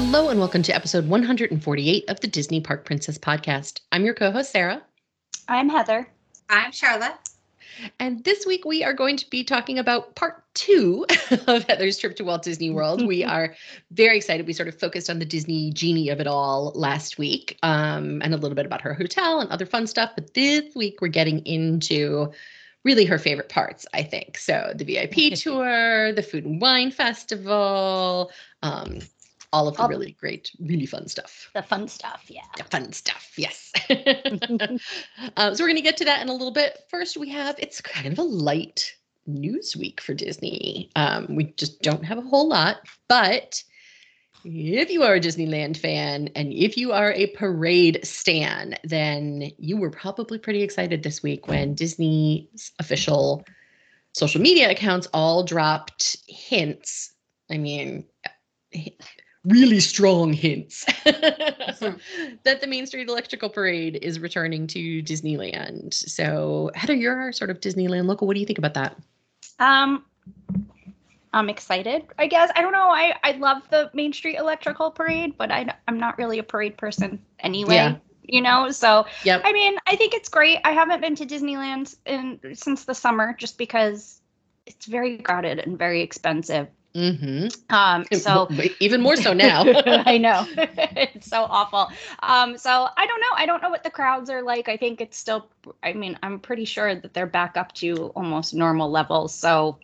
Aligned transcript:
Hello, 0.00 0.28
and 0.28 0.38
welcome 0.38 0.62
to 0.62 0.72
episode 0.72 1.08
148 1.08 2.04
of 2.08 2.20
the 2.20 2.28
Disney 2.28 2.60
Park 2.60 2.84
Princess 2.84 3.18
podcast. 3.18 3.80
I'm 3.90 4.04
your 4.04 4.14
co 4.14 4.30
host, 4.30 4.52
Sara. 4.52 4.80
I'm 5.48 5.68
Heather. 5.68 6.08
I'm 6.48 6.70
Sharla. 6.70 7.14
And 7.98 8.22
this 8.22 8.46
week 8.46 8.64
we 8.64 8.84
are 8.84 8.94
going 8.94 9.16
to 9.16 9.28
be 9.28 9.42
talking 9.42 9.76
about 9.76 10.14
part 10.14 10.44
two 10.54 11.04
of 11.48 11.64
Heather's 11.64 11.98
trip 11.98 12.14
to 12.14 12.24
Walt 12.24 12.44
Disney 12.44 12.70
World. 12.70 13.04
we 13.08 13.24
are 13.24 13.56
very 13.90 14.16
excited. 14.16 14.46
We 14.46 14.52
sort 14.52 14.68
of 14.68 14.78
focused 14.78 15.10
on 15.10 15.18
the 15.18 15.24
Disney 15.24 15.72
genie 15.72 16.10
of 16.10 16.20
it 16.20 16.28
all 16.28 16.70
last 16.76 17.18
week 17.18 17.58
um, 17.64 18.22
and 18.22 18.32
a 18.32 18.36
little 18.36 18.54
bit 18.54 18.66
about 18.66 18.80
her 18.82 18.94
hotel 18.94 19.40
and 19.40 19.50
other 19.50 19.66
fun 19.66 19.88
stuff. 19.88 20.12
But 20.14 20.32
this 20.32 20.76
week 20.76 21.00
we're 21.02 21.08
getting 21.08 21.44
into 21.44 22.30
really 22.84 23.04
her 23.04 23.18
favorite 23.18 23.48
parts, 23.48 23.84
I 23.92 24.04
think. 24.04 24.38
So 24.38 24.72
the 24.76 24.84
VIP 24.84 25.34
tour, 25.38 26.12
the 26.12 26.22
food 26.22 26.44
and 26.44 26.60
wine 26.60 26.92
festival, 26.92 28.30
um, 28.62 29.00
all 29.52 29.68
of 29.68 29.76
the 29.76 29.82
all 29.82 29.88
really 29.88 30.12
great, 30.12 30.50
really 30.60 30.86
fun 30.86 31.08
stuff. 31.08 31.50
The 31.54 31.62
fun 31.62 31.88
stuff, 31.88 32.24
yeah. 32.28 32.42
The 32.56 32.64
fun 32.64 32.92
stuff, 32.92 33.32
yes. 33.36 33.72
uh, 35.36 35.54
so 35.54 35.64
we're 35.64 35.68
going 35.68 35.76
to 35.76 35.82
get 35.82 35.96
to 35.98 36.04
that 36.04 36.20
in 36.22 36.28
a 36.28 36.32
little 36.32 36.52
bit. 36.52 36.84
First, 36.88 37.16
we 37.16 37.30
have 37.30 37.56
it's 37.58 37.80
kind 37.80 38.12
of 38.12 38.18
a 38.18 38.22
light 38.22 38.94
news 39.26 39.76
week 39.76 40.00
for 40.00 40.14
Disney. 40.14 40.90
Um, 40.96 41.34
we 41.34 41.44
just 41.56 41.82
don't 41.82 42.04
have 42.04 42.18
a 42.18 42.22
whole 42.22 42.48
lot, 42.48 42.78
but 43.08 43.62
if 44.44 44.90
you 44.90 45.02
are 45.02 45.14
a 45.14 45.20
Disneyland 45.20 45.76
fan 45.76 46.28
and 46.34 46.52
if 46.52 46.76
you 46.76 46.92
are 46.92 47.12
a 47.12 47.26
parade 47.28 48.00
stan, 48.04 48.74
then 48.84 49.50
you 49.58 49.76
were 49.76 49.90
probably 49.90 50.38
pretty 50.38 50.62
excited 50.62 51.02
this 51.02 51.22
week 51.22 51.48
when 51.48 51.74
Disney's 51.74 52.72
official 52.78 53.44
social 54.12 54.40
media 54.40 54.70
accounts 54.70 55.08
all 55.12 55.44
dropped 55.44 56.16
hints. 56.26 57.12
I 57.50 57.58
mean, 57.58 58.04
really 59.44 59.80
strong 59.80 60.32
hints 60.32 60.84
that 61.04 62.58
the 62.60 62.66
Main 62.66 62.86
Street 62.86 63.08
Electrical 63.08 63.48
Parade 63.48 63.98
is 64.02 64.20
returning 64.20 64.66
to 64.68 65.02
Disneyland. 65.02 65.94
So, 65.94 66.70
Heather, 66.74 66.94
you're 66.94 67.18
our 67.18 67.32
sort 67.32 67.50
of 67.50 67.60
Disneyland 67.60 68.06
local. 68.06 68.26
What 68.26 68.34
do 68.34 68.40
you 68.40 68.46
think 68.46 68.58
about 68.58 68.74
that? 68.74 68.96
Um, 69.58 70.04
I'm 71.32 71.48
excited. 71.48 72.04
I 72.18 72.26
guess 72.26 72.50
I 72.56 72.62
don't 72.62 72.72
know. 72.72 72.88
I 72.90 73.14
I 73.22 73.32
love 73.32 73.62
the 73.70 73.90
Main 73.92 74.12
Street 74.12 74.36
Electrical 74.36 74.90
Parade, 74.90 75.36
but 75.36 75.50
I 75.50 75.74
I'm 75.86 75.98
not 75.98 76.18
really 76.18 76.38
a 76.38 76.42
parade 76.42 76.76
person 76.76 77.22
anyway. 77.40 77.74
Yeah. 77.74 77.96
You 78.22 78.42
know, 78.42 78.70
so 78.70 79.06
yep. 79.24 79.40
I 79.44 79.52
mean, 79.52 79.76
I 79.86 79.96
think 79.96 80.12
it's 80.14 80.28
great. 80.28 80.58
I 80.64 80.72
haven't 80.72 81.00
been 81.00 81.14
to 81.16 81.24
Disneyland 81.24 81.96
in 82.04 82.38
since 82.54 82.84
the 82.84 82.94
summer, 82.94 83.34
just 83.38 83.56
because 83.56 84.20
it's 84.66 84.86
very 84.86 85.18
crowded 85.18 85.58
and 85.58 85.78
very 85.78 86.02
expensive. 86.02 86.68
Mm-hmm. 86.94 87.48
Um, 87.74 88.06
so 88.12 88.48
even 88.80 89.00
more 89.00 89.16
so 89.16 89.32
now. 89.32 89.62
I 89.86 90.18
know 90.18 90.46
it's 90.56 91.28
so 91.28 91.44
awful. 91.44 91.88
Um, 92.22 92.56
so 92.56 92.88
I 92.96 93.06
don't 93.06 93.20
know. 93.20 93.36
I 93.36 93.46
don't 93.46 93.62
know 93.62 93.70
what 93.70 93.84
the 93.84 93.90
crowds 93.90 94.30
are 94.30 94.42
like. 94.42 94.68
I 94.68 94.76
think 94.76 95.00
it's 95.00 95.18
still. 95.18 95.48
I 95.82 95.92
mean, 95.92 96.18
I'm 96.22 96.40
pretty 96.40 96.64
sure 96.64 96.94
that 96.94 97.14
they're 97.14 97.26
back 97.26 97.56
up 97.56 97.72
to 97.74 98.06
almost 98.16 98.54
normal 98.54 98.90
levels. 98.90 99.34
So 99.34 99.78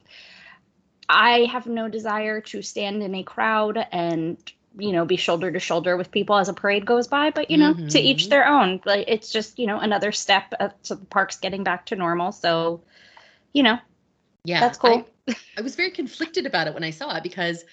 I 1.09 1.49
have 1.53 1.67
no 1.67 1.89
desire 1.89 2.41
to 2.41 2.63
stand 2.63 3.03
in 3.03 3.15
a 3.15 3.23
crowd 3.23 3.87
and 3.93 4.39
you 4.77 4.91
know 4.91 5.05
be 5.05 5.17
shoulder 5.17 5.53
to 5.53 5.61
shoulder 5.61 5.97
with 5.97 6.11
people 6.11 6.37
as 6.37 6.49
a 6.49 6.55
parade 6.55 6.87
goes 6.87 7.07
by. 7.07 7.31
But 7.31 7.51
you 7.51 7.59
know, 7.59 7.75
mm-hmm. 7.75 7.89
to 7.89 8.01
each 8.01 8.23
mm-hmm. 8.23 8.31
their 8.31 8.49
own. 8.49 8.81
Like 8.85 9.05
it's 9.09 9.31
just 9.31 9.59
you 9.59 9.67
know 9.67 9.79
another 9.79 10.11
step 10.11 10.51
to 10.85 10.95
the 10.95 11.05
parks 11.07 11.37
getting 11.37 11.65
back 11.65 11.87
to 11.87 11.97
normal. 11.97 12.33
So 12.33 12.81
you 13.53 13.63
know, 13.63 13.79
yeah, 14.45 14.61
that's 14.61 14.79
cool. 14.79 14.99
I, 14.99 15.05
I 15.29 15.63
was 15.63 15.77
very 15.77 15.91
conflicted 15.91 16.47
about 16.47 16.67
it 16.67 16.75
when 16.75 16.85
I 16.85 16.91
saw 16.91 17.17
it 17.17 17.23
because 17.23 17.65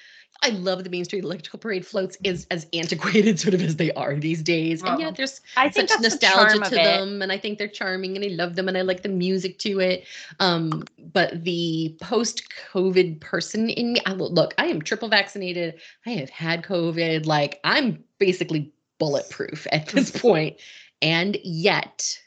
I 0.43 0.49
love 0.49 0.83
the 0.83 0.89
Main 0.89 1.05
Street 1.05 1.23
Electrical 1.23 1.59
Parade 1.59 1.85
floats 1.85 2.17
is 2.23 2.47
as 2.49 2.65
antiquated 2.73 3.39
sort 3.39 3.53
of 3.53 3.61
as 3.61 3.75
they 3.75 3.91
are 3.93 4.15
these 4.15 4.41
days. 4.41 4.81
And 4.81 4.99
yeah, 4.99 5.11
there's 5.11 5.41
I 5.55 5.69
think 5.69 5.89
such 5.89 6.01
nostalgia 6.01 6.57
the 6.57 6.69
to 6.69 6.75
them, 6.75 7.21
and 7.21 7.31
I 7.31 7.37
think 7.37 7.57
they're 7.57 7.67
charming, 7.67 8.15
and 8.15 8.25
I 8.25 8.29
love 8.29 8.55
them, 8.55 8.67
and 8.67 8.77
I 8.77 8.81
like 8.81 9.03
the 9.03 9.09
music 9.09 9.59
to 9.59 9.79
it. 9.79 10.05
Um, 10.39 10.83
but 10.97 11.43
the 11.43 11.95
post-COVID 12.01 13.19
person 13.19 13.69
in 13.69 13.93
me, 13.93 14.01
I, 14.05 14.13
look, 14.13 14.53
I 14.57 14.67
am 14.67 14.81
triple 14.81 15.09
vaccinated. 15.09 15.79
I 16.05 16.11
have 16.11 16.29
had 16.29 16.63
COVID. 16.63 17.25
Like 17.25 17.59
I'm 17.63 18.03
basically 18.17 18.71
bulletproof 18.97 19.67
at 19.71 19.87
this 19.87 20.11
point, 20.21 20.57
and 21.01 21.37
yet 21.43 22.19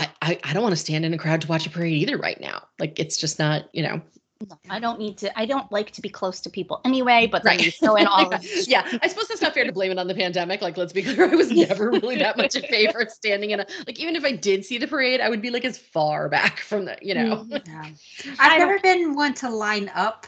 I, 0.00 0.08
I, 0.22 0.38
I 0.44 0.52
don't 0.54 0.62
want 0.62 0.72
to 0.72 0.80
stand 0.80 1.04
in 1.04 1.12
a 1.12 1.18
crowd 1.18 1.42
to 1.42 1.48
watch 1.48 1.66
a 1.66 1.70
parade 1.70 1.92
either 1.92 2.16
right 2.16 2.40
now. 2.40 2.66
Like 2.78 2.98
it's 2.98 3.18
just 3.18 3.38
not, 3.38 3.68
you 3.72 3.82
know. 3.82 4.00
I 4.70 4.80
don't 4.80 4.98
need 4.98 5.18
to. 5.18 5.38
I 5.38 5.44
don't 5.44 5.70
like 5.70 5.90
to 5.90 6.00
be 6.00 6.08
close 6.08 6.40
to 6.40 6.48
people 6.48 6.80
anyway. 6.86 7.28
But 7.30 7.44
then 7.44 7.58
right. 7.58 7.66
you 7.66 7.70
throw 7.70 7.96
in 7.96 8.06
all. 8.06 8.32
of 8.34 8.42
yeah, 8.66 8.90
I 9.02 9.06
suppose 9.06 9.28
that's 9.28 9.42
not 9.42 9.52
fair 9.52 9.64
to 9.64 9.72
blame 9.72 9.90
it 9.90 9.98
on 9.98 10.06
the 10.06 10.14
pandemic. 10.14 10.62
Like, 10.62 10.78
let's 10.78 10.94
be 10.94 11.02
clear, 11.02 11.30
I 11.30 11.34
was 11.34 11.50
never 11.50 11.90
really 11.90 12.16
that 12.16 12.38
much 12.38 12.56
in 12.56 12.62
favor 12.62 13.00
of 13.00 13.10
standing 13.10 13.50
in 13.50 13.60
a 13.60 13.66
like. 13.86 14.00
Even 14.00 14.16
if 14.16 14.24
I 14.24 14.32
did 14.32 14.64
see 14.64 14.78
the 14.78 14.86
parade, 14.86 15.20
I 15.20 15.28
would 15.28 15.42
be 15.42 15.50
like 15.50 15.66
as 15.66 15.76
far 15.76 16.30
back 16.30 16.60
from 16.60 16.86
the, 16.86 16.96
you 17.02 17.14
know. 17.14 17.44
Mm-hmm. 17.44 17.70
Yeah. 17.70 17.90
I've 18.38 18.58
never 18.58 18.78
been 18.78 19.14
one 19.14 19.34
to 19.34 19.50
line 19.50 19.90
up 19.94 20.26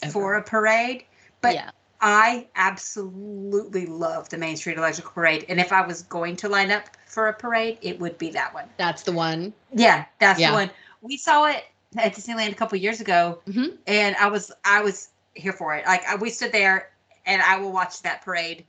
ever. 0.00 0.10
for 0.10 0.34
a 0.36 0.42
parade, 0.42 1.04
but 1.42 1.52
yeah. 1.52 1.70
I 2.00 2.48
absolutely 2.56 3.86
love 3.86 4.28
the 4.28 4.38
Main 4.38 4.56
Street 4.56 4.76
Electrical 4.76 5.12
Parade. 5.12 5.46
And 5.48 5.60
if 5.60 5.72
I 5.72 5.86
was 5.86 6.02
going 6.02 6.36
to 6.36 6.48
line 6.48 6.70
up 6.70 6.84
for 7.06 7.28
a 7.28 7.32
parade, 7.32 7.78
it 7.82 7.98
would 8.00 8.18
be 8.18 8.30
that 8.30 8.52
one. 8.52 8.68
That's 8.76 9.02
the 9.02 9.12
one. 9.12 9.52
Yeah, 9.72 10.04
that's 10.18 10.40
yeah. 10.40 10.50
the 10.50 10.56
one. 10.56 10.70
We 11.00 11.16
saw 11.16 11.46
it 11.46 11.64
at 11.96 12.14
Disneyland 12.14 12.52
a 12.52 12.54
couple 12.54 12.76
years 12.78 13.00
ago, 13.00 13.40
mm-hmm. 13.46 13.76
and 13.86 14.16
I 14.16 14.28
was 14.28 14.52
I 14.64 14.82
was 14.82 15.10
here 15.34 15.52
for 15.52 15.74
it. 15.74 15.86
Like 15.86 16.20
we 16.20 16.30
stood 16.30 16.52
there, 16.52 16.90
and 17.26 17.40
I 17.42 17.56
will 17.58 17.72
watch 17.72 18.02
that 18.02 18.22
parade 18.22 18.64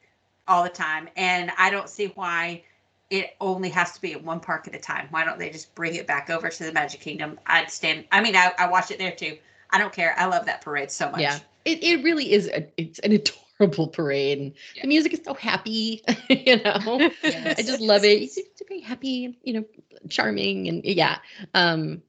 all 0.48 0.64
the 0.64 0.70
time. 0.70 1.10
And 1.18 1.52
I 1.58 1.70
don't 1.70 1.90
see 1.90 2.08
why 2.16 2.64
it 3.10 3.36
only 3.42 3.70
has 3.70 3.94
to 3.94 4.02
be 4.02 4.14
at 4.14 4.24
one 4.24 4.40
park 4.40 4.68
at 4.68 4.76
a 4.76 4.80
time. 4.80 5.08
Why 5.12 5.26
don't 5.26 5.40
they 5.40 5.50
just 5.50 5.74
bring 5.76 5.96
it 5.96 6.08
back 6.08 6.30
over 6.30 6.50
to 6.50 6.64
the 6.64 6.72
Magic 6.72 7.02
Kingdom? 7.02 7.40
I'd 7.48 7.70
stand. 7.72 8.06
I 8.12 8.22
mean, 8.22 8.36
I, 8.36 8.52
I 8.58 8.68
watch 8.68 8.92
it 8.92 8.98
there 8.98 9.12
too. 9.12 9.38
I 9.72 9.78
don't 9.78 9.94
care. 9.94 10.16
I 10.18 10.26
love 10.26 10.46
that 10.46 10.62
parade 10.62 10.92
so 10.92 11.10
much. 11.10 11.22
Yeah 11.22 11.40
it, 11.66 11.84
it 11.84 12.04
really 12.04 12.32
is 12.32 12.48
a, 12.48 12.68
it's 12.78 13.00
an 13.00 13.12
adorable 13.60 13.88
parade 13.88 14.40
and 14.40 14.54
yeah. 14.76 14.84
the 14.84 14.88
music 14.88 15.14
is 15.14 15.22
so 15.24 15.34
happy 15.34 16.04
you 16.30 16.58
know? 16.64 17.12
Yes. 17.24 17.60
i 17.60 17.62
just 17.62 17.82
love 17.82 18.04
it. 18.04 18.22
It's, 18.22 18.38
it's 18.38 18.62
very 18.68 18.82
happy 18.82 19.38
you 19.44 19.54
know 19.54 19.66
charming 20.10 20.68
and 20.68 20.86
yeah 20.86 21.18
um 21.54 22.02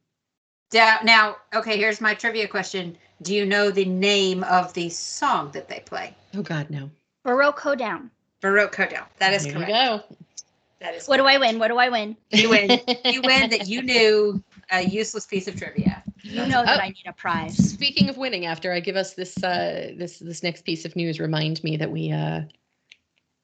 yeah 0.73 0.99
now 1.03 1.37
okay 1.55 1.77
here's 1.77 2.01
my 2.01 2.15
trivia 2.15 2.47
question. 2.47 2.97
Do 3.23 3.35
you 3.35 3.47
know 3.47 3.71
the 3.71 3.87
name 3.87 4.45
of 4.45 4.75
the 4.75 4.91
song 4.91 5.51
that 5.53 5.69
they 5.69 5.81
play? 5.81 6.15
Oh 6.35 6.43
god 6.43 6.69
no. 6.69 6.91
Baroque 7.25 7.59
hoedown. 7.59 8.11
Baroque 8.41 8.77
hoedown. 8.77 9.07
That 9.19 9.33
is 9.33 9.45
there 9.45 9.55
correct. 9.55 9.69
go. 9.71 10.17
That 10.81 10.95
is 10.95 11.09
what 11.09 11.19
correct. 11.19 11.39
do 11.41 11.45
i 11.45 11.49
win? 11.49 11.59
What 11.59 11.69
do 11.69 11.79
i 11.79 11.89
win? 11.89 12.17
You 12.31 12.51
win. 12.51 12.81
You 13.05 13.23
win 13.23 13.51
that 13.51 13.67
you 13.69 13.83
knew 13.83 14.43
a 14.71 14.83
useless 14.83 15.27
piece 15.27 15.49
of 15.49 15.57
trivia 15.57 15.96
you 16.29 16.47
know 16.47 16.65
that 16.65 16.79
oh, 16.79 16.83
I 16.83 16.89
need 16.89 17.07
a 17.07 17.13
prize. 17.13 17.57
Speaking 17.57 18.09
of 18.09 18.17
winning, 18.17 18.47
after 18.47 18.73
I 18.73 18.81
give 18.81 18.97
us 18.97 19.15
this 19.15 19.43
uh, 19.43 19.93
this 19.97 20.19
this 20.19 20.43
next 20.43 20.65
piece 20.65 20.85
of 20.85 20.97
news, 20.97 21.21
remind 21.21 21.63
me 21.65 21.77
that 21.77 21.91
we 21.91 22.11
uh, 22.11 22.43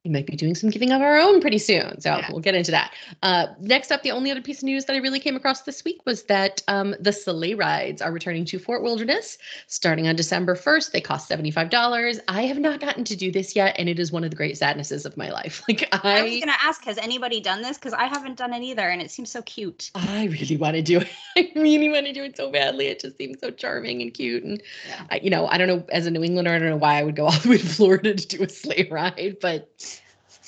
we 0.05 0.11
might 0.11 0.27
be 0.27 0.35
doing 0.35 0.55
some 0.55 0.69
giving 0.71 0.91
of 0.91 1.01
our 1.01 1.17
own 1.17 1.41
pretty 1.41 1.59
soon. 1.59 2.01
So 2.01 2.17
yeah. 2.17 2.29
we'll 2.31 2.41
get 2.41 2.57
into 2.57 2.73
that. 2.73 2.93
Uh, 3.23 3.47
next 3.61 3.93
up, 3.93 4.03
the 4.03 4.11
only 4.11 4.33
other 4.33 4.41
piece 4.41 4.59
of 4.59 4.65
news 4.65 4.85
that 4.87 4.95
I 4.95 4.99
really 4.99 5.21
came 5.21 5.37
across 5.37 5.63
this 5.63 5.85
week 5.85 6.05
was 6.05 6.25
that 6.25 6.61
um, 6.67 6.97
the 6.99 7.13
sleigh 7.13 7.55
rides 7.55 8.03
are 8.03 8.11
returning 8.11 8.45
to 8.47 8.59
Fort 8.59 8.83
Wilderness 8.83 9.39
starting 9.69 10.09
on 10.09 10.17
December 10.17 10.57
1st. 10.57 10.91
They 10.91 11.01
cost 11.01 11.31
$75. 11.31 12.19
I 12.27 12.43
have 12.43 12.59
not 12.59 12.81
gotten 12.81 13.05
to 13.05 13.15
do 13.15 13.31
this 13.31 13.55
yet, 13.55 13.77
and 13.79 13.89
it 13.89 14.01
is 14.01 14.11
one 14.11 14.25
of 14.25 14.31
the 14.31 14.37
great 14.37 14.59
sadnesses 14.59 15.07
of 15.07 15.17
my 15.17 15.31
life. 15.31 15.63
Like 15.73 15.89
I, 15.93 16.19
I 16.19 16.23
was 16.23 16.33
going 16.33 16.43
to 16.49 16.63
ask, 16.63 16.85
has 16.85 16.99
anybody 16.99 17.41
done 17.41 17.63
this? 17.63 17.79
Because 17.79 17.95
I 17.95 18.05
haven't 18.05 18.37
done 18.37 18.53
it 18.53 18.63
either, 18.63 18.89
and 18.89 19.01
it 19.01 19.11
seems 19.11 19.31
so 19.31 19.41
cute. 19.43 19.91
I 19.95 20.25
really 20.25 20.57
want 20.57 20.75
to 20.75 20.83
do 20.83 21.01
it. 21.01 21.09
I 21.37 21.51
really 21.55 21.89
want 21.89 22.05
to 22.07 22.13
do 22.13 22.25
it 22.25 22.37
so 22.37 22.51
badly. 22.51 22.89
It 22.89 23.01
just 23.01 23.17
seems 23.17 23.39
so 23.41 23.51
charming 23.51 24.03
and 24.03 24.13
cute. 24.13 24.43
And, 24.43 24.63
yeah. 24.87 25.05
I, 25.11 25.21
you 25.23 25.31
know, 25.31 25.47
I 25.47 25.57
don't 25.57 25.69
know, 25.69 25.87
as 25.91 26.05
a 26.05 26.11
New 26.11 26.23
Englander, 26.23 26.53
I 26.53 26.59
don't 26.59 26.69
know 26.69 26.77
why 26.77 26.99
I 26.99 27.05
would 27.05 27.17
go 27.17 27.27
all 27.27 27.39
the 27.39 27.49
way 27.51 27.59
to 27.59 27.67
Florida 27.67 28.15
to 28.15 28.27
do 28.27 28.43
a 28.43 28.49
sleigh 28.49 28.89
ride, 28.91 29.37
but 29.41 29.92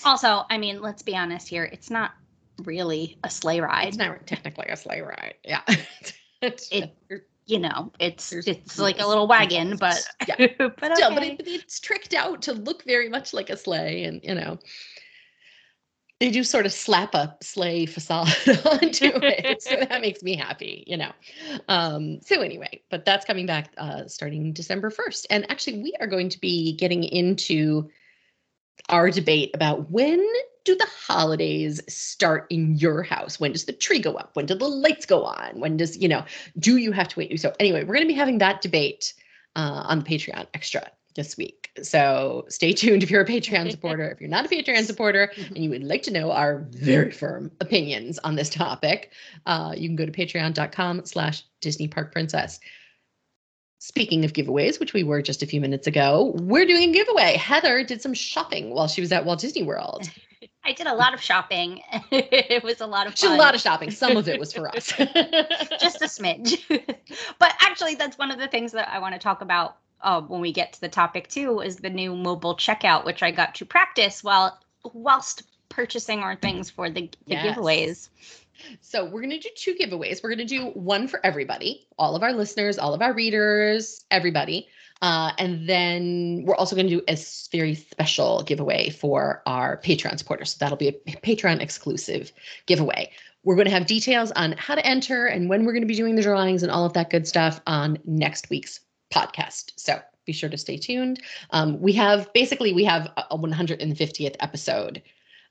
also, 0.05 0.45
I 0.51 0.59
mean, 0.59 0.81
let's 0.81 1.03
be 1.03 1.17
honest 1.17 1.49
here. 1.49 1.65
It's 1.65 1.91
not 1.91 2.12
really 2.65 3.19
a 3.25 3.31
sleigh 3.31 3.61
ride. 3.61 3.89
It's 3.89 3.97
not 3.97 4.27
technically 4.27 4.67
a 4.69 4.77
sleigh 4.77 5.01
ride. 5.01 5.35
Yeah. 5.45 5.62
it, 6.43 6.95
you 7.47 7.59
know, 7.59 7.93
it's 8.01 8.33
it's 8.33 8.79
like 8.79 9.01
a 9.01 9.06
little 9.06 9.27
wagon, 9.27 9.77
but 9.77 10.03
yeah, 10.29 10.37
but, 10.59 10.83
okay. 10.83 10.95
Still, 10.95 11.15
but, 11.15 11.23
it, 11.23 11.37
but 11.39 11.47
it's 11.47 11.81
tricked 11.81 12.15
out 12.15 12.43
to 12.43 12.53
look 12.53 12.85
very 12.85 13.09
much 13.09 13.35
like 13.35 13.51
a 13.51 13.56
sleigh, 13.56 14.05
and 14.05 14.21
you 14.25 14.35
know, 14.35 14.59
they 16.21 16.31
do 16.31 16.43
sort 16.43 16.65
of 16.65 16.73
slap 16.73 17.15
a 17.15 17.37
sleigh 17.43 17.85
facade 17.85 18.29
onto 18.65 19.11
it, 19.23 19.62
so 19.62 19.77
that 19.77 20.01
makes 20.01 20.23
me 20.23 20.37
happy, 20.37 20.85
you 20.87 20.97
know. 20.97 21.12
Um, 21.69 22.21
so 22.23 22.41
anyway, 22.41 22.81
but 22.91 23.05
that's 23.05 23.27
coming 23.27 23.47
back 23.47 23.73
uh, 23.77 24.06
starting 24.06 24.53
December 24.53 24.89
first, 24.89 25.27
and 25.29 25.51
actually, 25.51 25.83
we 25.83 25.95
are 26.01 26.06
going 26.06 26.31
to 26.31 26.41
be 26.41 26.77
getting 26.77 27.05
into 27.05 27.91
our 28.88 29.11
debate 29.11 29.50
about 29.55 29.91
when 29.91 30.25
do 30.65 30.75
the 30.75 30.87
holidays 31.06 31.81
start 31.88 32.47
in 32.50 32.75
your 32.75 33.03
house? 33.03 33.38
When 33.38 33.53
does 33.53 33.67
the 33.67 33.73
tree 33.73 33.99
go 33.99 34.15
up? 34.15 34.31
When 34.35 34.47
do 34.47 34.55
the 34.55 34.67
lights 34.67 35.06
go 35.06 35.25
on? 35.25 35.61
When 35.61 35.76
does, 35.76 35.97
you 35.97 36.09
know, 36.09 36.25
do 36.59 36.79
you 36.79 36.93
have 36.93 37.09
to 37.09 37.19
wait? 37.19 37.38
So, 37.38 37.53
anyway, 37.61 37.81
we're 37.85 37.94
going 37.94 38.06
to 38.06 38.12
be 38.12 38.19
having 38.19 38.38
that 38.38 38.62
debate 38.62 39.12
uh, 39.56 39.85
on 39.87 40.00
the 40.00 40.05
Patreon 40.05 40.47
extra 40.55 40.91
this 41.15 41.37
week. 41.37 41.71
So 41.82 42.44
stay 42.49 42.73
tuned 42.73 43.03
if 43.03 43.11
you're 43.11 43.23
a 43.23 43.26
Patreon 43.26 43.71
supporter. 43.71 44.11
if 44.11 44.21
you're 44.21 44.31
not 44.31 44.47
a 44.47 44.49
Patreon 44.49 44.85
supporter 44.85 45.31
and 45.49 45.59
you 45.59 45.70
would 45.70 45.85
like 45.85 46.03
to 46.05 46.11
know 46.11 46.31
our 46.31 46.67
very 46.70 47.11
firm 47.11 47.50
opinions 47.61 48.19
on 48.20 48.35
this 48.35 48.50
topic, 48.50 49.12
uh, 49.47 49.75
you 49.77 49.88
can 49.88 49.97
go 49.97 50.06
to 50.06 50.12
patreon.com 50.12 51.05
slash 51.05 51.44
Disney 51.61 51.88
Park 51.88 52.12
Princess. 52.12 52.61
Speaking 53.85 54.25
of 54.25 54.33
giveaways, 54.33 54.81
which 54.81 54.95
we 54.95 55.03
were 55.03 55.21
just 55.21 55.43
a 55.43 55.47
few 55.47 55.61
minutes 55.61 55.87
ago, 55.87 56.33
we're 56.37 56.65
doing 56.65 56.89
a 56.89 56.93
giveaway. 56.95 57.37
Heather 57.37 57.85
did 57.85 58.01
some 58.01 58.15
shopping 58.15 58.71
while 58.71 58.89
she 58.89 59.03
was 59.03 59.13
at 59.13 59.27
Walt 59.27 59.41
Disney 59.41 59.63
World. 59.63 60.09
I 60.65 60.73
did 60.73 60.87
a 60.87 60.95
lot 60.95 61.13
of 61.13 61.21
shopping. 61.21 61.83
it 62.11 62.65
was 62.65 62.81
a 62.81 62.87
lot 62.87 63.07
of 63.07 63.15
did 63.15 63.31
a 63.31 63.37
lot 63.37 63.55
of 63.55 63.61
shopping. 63.61 63.91
Some 63.91 64.17
of 64.17 64.27
it 64.27 64.41
was 64.41 64.55
for 64.55 64.75
us. 64.75 64.91
Just 64.97 66.01
a 66.01 66.07
smidge. 66.07 66.65
but 67.39 67.53
actually, 67.61 67.95
that's 67.95 68.17
one 68.17 68.31
of 68.31 68.39
the 68.39 68.49
things 68.49 68.73
that 68.73 68.89
I 68.89 69.01
want 69.01 69.17
to 69.17 69.21
talk 69.21 69.43
about 69.43 69.77
uh, 70.01 70.23
when 70.23 70.41
we 70.41 70.51
get 70.51 70.73
to 70.73 70.81
the 70.81 70.89
topic 70.89 71.29
too 71.29 71.61
is 71.61 71.77
the 71.77 71.91
new 71.91 72.17
mobile 72.17 72.57
checkout, 72.57 73.05
which 73.05 73.23
I 73.23 73.33
got 73.33 73.55
to 73.57 73.67
practice 73.67 74.25
while 74.25 74.59
whilst 74.95 75.43
purchasing 75.69 76.21
our 76.21 76.37
things 76.37 76.71
for 76.71 76.89
the, 76.89 77.11
the 77.27 77.35
Yes. 77.35 77.55
giveaways. 77.55 78.09
So 78.81 79.05
we're 79.05 79.21
going 79.21 79.31
to 79.31 79.39
do 79.39 79.49
two 79.56 79.75
giveaways. 79.75 80.23
We're 80.23 80.35
going 80.35 80.47
to 80.47 80.56
do 80.56 80.67
one 80.71 81.09
for 81.09 81.25
everybody, 81.25 81.87
all 81.99 82.17
of 82.17 82.23
our 82.23 82.33
listeners, 82.33 82.79
all 82.79 82.95
of 82.95 83.03
our 83.03 83.12
readers, 83.12 84.05
everybody. 84.11 84.69
Uh, 85.03 85.33
and 85.39 85.69
then 85.69 86.45
we're 86.47 86.55
also 86.55 86.77
going 86.77 86.89
to 86.89 86.97
do 86.97 87.03
a 87.09 87.19
very 87.51 87.75
special 87.75 88.43
giveaway 88.43 88.91
for 88.91 89.43
our 89.47 89.79
Patreon 89.79 90.19
supporters. 90.19 90.53
So 90.53 90.56
that'll 90.61 90.79
be 90.79 90.89
a 90.89 90.93
Patreon 90.93 91.61
exclusive 91.61 92.33
giveaway. 92.67 93.11
We're 93.43 93.56
going 93.56 93.67
to 93.67 93.73
have 93.73 93.87
details 93.87 94.33
on 94.33 94.53
how 94.53 94.75
to 94.75 94.87
enter 94.87 95.27
and 95.27 95.49
when 95.51 95.67
we're 95.67 95.73
going 95.73 95.83
to 95.83 95.89
be 95.89 95.97
doing 95.97 96.15
the 96.15 96.23
drawings 96.23 96.62
and 96.62 96.73
all 96.73 96.87
of 96.87 96.95
that 96.95 97.11
good 97.11 97.29
stuff 97.29 97.61
on 97.67 97.99
next 98.05 98.49
week's 98.49 98.81
podcast. 99.12 99.73
So 99.77 100.01
be 100.25 100.33
sure 100.33 100.49
to 100.49 100.56
stay 100.59 100.77
tuned. 100.77 101.21
Um, 101.51 101.81
we 101.81 101.93
have 101.93 102.33
basically 102.33 102.73
we 102.73 102.85
have 102.85 103.12
a 103.17 103.25
a 103.31 103.39
150th 103.39 104.37
episode 104.41 105.03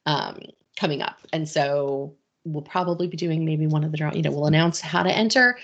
um, 0.05 0.39
coming 0.77 1.01
up, 1.01 1.19
and 1.31 1.47
so 1.47 2.15
we'll 2.45 2.61
probably 2.63 3.07
be 3.07 3.17
doing 3.17 3.45
maybe 3.45 3.67
one 3.67 3.83
of 3.83 3.91
the 3.91 3.97
draw. 3.97 4.11
You 4.13 4.21
know, 4.21 4.31
we'll 4.31 4.47
announce 4.47 4.79
how 4.81 5.03
to 5.03 5.11
enter. 5.11 5.57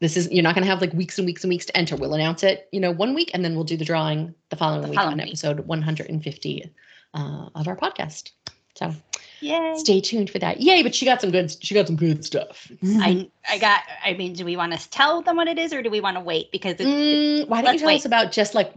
This 0.00 0.16
is 0.16 0.30
you're 0.32 0.42
not 0.42 0.54
going 0.54 0.64
to 0.64 0.70
have 0.70 0.80
like 0.80 0.92
weeks 0.92 1.18
and 1.18 1.26
weeks 1.26 1.44
and 1.44 1.48
weeks 1.50 1.66
to 1.66 1.76
enter. 1.76 1.94
We'll 1.96 2.14
announce 2.14 2.42
it, 2.42 2.68
you 2.72 2.80
know, 2.80 2.90
one 2.90 3.14
week, 3.14 3.30
and 3.34 3.44
then 3.44 3.54
we'll 3.54 3.64
do 3.64 3.76
the 3.76 3.84
drawing 3.84 4.34
the 4.50 4.56
following 4.56 4.82
The 4.82 4.88
week 4.88 4.96
following 4.98 5.12
on 5.20 5.24
week. 5.24 5.28
episode 5.28 5.60
150 5.60 6.70
uh, 7.14 7.48
of 7.54 7.68
our 7.68 7.76
podcast. 7.76 8.30
So 8.74 8.92
Yay. 9.40 9.74
stay 9.76 10.00
tuned 10.00 10.30
for 10.30 10.38
that. 10.40 10.60
Yay! 10.60 10.82
But 10.82 10.94
she 10.94 11.04
got 11.04 11.20
some 11.20 11.30
good. 11.30 11.54
She 11.62 11.74
got 11.74 11.86
some 11.86 11.96
good 11.96 12.24
stuff. 12.24 12.70
I 12.82 13.28
I 13.48 13.58
got. 13.58 13.82
I 14.04 14.14
mean, 14.14 14.32
do 14.32 14.44
we 14.44 14.56
want 14.56 14.72
to 14.72 14.90
tell 14.90 15.22
them 15.22 15.36
what 15.36 15.46
it 15.46 15.58
is, 15.58 15.72
or 15.72 15.82
do 15.82 15.90
we 15.90 16.00
want 16.00 16.16
to 16.16 16.20
wait? 16.22 16.50
Because 16.50 16.74
it's, 16.78 16.84
Mm, 16.84 17.48
why 17.48 17.62
don't 17.62 17.74
you 17.74 17.78
tell 17.80 17.88
wait. 17.88 17.96
us 17.96 18.04
about 18.06 18.32
just 18.32 18.54
like 18.54 18.72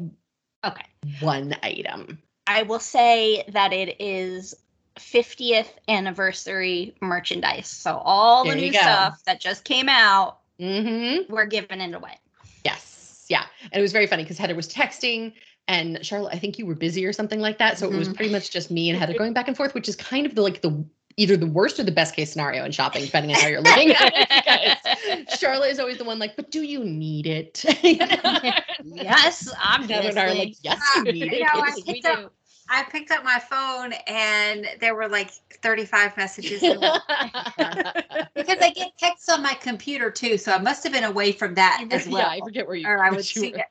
okay, 0.63 0.85
one 1.21 1.55
item? 1.63 2.19
I 2.45 2.63
will 2.63 2.79
say 2.79 3.43
that 3.53 3.73
it 3.73 3.95
is 3.99 4.53
50th 5.00 5.68
anniversary 5.88 6.95
merchandise. 7.01 7.68
So 7.68 7.97
all 8.03 8.44
the 8.44 8.51
There 8.51 8.59
you 8.59 8.65
new 8.68 8.71
go. 8.74 8.80
stuff 8.80 9.24
that 9.25 9.39
just 9.39 9.63
came 9.63 9.89
out, 9.89 10.39
Mm-hmm. 10.59 11.33
we're 11.33 11.45
giving 11.47 11.81
it 11.81 11.94
away. 11.94 12.18
Yes. 12.63 13.25
Yeah. 13.30 13.44
And 13.71 13.80
it 13.80 13.81
was 13.81 13.92
very 13.92 14.07
funny 14.07 14.24
because 14.24 14.38
Heather 14.38 14.56
was 14.56 14.68
texting 14.71 15.33
and 15.68 15.97
Sharla, 15.97 16.30
I 16.31 16.38
think 16.39 16.57
you 16.57 16.65
were 16.65 16.75
busy 16.75 17.06
or 17.06 17.12
something 17.12 17.39
like 17.42 17.57
that. 17.57 17.77
So 17.77 17.92
it 17.92 17.97
was 17.97 18.07
Mhm. 18.07 18.15
pretty 18.15 18.31
much 18.31 18.51
just 18.51 18.71
me 18.71 18.89
and 18.89 18.97
Heather 18.97 19.18
going 19.18 19.33
back 19.33 19.47
and 19.50 19.57
forth, 19.57 19.74
which 19.74 19.89
is 19.89 19.95
kind 19.97 20.25
of 20.25 20.33
the 20.36 20.42
like 20.42 20.62
the 20.62 20.86
either 21.18 21.36
the 21.38 21.48
worst 21.48 21.80
or 21.80 21.83
the 21.83 21.91
best 21.91 22.13
case 22.15 22.31
scenario 22.31 22.63
in 22.65 22.71
shopping, 22.71 23.03
depending 23.03 23.33
on 23.36 23.41
how 23.41 23.48
you're 23.48 23.62
looking 23.62 23.91
at 23.91 24.13
it. 24.15 24.77
Because 25.19 25.39
Sharla 25.41 25.69
is 25.69 25.80
always 25.80 25.98
the 25.98 26.03
one 26.06 26.19
like, 26.19 26.36
but 26.36 26.51
do 26.51 26.62
you 26.62 26.83
need 26.83 27.25
it? 27.27 27.63
Yes, 28.83 29.51
Heather 29.59 29.94
and 29.94 30.19
I 30.19 30.24
are 30.25 30.30
like, 30.30 30.38
obviously. 30.38 30.57
yes, 30.63 30.81
you 30.98 31.03
need 31.03 31.15
You 31.15 31.25
it. 31.25 31.39
know, 31.41 31.48
I 31.62 31.68
Yes, 31.68 31.75
we 31.75 31.94
picked 31.94 32.06
up- 32.06 32.19
do. 32.19 32.30
I 32.69 32.83
picked 32.83 33.12
up 33.12 33.23
my 33.23 33.39
phone 33.39 33.94
and 34.07 34.67
there 34.79 34.95
were 34.95 35.07
like 35.07 35.31
35 35.62 36.17
messages 36.17 36.62
because 38.35 38.57
I 38.59 38.71
get 38.73 38.91
texts 38.97 39.29
on 39.29 39.44
my 39.44 39.53
computer 39.53 40.09
too, 40.09 40.38
so 40.38 40.51
I 40.51 40.57
must 40.57 40.83
have 40.83 40.94
been 40.94 41.03
away 41.03 41.31
from 41.31 41.53
that 41.56 41.88
as 41.91 42.07
well. 42.07 42.21
Yeah, 42.21 42.29
I 42.29 42.39
forget 42.39 42.67
where 42.67 42.75
you. 42.75 42.88
or 42.88 43.03
I 43.03 43.12
would 43.15 43.25
see 43.25 43.51
were. 43.51 43.57
that. 43.57 43.67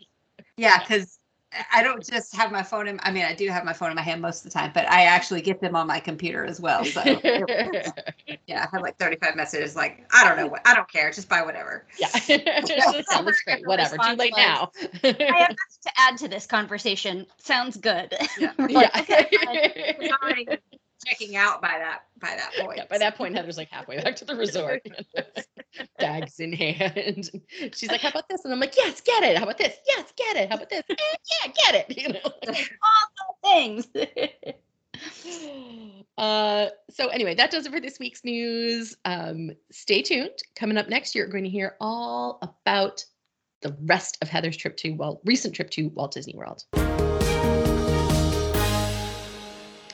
Yeah, 0.57 0.79
because 0.79 1.19
I 1.73 1.83
don't 1.83 2.05
just 2.05 2.35
have 2.35 2.51
my 2.53 2.63
phone 2.63 2.87
in. 2.89 3.01
I 3.03 3.11
mean, 3.11 3.25
I 3.25 3.35
do 3.35 3.49
have 3.49 3.65
my 3.65 3.73
phone 3.73 3.91
in 3.91 3.97
my 3.97 4.03
hand 4.03 4.21
most 4.21 4.45
of 4.45 4.53
the 4.53 4.59
time, 4.59 4.73
but 4.75 4.91
I 4.91 5.05
actually 5.05 5.41
get 5.41 5.61
them 5.61 5.77
on 5.77 5.87
my 5.87 6.01
computer 6.01 6.45
as 6.45 6.61
well. 6.61 6.85
So 6.85 7.01
yeah, 8.47 8.67
I 8.67 8.69
have 8.73 8.83
like 8.83 8.99
35 8.99 9.37
messages. 9.37 9.77
Like 9.77 10.07
I 10.13 10.27
don't 10.27 10.37
know 10.37 10.47
what. 10.47 10.63
I 10.67 10.75
don't 10.75 10.91
care. 10.91 11.11
Just 11.11 11.29
buy 11.29 11.43
whatever. 11.43 11.87
yeah, 11.99 12.09
that 12.29 13.37
great. 13.45 13.67
Whatever. 13.67 13.97
Too 13.99 14.17
late 14.17 14.35
now. 14.37 14.71
I 15.03 15.09
have 15.09 15.57
to 15.57 15.93
add 15.97 16.17
to 16.19 16.29
this 16.29 16.47
conversation. 16.47 17.27
Sounds 17.39 17.77
good. 17.77 18.15
Yeah. 18.39 18.53
yeah. 18.69 18.91
It's 19.09 20.13
already 20.23 20.49
checking 21.07 21.37
out 21.37 21.61
by 21.61 21.77
that 21.79 22.03
by 22.21 22.37
that 22.37 22.53
point. 22.65 22.79
Yeah, 22.79 22.85
by 22.89 22.99
that 22.99 23.17
point, 23.17 23.35
Heather's 23.37 23.57
like 23.57 23.71
halfway 23.71 24.03
back 24.03 24.17
to 24.17 24.25
the 24.25 24.37
resort, 24.37 24.87
bags 25.99 26.41
in 26.41 26.53
hand. 26.53 27.31
She's 27.73 27.91
like, 27.91 28.01
"How 28.01 28.11
about 28.11 28.29
this?" 28.29 28.45
And 28.45 28.53
I'm 28.53 28.61
like, 28.61 28.75
"Yes, 28.77 29.01
get 29.01 29.23
it. 29.23 29.37
How 29.37 29.45
about 29.45 29.59
this? 29.59 29.77
Yes, 29.87 30.13
get 30.17 30.37
it. 30.37 30.49
How 30.49 30.57
about 30.57 30.71
this? 30.71 30.83
Eh, 30.89 30.95
yeah, 30.99 31.53
get 31.65 31.75
it." 31.75 31.99
You 32.05 32.13
know. 32.15 32.21
Things. 33.45 33.87
uh, 36.19 36.67
so 36.91 37.09
anyway, 37.09 37.35
that 37.35 37.51
does 37.51 37.67
it 37.67 37.73
for 37.73 37.81
this 37.81 37.99
week's 37.99 38.25
news. 38.25 38.97
Um, 39.05 39.51
stay 39.71 40.03
tuned. 40.03 40.43
Coming 40.57 40.79
up 40.79 40.89
next, 40.89 41.15
you're 41.15 41.27
going 41.27 41.45
to 41.45 41.51
hear 41.51 41.77
all 41.81 42.39
about 42.43 43.05
the 43.61 43.77
rest 43.85 44.19
of 44.23 44.29
Heather's 44.29 44.57
trip 44.57 44.77
to 44.79 44.93
well, 44.93 45.21
recent 45.25 45.55
trip 45.55 45.71
to 45.71 45.89
Walt 45.89 46.13
Disney 46.13 46.35
World. 46.37 46.65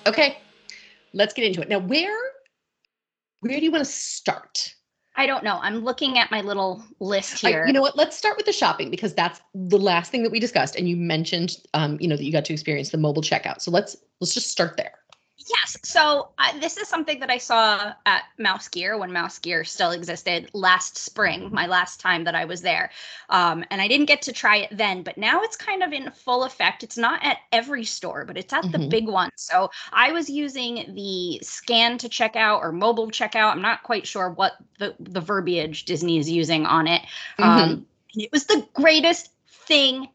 Okay, 0.06 0.38
let's 1.12 1.34
get 1.34 1.44
into 1.44 1.60
it. 1.60 1.68
Now, 1.68 1.78
where 1.78 2.16
where 3.40 3.58
do 3.58 3.64
you 3.64 3.70
want 3.70 3.84
to 3.84 3.90
start? 3.90 4.74
I 5.16 5.26
don't 5.26 5.42
know. 5.42 5.58
I'm 5.62 5.84
looking 5.84 6.18
at 6.18 6.30
my 6.30 6.40
little 6.40 6.82
list 7.00 7.44
I- 7.44 7.48
here. 7.50 7.66
you 7.66 7.72
know 7.72 7.82
what? 7.82 7.96
Let's 7.96 8.16
start 8.16 8.36
with 8.36 8.46
the 8.46 8.52
shopping 8.52 8.90
because 8.90 9.14
that's 9.14 9.40
the 9.54 9.78
last 9.78 10.10
thing 10.10 10.22
that 10.22 10.32
we 10.32 10.40
discussed, 10.40 10.76
and 10.76 10.88
you 10.88 10.96
mentioned, 10.96 11.56
um, 11.74 11.98
you 12.00 12.08
know, 12.08 12.16
that 12.16 12.24
you 12.24 12.32
got 12.32 12.44
to 12.46 12.52
experience 12.52 12.90
the 12.90 12.98
mobile 12.98 13.22
checkout. 13.22 13.60
So 13.60 13.70
let's 13.70 13.96
let's 14.20 14.34
just 14.34 14.50
start 14.50 14.76
there. 14.76 14.92
Yes. 15.50 15.76
So 15.82 16.28
uh, 16.38 16.58
this 16.60 16.76
is 16.76 16.86
something 16.86 17.18
that 17.20 17.30
I 17.30 17.38
saw 17.38 17.92
at 18.06 18.22
Mouse 18.38 18.68
Gear 18.68 18.96
when 18.96 19.12
Mouse 19.12 19.38
Gear 19.38 19.64
still 19.64 19.90
existed 19.90 20.48
last 20.52 20.96
spring, 20.96 21.48
my 21.50 21.66
last 21.66 21.98
time 21.98 22.22
that 22.24 22.36
I 22.36 22.44
was 22.44 22.62
there. 22.62 22.90
Um, 23.30 23.64
and 23.70 23.82
I 23.82 23.88
didn't 23.88 24.06
get 24.06 24.22
to 24.22 24.32
try 24.32 24.58
it 24.58 24.76
then, 24.76 25.02
but 25.02 25.18
now 25.18 25.42
it's 25.42 25.56
kind 25.56 25.82
of 25.82 25.92
in 25.92 26.10
full 26.12 26.44
effect. 26.44 26.84
It's 26.84 26.96
not 26.96 27.24
at 27.24 27.38
every 27.50 27.84
store, 27.84 28.24
but 28.24 28.38
it's 28.38 28.52
at 28.52 28.70
the 28.70 28.78
Mhm. 28.78 28.90
big 28.90 29.08
ones. 29.08 29.32
So 29.36 29.70
I 29.92 30.12
was 30.12 30.30
using 30.30 30.94
the 30.94 31.40
scan 31.42 31.98
to 31.98 32.08
checkout 32.08 32.60
or 32.60 32.70
mobile 32.70 33.08
checkout. 33.10 33.50
I'm 33.50 33.62
not 33.62 33.82
quite 33.82 34.06
sure 34.06 34.30
what 34.30 34.52
the, 34.78 34.94
the 35.00 35.20
verbiage 35.20 35.84
Disney 35.84 36.18
is 36.18 36.30
using 36.30 36.64
on 36.64 36.86
it. 36.86 37.02
Um, 37.38 37.86
it 38.14 38.30
was 38.30 38.44
the 38.44 38.66
greatest 38.74 39.30
thing 39.48 40.08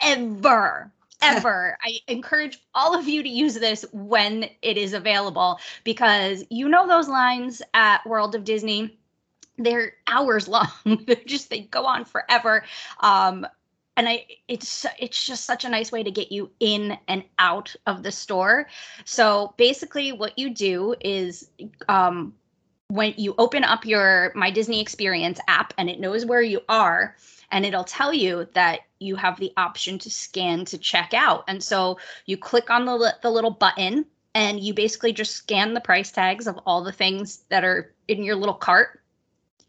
ever. 0.00 0.90
Ever. 1.20 1.76
I 1.82 1.98
encourage 2.06 2.58
all 2.74 2.96
of 2.96 3.08
you 3.08 3.22
to 3.22 3.28
use 3.28 3.54
this 3.54 3.84
when 3.92 4.48
it 4.62 4.78
is 4.78 4.92
available 4.92 5.58
because 5.84 6.44
you 6.50 6.68
know 6.68 6.86
those 6.86 7.08
lines 7.08 7.60
at 7.74 8.06
World 8.06 8.34
of 8.34 8.44
Disney, 8.44 8.98
they're 9.56 9.94
hours 10.06 10.48
long. 10.48 10.68
they're 11.06 11.16
just 11.26 11.50
they 11.50 11.60
go 11.62 11.84
on 11.86 12.04
forever. 12.04 12.64
Um, 13.00 13.46
and 13.96 14.08
I 14.08 14.26
it's 14.46 14.86
it's 14.98 15.26
just 15.26 15.44
such 15.44 15.64
a 15.64 15.68
nice 15.68 15.90
way 15.90 16.04
to 16.04 16.10
get 16.10 16.30
you 16.30 16.50
in 16.60 16.96
and 17.08 17.24
out 17.38 17.74
of 17.86 18.04
the 18.04 18.12
store. 18.12 18.68
So 19.04 19.54
basically 19.56 20.12
what 20.12 20.38
you 20.38 20.50
do 20.50 20.94
is 21.00 21.50
um 21.88 22.32
when 22.86 23.12
you 23.18 23.34
open 23.36 23.64
up 23.64 23.84
your 23.84 24.32
My 24.34 24.50
Disney 24.50 24.80
Experience 24.80 25.40
app 25.48 25.74
and 25.76 25.90
it 25.90 26.00
knows 26.00 26.24
where 26.24 26.40
you 26.40 26.60
are 26.68 27.16
and 27.50 27.64
it'll 27.64 27.84
tell 27.84 28.12
you 28.12 28.46
that 28.54 28.80
you 28.98 29.16
have 29.16 29.38
the 29.38 29.52
option 29.56 29.98
to 30.00 30.10
scan 30.10 30.64
to 30.66 30.78
check 30.78 31.14
out. 31.14 31.44
And 31.48 31.62
so 31.62 31.98
you 32.26 32.36
click 32.36 32.70
on 32.70 32.84
the 32.84 33.14
the 33.22 33.30
little 33.30 33.50
button 33.50 34.06
and 34.34 34.60
you 34.60 34.74
basically 34.74 35.12
just 35.12 35.34
scan 35.34 35.74
the 35.74 35.80
price 35.80 36.10
tags 36.10 36.46
of 36.46 36.58
all 36.66 36.82
the 36.82 36.92
things 36.92 37.44
that 37.48 37.64
are 37.64 37.92
in 38.06 38.22
your 38.22 38.36
little 38.36 38.54
cart. 38.54 39.00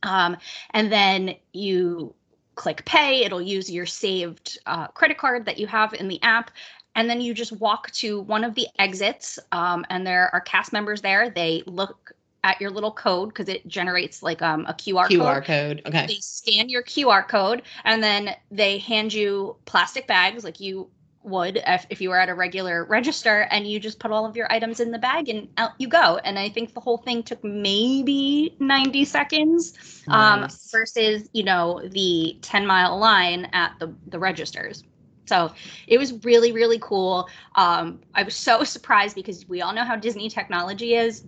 Um, 0.03 0.38
and 0.71 0.91
then 0.91 1.36
you 1.53 2.13
click 2.55 2.83
pay, 2.86 3.24
it'll 3.24 3.41
use 3.41 3.71
your 3.71 3.86
saved 3.86 4.59
uh, 4.65 4.88
credit 4.88 5.17
card 5.17 5.45
that 5.45 5.57
you 5.57 5.67
have 5.67 5.93
in 5.93 6.07
the 6.07 6.21
app. 6.21 6.51
And 6.95 7.09
then 7.09 7.21
you 7.21 7.33
just 7.33 7.53
walk 7.53 7.89
to 7.91 8.21
one 8.21 8.43
of 8.43 8.55
the 8.55 8.67
exits, 8.77 9.39
um, 9.51 9.86
and 9.89 10.05
there 10.05 10.29
are 10.33 10.41
cast 10.41 10.74
members 10.74 11.01
there. 11.01 11.29
They 11.29 11.63
look 11.65 12.12
at 12.43 12.60
your 12.62 12.69
little 12.69 12.91
code 12.91 13.29
because 13.29 13.50
it 13.50 13.67
generates 13.67 14.24
like 14.24 14.41
um, 14.41 14.65
a 14.67 14.74
QR, 14.74 15.08
QR 15.08 15.46
code 15.46 15.46
code. 15.46 15.81
Okay. 15.86 16.08
they 16.08 16.19
scan 16.22 16.69
your 16.69 16.84
QR 16.84 17.27
code 17.27 17.63
and 17.84 18.01
then 18.01 18.36
they 18.51 18.77
hand 18.77 19.13
you 19.13 19.55
plastic 19.65 20.08
bags 20.08 20.43
like 20.43 20.60
you 20.60 20.89
would 21.24 21.62
if, 21.67 21.86
if 21.89 22.00
you 22.00 22.10
were 22.10 22.17
at 22.17 22.29
a 22.29 22.34
regular 22.34 22.86
register 22.86 23.41
and 23.51 23.67
you 23.67 23.77
just 23.77 24.00
put 24.00 24.10
all 24.10 24.25
of 24.25 24.38
your 24.38 24.51
items 24.51 24.79
in 24.79 24.89
the 24.89 24.98
bag 24.98 25.27
and 25.27 25.50
out 25.58 25.72
you 25.77 25.88
go 25.88 26.17
and 26.24 26.39
i 26.39 26.48
think 26.48 26.74
the 26.74 26.79
whole 26.79 26.98
thing 26.98 27.22
took 27.22 27.43
maybe 27.43 28.55
90 28.60 29.03
seconds 29.03 29.74
um, 30.08 30.41
Nice. 30.41 30.72
versus 30.72 31.29
you 31.34 31.43
know 31.43 31.81
the 31.91 32.38
10 32.41 32.65
mile 32.65 32.98
line 32.98 33.50
at 33.51 33.74
the 33.79 33.93
the 34.08 34.17
registers 34.17 34.84
So 35.27 35.53
it 35.88 36.00
was 36.00 36.13
really, 36.25 36.51
really 36.51 36.79
cool. 36.79 37.29
Um, 37.55 38.00
I 38.15 38.24
was 38.24 38.36
so 38.36 38.63
surprised 38.75 39.15
because 39.15 39.48
we 39.48 39.62
all 39.62 39.74
know 39.74 39.84
how 39.86 39.96
Disney 39.96 40.27
technology 40.29 40.96
is. 40.96 41.24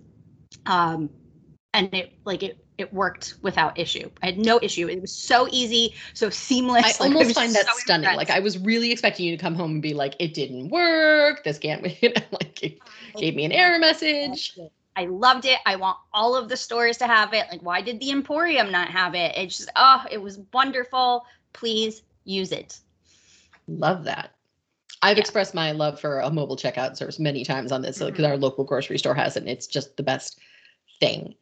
Um, 0.66 1.10
and 1.74 1.92
it 1.94 2.12
like 2.24 2.42
it 2.42 2.58
it 2.78 2.92
worked 2.92 3.34
without 3.42 3.78
issue. 3.78 4.10
I 4.22 4.26
had 4.26 4.38
no 4.38 4.58
issue. 4.62 4.88
It 4.88 5.00
was 5.00 5.12
so 5.12 5.48
easy, 5.50 5.94
so 6.14 6.30
seamless. 6.30 6.84
I 6.84 6.88
like, 6.88 7.00
almost 7.00 7.26
was 7.26 7.34
find 7.34 7.54
that 7.54 7.66
so 7.66 7.72
stunning. 7.76 8.04
impressed. 8.04 8.16
Like 8.16 8.30
I 8.30 8.40
was 8.40 8.58
really 8.58 8.90
expecting 8.90 9.26
you 9.26 9.36
to 9.36 9.40
come 9.40 9.54
home 9.54 9.72
and 9.72 9.82
be 9.82 9.94
like, 9.94 10.14
"It 10.18 10.34
didn't 10.34 10.68
work. 10.68 11.44
This 11.44 11.58
can't." 11.58 11.82
Like 12.32 12.62
it 12.62 12.78
gave 13.16 13.34
me 13.34 13.44
an 13.44 13.52
error 13.52 13.78
message. 13.78 14.58
I 14.94 15.06
loved 15.06 15.46
it. 15.46 15.58
I 15.64 15.76
want 15.76 15.96
all 16.12 16.36
of 16.36 16.48
the 16.48 16.56
stores 16.56 16.98
to 16.98 17.06
have 17.06 17.32
it. 17.32 17.46
Like, 17.50 17.62
why 17.62 17.80
did 17.80 17.98
the 17.98 18.10
Emporium 18.10 18.70
not 18.70 18.88
have 18.88 19.14
it? 19.14 19.32
It's 19.36 19.56
just, 19.56 19.70
oh, 19.74 20.04
it 20.10 20.20
was 20.20 20.40
wonderful. 20.52 21.24
Please 21.54 22.02
use 22.24 22.52
it. 22.52 22.78
Love 23.68 24.04
that. 24.04 24.32
I've 25.02 25.16
Yeah. 25.16 25.22
expressed 25.22 25.54
my 25.54 25.72
love 25.72 26.00
for 26.00 26.20
a 26.20 26.30
mobile 26.30 26.56
checkout 26.56 26.96
service 26.96 27.18
many 27.18 27.44
times 27.44 27.72
on 27.72 27.82
this 27.82 27.98
because 27.98 28.24
Mhm. 28.24 28.28
our 28.28 28.36
local 28.36 28.64
grocery 28.64 28.98
store 28.98 29.14
has 29.14 29.36
it, 29.36 29.40
and 29.40 29.48
it's 29.48 29.66
just 29.66 29.96
the 29.96 30.02
best 30.02 30.38
thing 31.00 31.34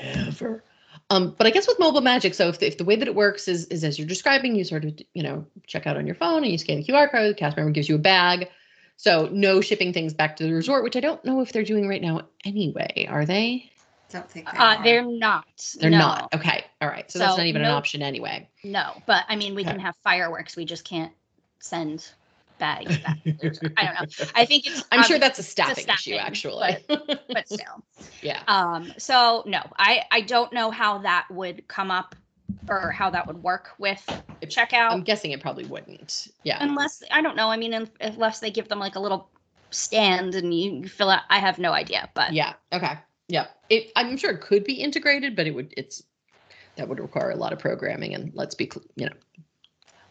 ever. 0.00 0.64
Um, 1.10 1.34
but 1.36 1.46
I 1.46 1.50
guess 1.50 1.66
with 1.68 1.78
mobile 1.78 2.00
magic, 2.00 2.34
so 2.34 2.48
if 2.48 2.58
the, 2.58 2.66
if 2.66 2.78
the 2.78 2.84
way 2.84 2.96
that 2.96 3.06
it 3.06 3.14
works 3.14 3.46
is 3.46 3.66
is 3.66 3.84
as 3.84 3.98
you're 3.98 4.08
describing, 4.08 4.54
you 4.56 4.64
sort 4.64 4.84
of 4.84 4.98
you 5.12 5.22
know 5.22 5.46
check 5.66 5.86
out 5.86 5.96
on 5.96 6.06
your 6.06 6.14
phone 6.16 6.42
and 6.42 6.50
you 6.50 6.58
scan 6.58 6.78
the 6.78 6.84
QR 6.84 7.10
code. 7.10 7.36
Cast 7.36 7.56
member 7.56 7.72
gives 7.72 7.88
you 7.88 7.94
a 7.94 7.98
bag. 7.98 8.48
So 8.96 9.28
no 9.32 9.60
shipping 9.60 9.92
things 9.92 10.14
back 10.14 10.36
to 10.36 10.44
the 10.44 10.52
resort, 10.52 10.84
which 10.84 10.96
I 10.96 11.00
don't 11.00 11.24
know 11.24 11.40
if 11.40 11.52
they're 11.52 11.64
doing 11.64 11.88
right 11.88 12.00
now 12.00 12.28
anyway. 12.44 13.06
Are 13.08 13.26
they? 13.26 13.70
Don't 14.10 14.30
think 14.30 14.50
they 14.50 14.56
Uh, 14.56 14.76
are. 14.76 14.84
they're 14.84 15.02
not. 15.04 15.74
They're 15.78 15.90
no, 15.90 15.98
not. 15.98 16.34
Okay. 16.34 16.64
All 16.80 16.88
right. 16.88 17.10
So, 17.10 17.18
that's 17.18 17.36
not 17.36 17.46
even 17.46 17.62
an 17.62 17.70
option 17.70 18.02
anyway. 18.02 18.48
No, 18.62 19.02
but 19.06 19.24
I 19.28 19.34
mean, 19.34 19.56
we 19.56 19.62
Okay. 19.62 19.72
can 19.72 19.80
have 19.80 19.96
fireworks. 20.04 20.54
We 20.56 20.64
just 20.64 20.84
can't 20.84 21.12
send 21.58 22.08
bags 22.58 22.98
back. 22.98 23.22
to 23.24 23.32
the 23.32 23.48
resort. 23.48 23.72
I 23.76 23.84
don't 23.86 23.94
know. 24.20 24.26
I 24.34 24.44
think 24.44 24.66
it's. 24.66 24.84
I'm 24.92 25.02
sure 25.04 25.18
that's 25.18 25.38
a 25.38 25.42
staffing, 25.42 25.84
issue, 25.88 26.14
staffing, 26.14 26.18
actually. 26.18 26.76
but 26.88 27.46
still. 27.48 27.82
yeah. 28.22 28.42
Um, 28.48 28.92
so 28.98 29.42
no, 29.46 29.62
I 29.78 30.02
I 30.10 30.20
don't 30.22 30.52
know 30.52 30.70
how 30.70 30.98
that 30.98 31.26
would 31.30 31.66
come 31.68 31.90
up 31.90 32.14
or 32.68 32.90
how 32.90 33.10
that 33.10 33.26
would 33.26 33.42
work 33.42 33.70
with 33.78 34.02
It- 34.40 34.50
checkout. 34.50 34.90
I'm 34.92 35.02
guessing 35.02 35.32
it 35.32 35.40
probably 35.40 35.64
wouldn't. 35.66 36.28
Yeah. 36.44 36.58
unless 36.60 37.02
I 37.10 37.20
don't 37.22 37.36
know. 37.36 37.48
I 37.48 37.56
mean, 37.56 37.88
unless 38.00 38.40
they 38.40 38.50
give 38.50 38.68
them 38.68 38.78
like 38.78 38.94
a 38.96 39.00
little 39.00 39.30
stand 39.70 40.34
and 40.34 40.54
you 40.54 40.86
fill 40.88 41.10
out. 41.10 41.22
I 41.30 41.38
have 41.38 41.58
no 41.58 41.72
idea, 41.72 42.08
but 42.14 42.32
Yeah. 42.32 42.54
Okay. 42.72 42.92
Yeah. 43.28 43.46
It. 43.70 43.90
I'm 43.96 44.16
sure 44.16 44.30
it 44.30 44.40
could 44.40 44.64
be 44.64 44.74
integrated, 44.74 45.34
but 45.34 45.46
it 45.46 45.54
would. 45.54 45.72
It's 45.76 46.02
that 46.76 46.88
would 46.88 47.00
require 47.00 47.30
a 47.30 47.36
lot 47.36 47.52
of 47.52 47.58
programming, 47.58 48.14
and 48.14 48.32
let's 48.34 48.54
be, 48.54 48.70
you 48.96 49.06
know. 49.06 49.12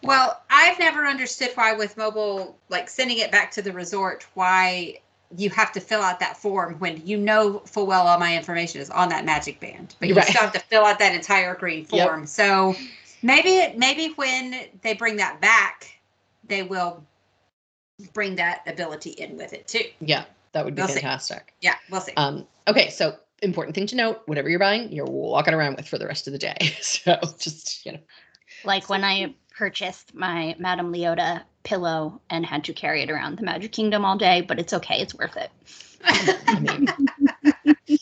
Well, 0.03 0.41
I've 0.49 0.77
never 0.79 1.05
understood 1.05 1.49
why 1.55 1.73
with 1.73 1.97
mobile, 1.97 2.57
like 2.69 2.89
sending 2.89 3.19
it 3.19 3.31
back 3.31 3.51
to 3.51 3.61
the 3.61 3.71
resort, 3.71 4.25
why 4.33 4.99
you 5.37 5.49
have 5.49 5.71
to 5.73 5.79
fill 5.79 6.01
out 6.01 6.19
that 6.19 6.37
form 6.37 6.75
when 6.79 7.05
you 7.05 7.17
know 7.17 7.59
full 7.59 7.87
well 7.87 8.05
all 8.07 8.19
my 8.19 8.35
information 8.35 8.81
is 8.81 8.89
on 8.89 9.09
that 9.09 9.25
magic 9.25 9.59
band, 9.59 9.95
but 9.99 10.09
you 10.09 10.15
Right. 10.15 10.27
still 10.27 10.41
have 10.41 10.51
to 10.53 10.59
fill 10.59 10.85
out 10.85 10.99
that 10.99 11.15
entire 11.15 11.55
green 11.55 11.87
Yep. 11.91 12.07
form. 12.07 12.27
So 12.27 12.75
maybe, 13.23 13.75
maybe 13.77 14.13
when 14.15 14.67
they 14.81 14.93
bring 14.93 15.15
that 15.17 15.41
back, 15.41 15.99
they 16.43 16.61
will 16.63 17.03
bring 18.13 18.35
that 18.35 18.61
ability 18.67 19.11
in 19.11 19.37
with 19.37 19.53
it 19.53 19.67
too. 19.67 19.85
Yeah, 20.01 20.25
that 20.51 20.65
would 20.65 20.75
be 20.75 20.81
We'll 20.81 20.89
see. 20.89 20.95
fantastic. 20.95 21.53
Yeah, 21.61 21.75
we'll 21.89 22.01
see. 22.01 22.13
Um. 22.17 22.47
Okay. 22.67 22.89
So 22.89 23.15
important 23.41 23.75
thing 23.75 23.87
to 23.87 23.95
note: 23.95 24.21
whatever 24.25 24.49
you're 24.49 24.59
buying, 24.59 24.91
you're 24.91 25.05
walking 25.05 25.53
around 25.53 25.77
with 25.77 25.87
for 25.87 25.97
the 25.97 26.07
rest 26.07 26.27
of 26.27 26.33
the 26.33 26.39
day. 26.39 26.57
So 26.81 27.17
just 27.39 27.85
you 27.85 27.93
know. 27.93 27.99
like 28.63 28.89
when 28.89 29.03
I 29.03 29.33
purchased 29.57 30.13
my 30.15 30.55
Madame 30.59 30.91
Leota 30.91 31.43
pillow 31.63 32.19
and 32.29 32.45
had 32.45 32.63
to 32.65 32.73
carry 32.73 33.01
it 33.03 33.09
around 33.09 33.37
the 33.37 33.43
Magic 33.43 33.71
Kingdom 33.71 34.03
all 34.05 34.17
day, 34.17 34.41
but 34.41 34.59
it's 34.59 34.73
okay. 34.73 34.99
It's 35.01 35.13
worth 35.15 35.37
it. 35.37 35.49
I 36.47 36.59
mean, 36.59 37.97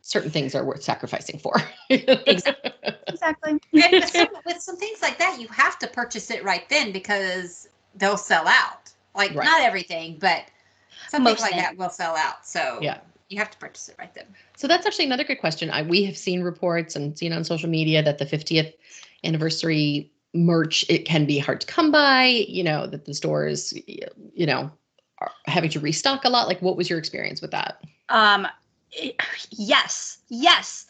certain 0.00 0.30
things 0.30 0.54
are 0.54 0.64
worth 0.64 0.82
sacrificing 0.82 1.38
for. 1.38 1.54
Exactly. 1.90 2.72
Exactly. 3.08 3.50
and 3.74 3.92
with 3.92 4.10
some, 4.10 4.28
with 4.46 4.60
some 4.60 4.76
things 4.76 5.02
like 5.02 5.18
that, 5.18 5.40
you 5.40 5.48
have 5.48 5.78
to 5.80 5.86
purchase 5.88 6.30
it 6.30 6.44
right 6.44 6.68
then 6.68 6.92
because 6.92 7.68
they'll 7.96 8.16
sell 8.16 8.46
out. 8.46 8.90
Like 9.14 9.34
Right. 9.34 9.44
not 9.44 9.62
everything, 9.62 10.18
but 10.20 10.44
some 11.08 11.24
Most 11.24 11.40
things 11.40 11.40
like 11.42 11.50
things. 11.52 11.62
that 11.62 11.76
will 11.76 11.90
sell 11.90 12.14
out. 12.16 12.46
So 12.46 12.78
Yeah. 12.80 12.98
you 13.28 13.38
have 13.38 13.50
to 13.50 13.58
purchase 13.58 13.88
it 13.88 13.96
right 13.98 14.14
then. 14.14 14.26
So 14.56 14.68
that's 14.68 14.86
actually 14.86 15.06
another 15.06 15.24
good 15.24 15.40
question. 15.40 15.70
I, 15.70 15.82
we 15.82 16.04
have 16.04 16.16
seen 16.16 16.42
reports 16.42 16.94
and 16.96 17.18
seen 17.18 17.32
on 17.32 17.44
social 17.44 17.68
media 17.68 18.02
that 18.02 18.18
the 18.18 18.26
50th 18.26 18.72
anniversary 19.24 20.12
merch 20.44 20.84
it 20.88 21.04
can 21.04 21.26
be 21.26 21.38
hard 21.38 21.60
to 21.60 21.66
come 21.66 21.90
by. 21.90 22.26
You 22.48 22.64
know 22.64 22.86
that 22.86 23.04
the 23.04 23.14
stores, 23.14 23.74
you 23.86 24.46
know, 24.46 24.70
are 25.18 25.32
having 25.46 25.70
to 25.70 25.80
restock 25.80 26.24
a 26.24 26.28
lot. 26.28 26.48
Like, 26.48 26.62
what 26.62 26.76
was 26.76 26.88
your 26.88 26.98
experience 26.98 27.40
with 27.40 27.50
that? 27.50 27.82
Um, 28.08 28.46
yes, 29.50 30.18
yes, 30.28 30.86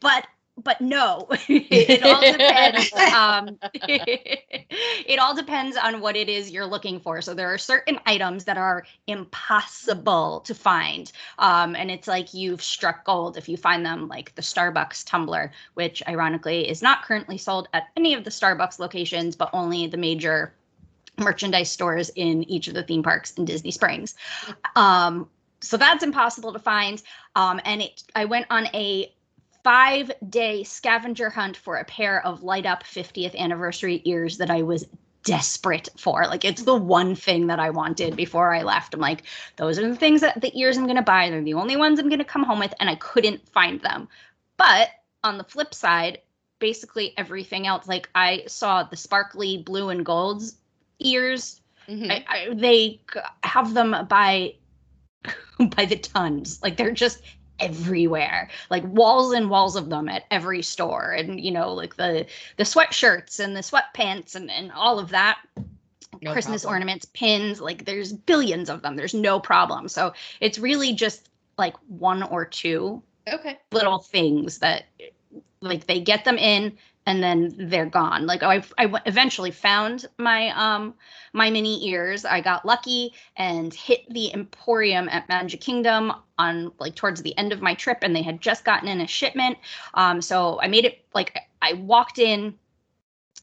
but 0.00 0.26
but 0.62 0.80
no. 0.80 1.28
it 1.48 2.02
all 2.02 2.20
depends. 2.20 2.92
um, 3.14 3.58
it 3.88 5.18
all 5.18 5.34
depends 5.34 5.76
on 5.76 6.00
what 6.00 6.16
it 6.16 6.28
is 6.28 6.50
you're 6.50 6.66
looking 6.66 7.00
for. 7.00 7.20
So 7.22 7.34
there 7.34 7.52
are 7.52 7.58
certain 7.58 7.98
items 8.06 8.44
that 8.44 8.58
are 8.58 8.84
impossible 9.06 10.40
to 10.40 10.54
find, 10.54 11.10
um, 11.38 11.74
and 11.74 11.90
it's 11.90 12.08
like 12.08 12.34
you've 12.34 12.62
struck 12.62 13.04
gold 13.04 13.36
if 13.36 13.48
you 13.48 13.56
find 13.56 13.84
them, 13.84 14.08
like 14.08 14.34
the 14.34 14.42
Starbucks 14.42 15.04
tumbler, 15.06 15.52
which 15.74 16.02
ironically 16.08 16.68
is 16.68 16.82
not 16.82 17.02
currently 17.02 17.38
sold 17.38 17.68
at 17.72 17.88
any 17.96 18.14
of 18.14 18.24
the 18.24 18.30
Starbucks 18.30 18.78
locations, 18.78 19.36
but 19.36 19.50
only 19.52 19.86
the 19.86 19.96
major 19.96 20.54
merchandise 21.18 21.70
stores 21.70 22.10
in 22.16 22.42
each 22.44 22.68
of 22.68 22.74
the 22.74 22.82
theme 22.82 23.02
parks 23.02 23.32
in 23.32 23.44
Disney 23.44 23.70
Springs. 23.70 24.14
Um, 24.76 25.28
so 25.60 25.76
that's 25.76 26.02
impossible 26.02 26.52
to 26.52 26.58
find. 26.58 27.02
Um, 27.36 27.60
and 27.64 27.82
it, 27.82 28.02
I 28.14 28.24
went 28.24 28.46
on 28.50 28.66
a 28.74 29.12
five 29.62 30.10
day 30.28 30.64
scavenger 30.64 31.30
hunt 31.30 31.56
for 31.56 31.76
a 31.76 31.84
pair 31.84 32.24
of 32.24 32.42
light 32.42 32.66
up 32.66 32.82
50th 32.82 33.36
anniversary 33.36 34.02
ears 34.04 34.38
that 34.38 34.50
I 34.50 34.62
was 34.62 34.86
desperate 35.24 35.88
for. 35.96 36.26
Like 36.26 36.44
it's 36.44 36.62
the 36.62 36.74
one 36.74 37.14
thing 37.14 37.48
that 37.48 37.60
I 37.60 37.70
wanted 37.70 38.16
before 38.16 38.54
I 38.54 38.62
left. 38.62 38.94
I'm 38.94 39.00
like, 39.00 39.24
those 39.56 39.78
are 39.78 39.88
the 39.88 39.96
things 39.96 40.22
that 40.22 40.40
the 40.40 40.58
ears 40.58 40.76
I'm 40.76 40.84
going 40.84 40.96
to 40.96 41.02
buy. 41.02 41.28
They're 41.30 41.42
the 41.42 41.54
only 41.54 41.76
ones 41.76 41.98
I'm 41.98 42.08
going 42.08 42.18
to 42.18 42.24
come 42.24 42.44
home 42.44 42.58
with. 42.58 42.74
And 42.80 42.88
I 42.88 42.94
couldn't 42.96 43.48
find 43.48 43.80
them. 43.82 44.08
But 44.56 44.88
on 45.22 45.38
the 45.38 45.44
flip 45.44 45.74
side, 45.74 46.18
basically 46.58 47.14
everything 47.16 47.66
else, 47.66 47.86
like 47.86 48.08
I 48.14 48.44
saw 48.46 48.82
the 48.82 48.96
sparkly 48.96 49.58
blue 49.58 49.90
and 49.90 50.04
golds 50.04 50.56
ears 50.98 51.60
Mhm. 51.90 52.10
I, 52.10 52.24
I, 52.28 52.54
they 52.54 53.00
have 53.42 53.74
them 53.74 54.06
by 54.08 54.54
by 55.58 55.84
the 55.84 55.96
tons 55.96 56.60
like 56.62 56.76
they're 56.76 56.92
just 56.92 57.20
everywhere. 57.60 58.48
Like 58.70 58.84
walls 58.84 59.32
and 59.32 59.50
walls 59.50 59.76
of 59.76 59.90
them 59.90 60.08
at 60.08 60.24
every 60.30 60.62
store. 60.62 61.12
And 61.12 61.40
you 61.40 61.50
know 61.50 61.72
like 61.72 61.96
the 61.96 62.26
the 62.56 62.64
sweatshirts 62.64 63.40
and 63.40 63.56
the 63.56 63.60
sweatpants 63.60 64.34
and 64.34 64.50
and 64.50 64.72
all 64.72 64.98
of 64.98 65.10
that. 65.10 65.38
No 66.22 66.32
christmas 66.32 66.62
problem. 66.62 66.74
ornaments 66.76 67.06
pins 67.14 67.60
like 67.60 67.84
there's 67.84 68.12
billions 68.12 68.68
of 68.70 68.82
them. 68.82 68.96
There's 68.96 69.14
no 69.14 69.40
problem. 69.40 69.88
So 69.88 70.12
it's 70.40 70.58
really 70.58 70.92
just 70.92 71.28
like 71.58 71.74
one 71.88 72.22
or 72.22 72.44
two 72.44 73.02
Okay. 73.28 73.58
little 73.70 73.98
things 73.98 74.58
that 74.58 74.84
like 75.60 75.86
they 75.86 76.00
get 76.00 76.24
them 76.24 76.38
in 76.38 76.76
and 77.06 77.22
then 77.22 77.54
they're 77.56 77.86
gone 77.86 78.26
like 78.26 78.42
i 78.42 78.62
eventually 79.06 79.50
found 79.50 80.06
my 80.18 80.50
um 80.50 80.94
my 81.32 81.50
mini 81.50 81.88
ears 81.88 82.24
i 82.24 82.40
got 82.40 82.64
lucky 82.64 83.12
and 83.36 83.72
hit 83.72 84.00
the 84.10 84.32
emporium 84.34 85.08
at 85.08 85.28
magic 85.28 85.60
kingdom 85.60 86.12
on 86.38 86.70
like 86.78 86.94
towards 86.94 87.22
the 87.22 87.36
end 87.38 87.52
of 87.52 87.62
my 87.62 87.74
trip 87.74 87.98
and 88.02 88.14
they 88.14 88.22
had 88.22 88.40
just 88.40 88.64
gotten 88.64 88.88
in 88.88 89.00
a 89.00 89.06
shipment 89.06 89.56
um 89.94 90.20
so 90.20 90.60
i 90.60 90.68
made 90.68 90.84
it 90.84 91.04
like 91.14 91.38
i 91.62 91.72
walked 91.74 92.18
in 92.18 92.54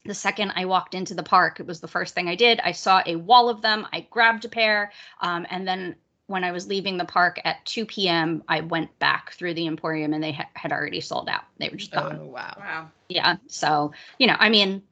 the 0.04 0.14
second 0.14 0.52
I 0.56 0.64
walked 0.64 0.94
into 0.94 1.14
the 1.14 1.22
park, 1.22 1.60
it 1.60 1.66
was 1.66 1.80
the 1.80 1.88
first 1.88 2.14
thing 2.14 2.28
I 2.28 2.34
did. 2.34 2.60
I 2.60 2.72
saw 2.72 3.02
a 3.04 3.16
wall 3.16 3.48
of 3.48 3.60
them. 3.62 3.86
I 3.92 4.06
grabbed 4.10 4.44
a 4.44 4.48
pair. 4.48 4.90
Um, 5.20 5.46
and 5.50 5.68
then 5.68 5.96
when 6.28 6.44
I 6.44 6.52
was 6.52 6.68
leaving 6.68 6.98
the 6.98 7.04
park 7.04 7.40
at 7.44 7.64
2 7.64 7.86
p.m., 7.86 8.44
I 8.48 8.60
went 8.60 8.96
back 8.98 9.32
through 9.32 9.54
the 9.54 9.66
Emporium 9.66 10.12
and 10.12 10.22
they 10.22 10.32
ha- 10.32 10.48
had 10.54 10.72
already 10.72 11.00
sold 11.00 11.28
out. 11.28 11.44
They 11.58 11.70
were 11.70 11.76
just 11.76 11.90
gone. 11.90 12.20
Oh 12.22 12.26
wow. 12.26 12.54
Wow. 12.58 12.90
Yeah. 13.08 13.36
So, 13.48 13.92
you 14.18 14.26
know, 14.26 14.36
I 14.38 14.50
mean, 14.50 14.82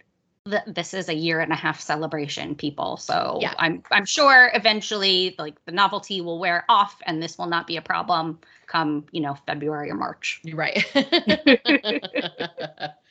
th- 0.49 0.63
this 0.67 0.95
is 0.95 1.11
a 1.11 1.15
year 1.15 1.41
and 1.41 1.53
a 1.53 1.57
half 1.57 1.79
celebration, 1.79 2.55
people. 2.55 2.97
So 2.97 3.39
Yeah. 3.43 3.53
I'm 3.59 3.83
I'm 3.93 4.07
sure 4.07 4.51
eventually 4.55 5.35
like 5.39 5.63
the 5.67 5.73
novelty 5.73 6.23
will 6.23 6.39
wear 6.39 6.65
off 6.71 6.97
and 7.07 7.23
this 7.23 7.37
will 7.37 7.47
not 7.47 7.67
be 7.67 7.77
a 7.77 7.83
problem 7.83 8.41
come, 8.67 9.05
you 9.13 9.21
know, 9.21 9.37
February 9.47 9.91
or 9.91 9.95
March. 9.95 10.41
You're 10.43 10.57
right. 10.57 10.85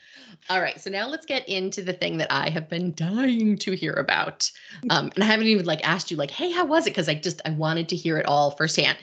All 0.49 0.61
right, 0.61 0.79
so 0.79 0.91
now 0.91 1.07
let's 1.07 1.25
get 1.25 1.47
into 1.49 1.81
the 1.81 1.93
thing 1.93 2.17
that 2.17 2.31
I 2.31 2.49
have 2.49 2.69
been 2.69 2.93
dying 2.93 3.57
to 3.57 3.71
hear 3.71 3.93
about, 3.93 4.51
um, 4.89 5.11
and 5.15 5.23
I 5.23 5.27
haven't 5.27 5.47
even 5.47 5.65
like 5.65 5.87
asked 5.87 6.11
you 6.11 6.17
like, 6.17 6.31
"Hey, 6.31 6.51
how 6.51 6.65
was 6.65 6.85
it?" 6.85 6.91
Because 6.91 7.09
I 7.09 7.15
just 7.15 7.41
I 7.45 7.51
wanted 7.51 7.89
to 7.89 7.95
hear 7.95 8.17
it 8.17 8.25
all 8.25 8.51
firsthand. 8.51 8.97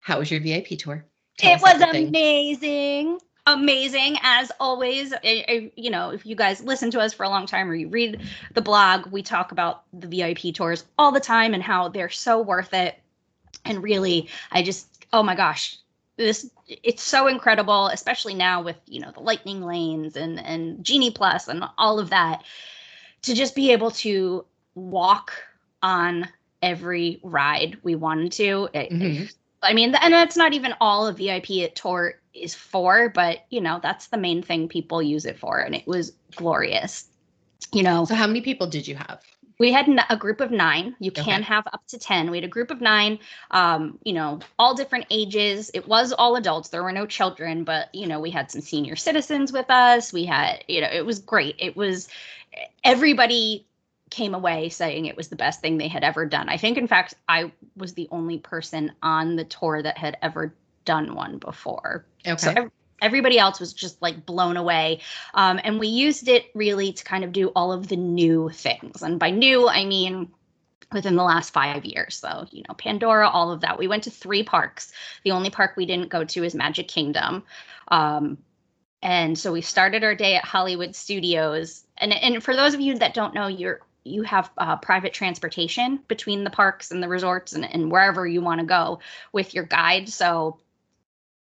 How 0.00 0.18
was 0.18 0.30
your 0.30 0.40
VIP 0.40 0.78
tour? 0.78 1.04
Tell 1.38 1.54
it 1.54 1.60
was 1.60 1.82
amazing. 1.82 3.18
amazing 3.46 4.16
as 4.22 4.52
always. 4.60 5.12
I, 5.12 5.44
I, 5.48 5.72
you 5.76 5.90
know, 5.90 6.10
if 6.10 6.24
you 6.24 6.34
guys 6.34 6.62
listen 6.62 6.90
to 6.92 7.00
us 7.00 7.12
for 7.12 7.24
a 7.24 7.28
long 7.28 7.46
time 7.46 7.68
or 7.68 7.74
you 7.74 7.88
read 7.88 8.20
the 8.54 8.62
blog, 8.62 9.06
we 9.10 9.22
talk 9.22 9.52
about 9.52 9.84
the 9.92 10.06
VIP 10.06 10.54
tours 10.54 10.84
all 10.98 11.12
the 11.12 11.20
time 11.20 11.54
and 11.54 11.62
how 11.62 11.88
they're 11.88 12.10
so 12.10 12.40
worth 12.40 12.74
it. 12.74 12.98
And 13.64 13.82
really, 13.82 14.28
I 14.50 14.62
just, 14.62 15.06
oh 15.12 15.22
my 15.22 15.34
gosh, 15.34 15.78
this 16.18 16.50
it's 16.66 17.02
so 17.02 17.28
incredible, 17.28 17.86
especially 17.86 18.34
now 18.34 18.60
with 18.60 18.76
you 18.86 19.00
know 19.00 19.10
the 19.12 19.20
lightning 19.20 19.62
lanes 19.62 20.16
and 20.16 20.38
and 20.40 20.84
Genie 20.84 21.12
Plus 21.12 21.48
and 21.48 21.64
all 21.78 21.98
of 21.98 22.10
that, 22.10 22.44
to 23.22 23.34
just 23.34 23.54
be 23.54 23.72
able 23.72 23.90
to 23.92 24.44
walk 24.74 25.32
on 25.82 26.28
every 26.60 27.20
ride 27.22 27.78
we 27.84 27.94
wanted 27.94 28.32
to. 28.32 28.68
Mm-hmm. 28.74 29.24
I 29.62 29.72
mean, 29.72 29.94
and 29.94 30.12
that's 30.12 30.36
not 30.36 30.52
even 30.52 30.74
all 30.80 31.06
a 31.06 31.12
VIP 31.12 31.50
at 31.62 31.74
tour 31.74 32.20
is 32.34 32.54
for, 32.54 33.08
but 33.08 33.46
you 33.50 33.60
know, 33.60 33.80
that's 33.82 34.08
the 34.08 34.18
main 34.18 34.42
thing 34.42 34.68
people 34.68 35.02
use 35.02 35.24
it 35.24 35.38
for. 35.38 35.58
And 35.58 35.74
it 35.74 35.86
was 35.86 36.12
glorious. 36.36 37.06
You 37.72 37.82
know. 37.84 38.04
So 38.04 38.14
how 38.14 38.26
many 38.26 38.40
people 38.40 38.66
did 38.66 38.86
you 38.86 38.96
have? 38.96 39.22
We 39.58 39.72
had 39.72 39.88
a 40.08 40.16
group 40.16 40.40
of 40.40 40.50
nine. 40.50 40.94
You 41.00 41.10
okay. 41.10 41.22
can 41.22 41.42
have 41.42 41.66
up 41.66 41.84
to 41.88 41.98
10. 41.98 42.30
We 42.30 42.36
had 42.36 42.44
a 42.44 42.48
group 42.48 42.70
of 42.70 42.80
nine, 42.80 43.18
um, 43.50 43.98
you 44.04 44.12
know, 44.12 44.38
all 44.58 44.74
different 44.74 45.06
ages. 45.10 45.70
It 45.74 45.88
was 45.88 46.12
all 46.12 46.36
adults. 46.36 46.68
There 46.68 46.82
were 46.82 46.92
no 46.92 47.06
children, 47.06 47.64
but, 47.64 47.92
you 47.94 48.06
know, 48.06 48.20
we 48.20 48.30
had 48.30 48.50
some 48.50 48.60
senior 48.60 48.94
citizens 48.94 49.52
with 49.52 49.68
us. 49.68 50.12
We 50.12 50.24
had, 50.24 50.64
you 50.68 50.80
know, 50.80 50.88
it 50.90 51.04
was 51.04 51.18
great. 51.18 51.56
It 51.58 51.76
was 51.76 52.08
everybody 52.84 53.66
came 54.10 54.34
away 54.34 54.68
saying 54.68 55.06
it 55.06 55.16
was 55.16 55.28
the 55.28 55.36
best 55.36 55.60
thing 55.60 55.78
they 55.78 55.88
had 55.88 56.04
ever 56.04 56.24
done. 56.24 56.48
I 56.48 56.56
think, 56.56 56.78
in 56.78 56.86
fact, 56.86 57.14
I 57.28 57.52
was 57.76 57.94
the 57.94 58.08
only 58.10 58.38
person 58.38 58.92
on 59.02 59.36
the 59.36 59.44
tour 59.44 59.82
that 59.82 59.98
had 59.98 60.16
ever 60.22 60.54
done 60.84 61.14
one 61.14 61.38
before. 61.38 62.06
Okay. 62.26 62.36
So 62.36 62.70
everybody 63.00 63.38
else 63.38 63.60
was 63.60 63.72
just 63.72 64.00
like 64.02 64.26
blown 64.26 64.56
away. 64.56 65.00
Um, 65.34 65.60
and 65.62 65.78
we 65.78 65.88
used 65.88 66.28
it 66.28 66.46
really 66.54 66.92
to 66.92 67.04
kind 67.04 67.24
of 67.24 67.32
do 67.32 67.48
all 67.48 67.72
of 67.72 67.88
the 67.88 67.96
new 67.96 68.50
things. 68.50 69.02
And 69.02 69.18
by 69.18 69.30
new, 69.30 69.68
I 69.68 69.84
mean 69.84 70.30
within 70.92 71.16
the 71.16 71.22
last 71.22 71.52
five 71.52 71.84
years. 71.84 72.16
So, 72.16 72.46
you 72.50 72.62
know, 72.66 72.74
Pandora, 72.74 73.28
all 73.28 73.50
of 73.50 73.60
that. 73.60 73.78
We 73.78 73.88
went 73.88 74.04
to 74.04 74.10
three 74.10 74.42
parks. 74.42 74.92
The 75.22 75.32
only 75.32 75.50
park 75.50 75.74
we 75.76 75.86
didn't 75.86 76.08
go 76.08 76.24
to 76.24 76.44
is 76.44 76.54
Magic 76.54 76.88
Kingdom. 76.88 77.44
Um, 77.88 78.38
and 79.02 79.38
so 79.38 79.52
we 79.52 79.60
started 79.60 80.02
our 80.02 80.14
day 80.14 80.36
at 80.36 80.44
Hollywood 80.44 80.96
Studios. 80.96 81.84
And, 81.98 82.12
and 82.12 82.42
for 82.42 82.56
those 82.56 82.74
of 82.74 82.80
you 82.80 82.98
that 82.98 83.14
don't 83.14 83.34
know, 83.34 83.46
you're 83.46 83.80
you 84.04 84.22
have 84.22 84.50
uh, 84.56 84.76
private 84.76 85.12
transportation 85.12 86.00
between 86.08 86.42
the 86.42 86.50
parks 86.50 86.90
and 86.90 87.02
the 87.02 87.08
resorts 87.08 87.52
and, 87.52 87.64
and 87.64 87.92
wherever 87.92 88.26
you 88.26 88.40
want 88.40 88.58
to 88.60 88.66
go 88.66 89.00
with 89.32 89.54
your 89.54 89.64
guide. 89.64 90.08
So 90.08 90.58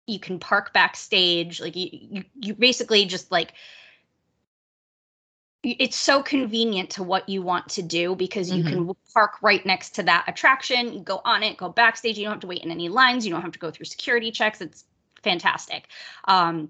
you 0.06 0.18
can 0.18 0.38
park 0.38 0.72
backstage. 0.72 1.60
Like 1.60 1.76
you, 1.76 1.88
you, 1.92 2.24
you 2.40 2.54
basically 2.54 3.04
just 3.06 3.30
like 3.30 3.52
it's 5.62 5.96
so 5.96 6.22
convenient 6.22 6.90
to 6.90 7.02
what 7.02 7.26
you 7.26 7.40
want 7.40 7.66
to 7.70 7.82
do 7.82 8.14
because 8.14 8.50
you 8.50 8.62
mm-hmm. 8.62 8.86
can 8.86 8.96
park 9.14 9.42
right 9.42 9.64
next 9.64 9.94
to 9.94 10.02
that 10.02 10.24
attraction. 10.28 10.92
You 10.92 11.00
go 11.00 11.22
on 11.24 11.42
it, 11.42 11.56
go 11.56 11.70
backstage. 11.70 12.18
You 12.18 12.24
don't 12.24 12.34
have 12.34 12.40
to 12.40 12.46
wait 12.46 12.62
in 12.62 12.70
any 12.70 12.90
lines. 12.90 13.24
You 13.24 13.32
don't 13.32 13.42
have 13.42 13.52
to 13.52 13.58
go 13.58 13.70
through 13.70 13.86
security 13.86 14.30
checks. 14.30 14.60
It's 14.60 14.84
fantastic. 15.22 15.88
Um, 16.26 16.68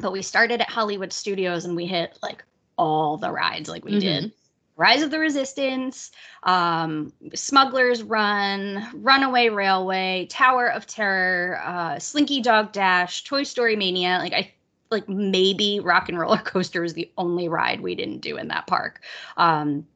but 0.00 0.10
we 0.10 0.22
started 0.22 0.62
at 0.62 0.70
Hollywood 0.70 1.12
Studios 1.12 1.66
and 1.66 1.76
we 1.76 1.84
hit 1.84 2.18
like 2.22 2.42
all 2.76 3.18
the 3.18 3.30
rides 3.30 3.68
like 3.68 3.84
we 3.84 3.92
mm-hmm. 3.92 4.00
did 4.00 4.32
Rise 4.76 5.02
of 5.02 5.10
the 5.10 5.18
Resistance, 5.18 6.10
um, 6.42 7.12
Smuggler's 7.34 8.02
Run, 8.02 8.88
Runaway 8.94 9.48
Railway, 9.48 10.26
Tower 10.30 10.66
of 10.66 10.86
Terror, 10.86 11.60
uh, 11.64 11.98
Slinky 11.98 12.40
Dog 12.40 12.72
Dash, 12.72 13.22
Toy 13.24 13.44
Story 13.44 13.76
Mania. 13.76 14.18
Like 14.18 14.32
I 14.32 14.52
like 14.90 15.08
maybe 15.08 15.80
Rock 15.80 16.08
and 16.08 16.18
Roller 16.18 16.38
Coaster 16.44 16.82
is 16.82 16.94
the 16.94 17.10
only 17.16 17.48
ride 17.48 17.80
we 17.80 17.94
didn't 17.94 18.20
do 18.20 18.36
in 18.36 18.48
that 18.48 18.66
park. 18.66 19.02
Um, 19.36 19.86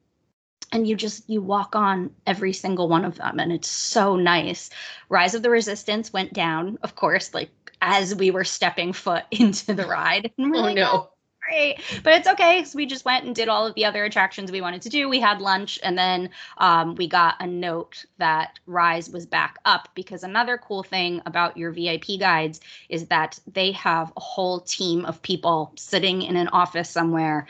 and 0.72 0.86
you 0.86 0.96
just 0.96 1.28
you 1.28 1.40
walk 1.40 1.74
on 1.74 2.10
every 2.26 2.52
single 2.52 2.88
one 2.88 3.04
of 3.04 3.16
them 3.16 3.38
and 3.38 3.52
it's 3.52 3.68
so 3.68 4.16
nice 4.16 4.70
rise 5.08 5.34
of 5.34 5.42
the 5.42 5.50
resistance 5.50 6.12
went 6.12 6.32
down 6.32 6.78
of 6.82 6.94
course 6.94 7.32
like 7.32 7.50
as 7.80 8.14
we 8.14 8.30
were 8.30 8.44
stepping 8.44 8.92
foot 8.92 9.24
into 9.30 9.72
the 9.72 9.86
ride 9.86 10.30
and 10.36 10.50
we're 10.50 10.58
oh 10.58 10.62
like, 10.62 10.76
no 10.76 10.90
oh, 10.92 11.10
great. 11.48 11.80
But 12.02 12.14
it's 12.14 12.28
okay 12.28 12.58
because 12.58 12.74
we 12.74 12.86
just 12.86 13.04
went 13.04 13.24
and 13.24 13.34
did 13.34 13.48
all 13.48 13.66
of 13.66 13.74
the 13.74 13.84
other 13.84 14.04
attractions 14.04 14.52
we 14.52 14.60
wanted 14.60 14.82
to 14.82 14.88
do. 14.88 15.08
We 15.08 15.20
had 15.20 15.40
lunch 15.40 15.78
and 15.82 15.96
then 15.96 16.30
um, 16.58 16.94
we 16.94 17.08
got 17.08 17.36
a 17.40 17.46
note 17.46 18.04
that 18.18 18.58
Rise 18.66 19.10
was 19.10 19.26
back 19.26 19.56
up 19.64 19.88
because 19.94 20.22
another 20.22 20.58
cool 20.58 20.82
thing 20.82 21.22
about 21.26 21.56
your 21.56 21.72
VIP 21.72 22.18
guides 22.18 22.60
is 22.88 23.06
that 23.06 23.38
they 23.52 23.72
have 23.72 24.12
a 24.16 24.20
whole 24.20 24.60
team 24.60 25.04
of 25.04 25.22
people 25.22 25.72
sitting 25.76 26.22
in 26.22 26.36
an 26.36 26.48
office 26.48 26.90
somewhere 26.90 27.46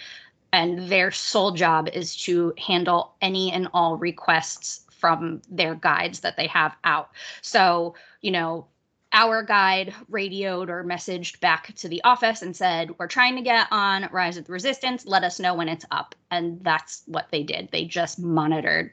and 0.53 0.89
their 0.89 1.11
sole 1.11 1.51
job 1.53 1.89
is 1.93 2.17
to 2.17 2.55
handle 2.59 3.15
any 3.21 3.53
and 3.53 3.69
all 3.75 3.97
requests 3.97 4.81
from 4.91 5.43
their 5.51 5.75
guides 5.75 6.21
that 6.21 6.37
they 6.37 6.47
have 6.47 6.75
out. 6.85 7.11
So, 7.43 7.95
you 8.21 8.31
know, 8.31 8.67
our 9.13 9.43
guide 9.43 9.95
radioed 10.09 10.69
or 10.69 10.85
messaged 10.85 11.41
back 11.41 11.75
to 11.77 11.89
the 11.89 12.03
office 12.05 12.43
and 12.43 12.55
said, 12.55 12.95
We're 12.99 13.07
trying 13.07 13.37
to 13.37 13.43
get 13.43 13.69
on 13.71 14.09
Rise 14.13 14.37
of 14.37 14.45
the 14.45 14.53
Resistance. 14.53 15.07
Let 15.07 15.25
us 15.25 15.41
know 15.41 15.55
when 15.55 15.69
it's 15.69 15.87
up. 15.91 16.15
And 16.31 16.63
that's 16.63 17.03
what 17.07 17.29
they 17.31 17.43
did. 17.43 17.71
They 17.73 17.85
just 17.85 18.19
monitored 18.19 18.91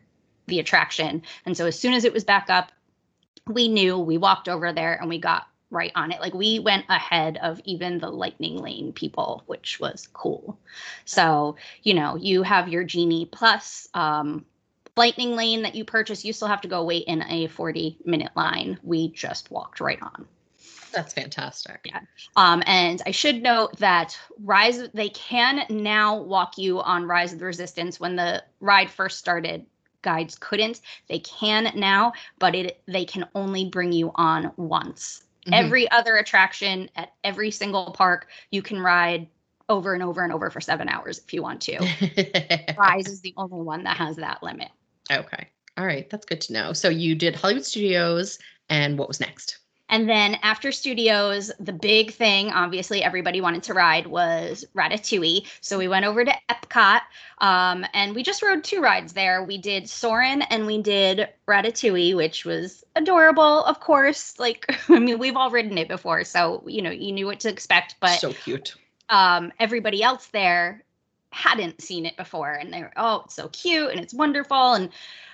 the 0.47 0.59
attraction. 0.59 1.21
And 1.45 1.57
so 1.57 1.65
as 1.65 1.77
soon 1.77 1.93
as 1.93 2.05
it 2.05 2.13
was 2.13 2.23
back 2.23 2.49
up, 2.49 2.71
we 3.47 3.67
knew 3.67 3.97
we 3.97 4.17
walked 4.17 4.47
over 4.47 4.71
there 4.71 4.93
and 4.93 5.09
we 5.09 5.19
got 5.19 5.47
right 5.69 5.91
on 5.95 6.11
it. 6.11 6.21
Like 6.21 6.33
we 6.33 6.59
went 6.59 6.85
ahead 6.89 7.37
of 7.41 7.59
even 7.65 7.99
the 7.99 8.09
lightning 8.09 8.57
lane 8.57 8.93
people, 8.93 9.43
which 9.47 9.79
was 9.79 10.07
cool. 10.13 10.57
So, 11.03 11.57
you 11.83 11.93
know, 11.93 12.15
you 12.15 12.43
have 12.43 12.69
your 12.69 12.83
Genie 12.83 13.25
Plus 13.25 13.89
um, 13.93 14.45
lightning 14.97 15.35
lane 15.35 15.61
that 15.63 15.75
you 15.75 15.83
purchase, 15.85 16.23
you 16.23 16.33
still 16.33 16.47
have 16.47 16.61
to 16.61 16.67
go 16.67 16.83
wait 16.83 17.05
in 17.07 17.23
a 17.23 17.47
40 17.47 17.97
minute 18.05 18.31
line. 18.35 18.79
We 18.83 19.11
just 19.11 19.51
walked 19.51 19.79
right 19.79 20.01
on. 20.01 20.27
That's 20.91 21.13
fantastic. 21.13 21.81
Yeah. 21.83 21.99
Um, 22.37 22.63
and 22.65 23.01
I 23.05 23.11
should 23.11 23.43
note 23.43 23.77
that 23.79 24.17
Rise, 24.39 24.87
they 24.93 25.09
can 25.09 25.65
now 25.69 26.21
walk 26.21 26.57
you 26.57 26.81
on 26.81 27.05
Rise 27.05 27.33
of 27.33 27.39
the 27.39 27.45
Resistance. 27.45 27.99
When 27.99 28.15
the 28.15 28.43
ride 28.61 28.89
first 28.89 29.19
started, 29.19 29.65
guides 30.01 30.37
couldn't. 30.39 30.79
They 31.09 31.19
can 31.19 31.71
now, 31.75 32.13
but 32.39 32.55
it 32.55 32.81
they 32.87 33.03
can 33.03 33.27
only 33.35 33.65
bring 33.65 33.91
you 33.91 34.11
on 34.15 34.53
once. 34.55 35.23
Mm-hmm. 35.41 35.53
Every 35.53 35.91
other 35.91 36.15
attraction 36.15 36.89
at 36.95 37.11
every 37.25 37.51
single 37.51 37.91
park, 37.91 38.27
you 38.51 38.61
can 38.61 38.79
ride 38.79 39.27
over 39.67 39.93
and 39.93 40.03
over 40.03 40.23
and 40.23 40.31
over 40.31 40.49
for 40.49 40.61
seven 40.61 40.87
hours 40.87 41.19
if 41.19 41.33
you 41.33 41.41
want 41.41 41.59
to. 41.61 41.79
Rise 42.77 43.07
is 43.07 43.21
the 43.21 43.33
only 43.35 43.61
one 43.61 43.83
that 43.83 43.97
has 43.97 44.15
that 44.17 44.41
limit. 44.43 44.69
Okay. 45.11 45.47
All 45.77 45.85
right. 45.85 46.09
That's 46.09 46.25
good 46.25 46.41
to 46.41 46.53
know. 46.53 46.73
So 46.73 46.89
you 46.89 47.15
did 47.15 47.35
Hollywood 47.35 47.65
Studios, 47.65 48.39
and 48.69 48.97
what 48.97 49.07
was 49.07 49.19
next? 49.19 49.59
And 49.89 50.09
then 50.09 50.37
after 50.41 50.71
studios, 50.71 51.51
the 51.59 51.73
big 51.73 52.11
thing, 52.11 52.49
obviously, 52.49 53.03
everybody 53.03 53.39
wanted 53.39 53.63
to 53.63 53.73
ride 53.73 54.07
was 54.07 54.65
Ratatouille. 54.75 55.45
So 55.61 55.77
we 55.77 55.87
went 55.87 56.05
over 56.05 56.25
to 56.25 56.33
Epcot 56.49 57.01
um, 57.37 57.85
and 57.93 58.15
we 58.15 58.23
just 58.23 58.41
rode 58.41 58.63
two 58.63 58.81
rides 58.81 59.13
there. 59.13 59.43
We 59.43 59.59
did 59.59 59.87
Soarin' 59.87 60.41
and 60.43 60.65
we 60.65 60.81
did 60.81 61.29
Ratatouille, 61.47 62.15
which 62.15 62.45
was 62.45 62.83
adorable, 62.95 63.63
of 63.65 63.79
course. 63.79 64.39
Like, 64.39 64.65
I 64.89 64.97
mean, 64.97 65.19
we've 65.19 65.37
all 65.37 65.51
ridden 65.51 65.77
it 65.77 65.87
before. 65.87 66.23
So, 66.23 66.63
you 66.65 66.81
know, 66.81 66.91
you 66.91 67.11
knew 67.11 67.27
what 67.27 67.41
to 67.41 67.49
expect. 67.49 67.95
But 67.99 68.19
so 68.19 68.33
cute. 68.33 68.75
Um, 69.09 69.53
everybody 69.59 70.01
else 70.01 70.27
there 70.27 70.83
hadn't 71.35 71.81
seen 71.81 72.05
it 72.05 72.17
before 72.17 72.53
and 72.53 72.73
they're 72.73 72.93
oh 72.95 73.21
it's 73.25 73.35
so 73.35 73.47
cute 73.49 73.91
and 73.91 73.99
it's 73.99 74.13
wonderful 74.13 74.73
and 74.73 74.89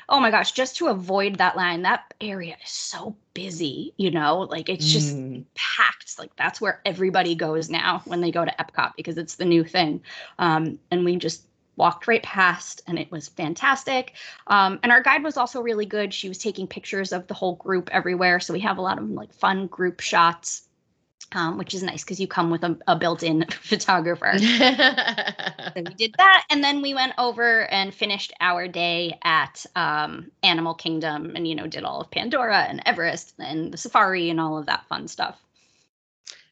oh 0.09 0.19
my 0.19 0.31
gosh 0.31 0.51
just 0.51 0.75
to 0.75 0.87
avoid 0.87 1.35
that 1.35 1.55
line 1.55 1.83
that 1.83 2.13
area 2.21 2.55
is 2.63 2.71
so 2.71 3.15
busy 3.33 3.93
you 3.97 4.11
know? 4.11 4.39
Like 4.39 4.69
it's 4.69 4.85
just 4.85 5.15
mm. 5.15 5.45
packed. 5.55 6.17
Like 6.19 6.35
that's 6.35 6.59
where 6.59 6.81
everybody 6.85 7.35
goes 7.35 7.69
now 7.69 8.01
when 8.05 8.21
they 8.21 8.31
go 8.31 8.43
to 8.43 8.55
epcot 8.59 8.93
because 8.97 9.17
it's 9.17 9.35
the 9.35 9.45
new 9.45 9.63
thing. 9.63 10.01
Um, 10.39 10.79
and 10.89 11.05
we 11.05 11.15
just 11.17 11.45
walked 11.77 12.07
right 12.07 12.23
past 12.23 12.81
and 12.87 12.99
it 12.99 13.11
was 13.11 13.29
fantastic. 13.29 14.13
Um, 14.47 14.79
and 14.83 14.91
our 14.91 15.01
guide 15.01 15.23
was 15.23 15.37
also 15.37 15.61
really 15.61 15.85
good. 15.85 16.13
She 16.13 16.27
was 16.27 16.37
taking 16.37 16.67
pictures 16.67 17.11
of 17.11 17.27
the 17.27 17.33
whole 17.33 17.55
group 17.55 17.89
everywhere 17.91 18.39
so 18.39 18.53
we 18.53 18.59
have 18.61 18.77
a 18.77 18.81
lot 18.81 18.97
of 18.97 19.09
like 19.09 19.33
fun 19.33 19.67
group 19.67 19.99
shots 19.99 20.63
um, 21.33 21.57
which 21.57 21.73
is 21.73 21.83
nice 21.83 22.03
because 22.03 22.19
you 22.19 22.27
come 22.27 22.49
with 22.49 22.63
a, 22.63 22.77
a 22.87 22.95
built-in 22.95 23.45
photographer. 23.61 24.33
so 24.37 25.73
we 25.75 25.93
did 25.95 26.15
that, 26.17 26.45
and 26.49 26.63
then 26.63 26.81
we 26.81 26.93
went 26.93 27.13
over 27.17 27.69
and 27.71 27.93
finished 27.93 28.33
our 28.41 28.67
day 28.67 29.17
at 29.23 29.65
um, 29.75 30.31
Animal 30.43 30.73
Kingdom, 30.73 31.33
and 31.35 31.47
you 31.47 31.55
know 31.55 31.67
did 31.67 31.83
all 31.83 32.01
of 32.01 32.11
Pandora 32.11 32.65
and 32.69 32.81
Everest 32.85 33.33
and 33.39 33.73
the 33.73 33.77
safari 33.77 34.29
and 34.29 34.39
all 34.39 34.57
of 34.57 34.65
that 34.65 34.85
fun 34.87 35.07
stuff. 35.07 35.39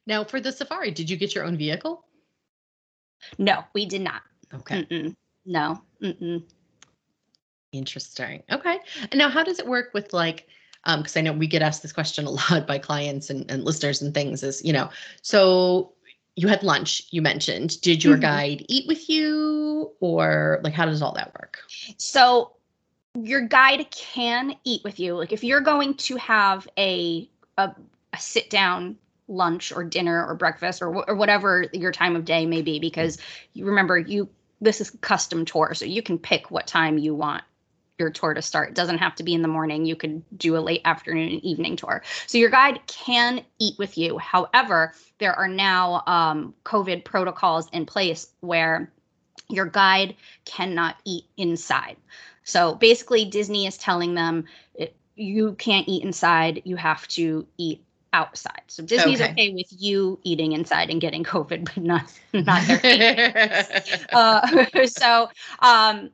Now, 0.06 0.24
for 0.24 0.40
the 0.40 0.52
safari, 0.52 0.92
did 0.92 1.10
you 1.10 1.18
get 1.18 1.36
your 1.36 1.46
own 1.46 1.58
vehicle? 1.58 2.04
No, 3.38 3.64
we 3.74 3.86
did 3.86 4.02
not. 4.02 4.22
Okay. 4.54 4.84
Mm-mm. 4.84 5.16
No. 5.46 5.82
Mm-mm. 6.02 6.44
Interesting. 7.72 8.44
Okay. 8.52 8.80
And 9.12 9.20
now, 9.20 9.30
how 9.30 9.44
does 9.44 9.60
it 9.60 9.68
work 9.68 9.94
with 9.94 10.14
like? 10.14 10.48
Because 10.86 11.16
um, 11.16 11.20
I 11.20 11.22
know 11.22 11.34
we 11.34 11.48
get 11.48 11.62
asked 11.62 11.82
this 11.82 11.92
question 11.94 12.26
a 12.26 12.30
lot 12.52 12.68
by 12.68 12.78
clients 12.78 13.30
and, 13.30 13.50
and 13.50 13.64
listeners 13.64 14.02
and 14.02 14.14
things 14.14 14.44
is, 14.44 14.64
you 14.64 14.74
know, 14.74 14.90
so 15.22 15.94
you 16.36 16.48
had 16.48 16.64
lunch, 16.64 17.04
you 17.12 17.22
mentioned. 17.22 17.80
Did 17.82 18.04
your 18.04 18.18
Mhm. 18.18 18.22
guide 18.22 18.66
eat 18.70 18.88
with 18.88 19.10
you 19.10 19.92
or 20.00 20.60
like 20.64 20.74
how 20.74 20.86
does 20.86 21.02
all 21.02 21.14
that 21.14 21.34
work? 21.40 21.60
So 21.98 22.54
your 23.22 23.42
guide 23.42 23.90
can 23.92 24.56
eat 24.64 24.84
with 24.84 25.00
you. 25.00 25.16
Like 25.16 25.34
if 25.34 25.44
you're 25.44 25.62
going 25.62 25.96
to 25.96 26.16
have 26.18 26.68
a 26.78 27.30
a, 27.58 27.76
a 28.14 28.18
sit 28.20 28.50
down 28.50 28.98
lunch 29.28 29.72
or 29.72 29.84
dinner 29.84 30.26
or 30.26 30.34
breakfast 30.36 30.82
or, 30.82 30.94
wh- 30.94 31.06
or 31.08 31.16
whatever 31.16 31.66
your 31.74 31.92
time 31.92 32.16
of 32.16 32.26
day 32.26 32.46
may 32.46 32.62
be, 32.62 32.80
because 32.80 33.18
you 33.54 33.66
remember 33.66 33.98
you 33.98 34.30
this 34.62 34.82
is 34.82 34.90
custom 35.02 35.46
tour, 35.46 35.74
so 35.74 35.86
you 35.86 36.02
can 36.02 36.18
pick 36.18 36.52
what 36.52 36.68
time 36.68 36.98
you 36.98 37.16
want 37.16 37.44
your 38.00 38.10
tour 38.10 38.34
to 38.34 38.42
start. 38.42 38.70
It 38.70 38.76
doesn't 38.76 39.00
have 39.00 39.16
to 39.16 39.24
be 39.24 39.34
in 39.34 39.42
the 39.42 39.48
morning. 39.48 39.86
You 39.86 39.96
could 39.96 40.24
do 40.38 40.58
a 40.58 40.60
late 40.60 40.82
afternoon 40.86 41.30
and 41.34 41.44
evening 41.44 41.76
tour. 41.76 42.02
So 42.28 42.38
your 42.38 42.50
guide 42.50 42.80
can 42.88 43.44
eat 43.60 43.78
with 43.78 43.98
you. 43.98 44.18
However, 44.18 44.94
there 45.20 45.34
are 45.34 45.48
now 45.48 46.04
um, 46.08 46.54
COVID 46.64 47.04
protocols 47.04 47.70
in 47.72 47.86
place 47.86 48.28
where 48.40 48.92
your 49.50 49.66
guide 49.66 50.16
cannot 50.46 50.96
eat 51.06 51.26
inside. 51.38 51.98
So 52.44 52.76
basically, 52.76 53.26
Disney 53.26 53.68
is 53.68 53.78
telling 53.78 54.16
them 54.16 54.46
it, 54.74 54.96
you 55.16 55.54
can't 55.54 55.88
eat 55.88 56.04
inside. 56.04 56.62
You 56.66 56.78
have 56.78 57.08
to 57.10 57.46
eat 57.58 57.84
outside. 58.14 58.62
So 58.68 58.84
Disney's 58.84 59.22
Okay. 59.22 59.32
okay, 59.32 59.54
with 59.54 59.68
you 59.70 60.20
eating 60.24 60.54
inside 60.54 60.90
and 60.90 61.02
getting 61.02 61.24
COVID, 61.36 61.66
but 61.66 61.78
not 61.78 62.12
not 62.34 62.64
their 62.68 63.68
uh, 64.14 64.86
so 64.86 65.30
um, 65.60 66.10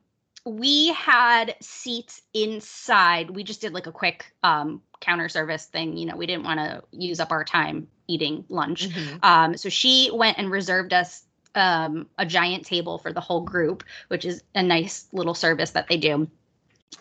we 0.46 0.92
had 0.92 1.56
seats 1.60 2.22
inside. 2.32 3.30
We 3.30 3.42
just 3.42 3.60
did 3.60 3.72
like 3.72 3.88
a 3.88 3.92
quick 3.92 4.32
um, 4.44 4.80
counter 5.00 5.28
service 5.28 5.66
thing. 5.66 5.96
You 5.96 6.06
know, 6.06 6.16
we 6.16 6.26
didn't 6.26 6.44
want 6.44 6.60
to 6.60 6.84
use 6.92 7.18
up 7.18 7.32
our 7.32 7.44
time 7.44 7.88
eating 8.06 8.44
lunch. 8.48 8.88
Mhm. 8.88 9.24
Um, 9.24 9.56
so 9.56 9.68
she 9.68 10.08
went 10.12 10.38
and 10.38 10.48
reserved 10.48 10.92
us 10.92 11.24
um, 11.56 12.08
a 12.16 12.24
giant 12.24 12.64
table 12.64 12.98
for 12.98 13.12
the 13.12 13.20
whole 13.20 13.40
group, 13.40 13.82
which 14.06 14.24
is 14.24 14.44
a 14.54 14.62
nice 14.62 15.08
little 15.12 15.34
service 15.34 15.72
that 15.72 15.88
they 15.88 15.96
do. 15.96 16.28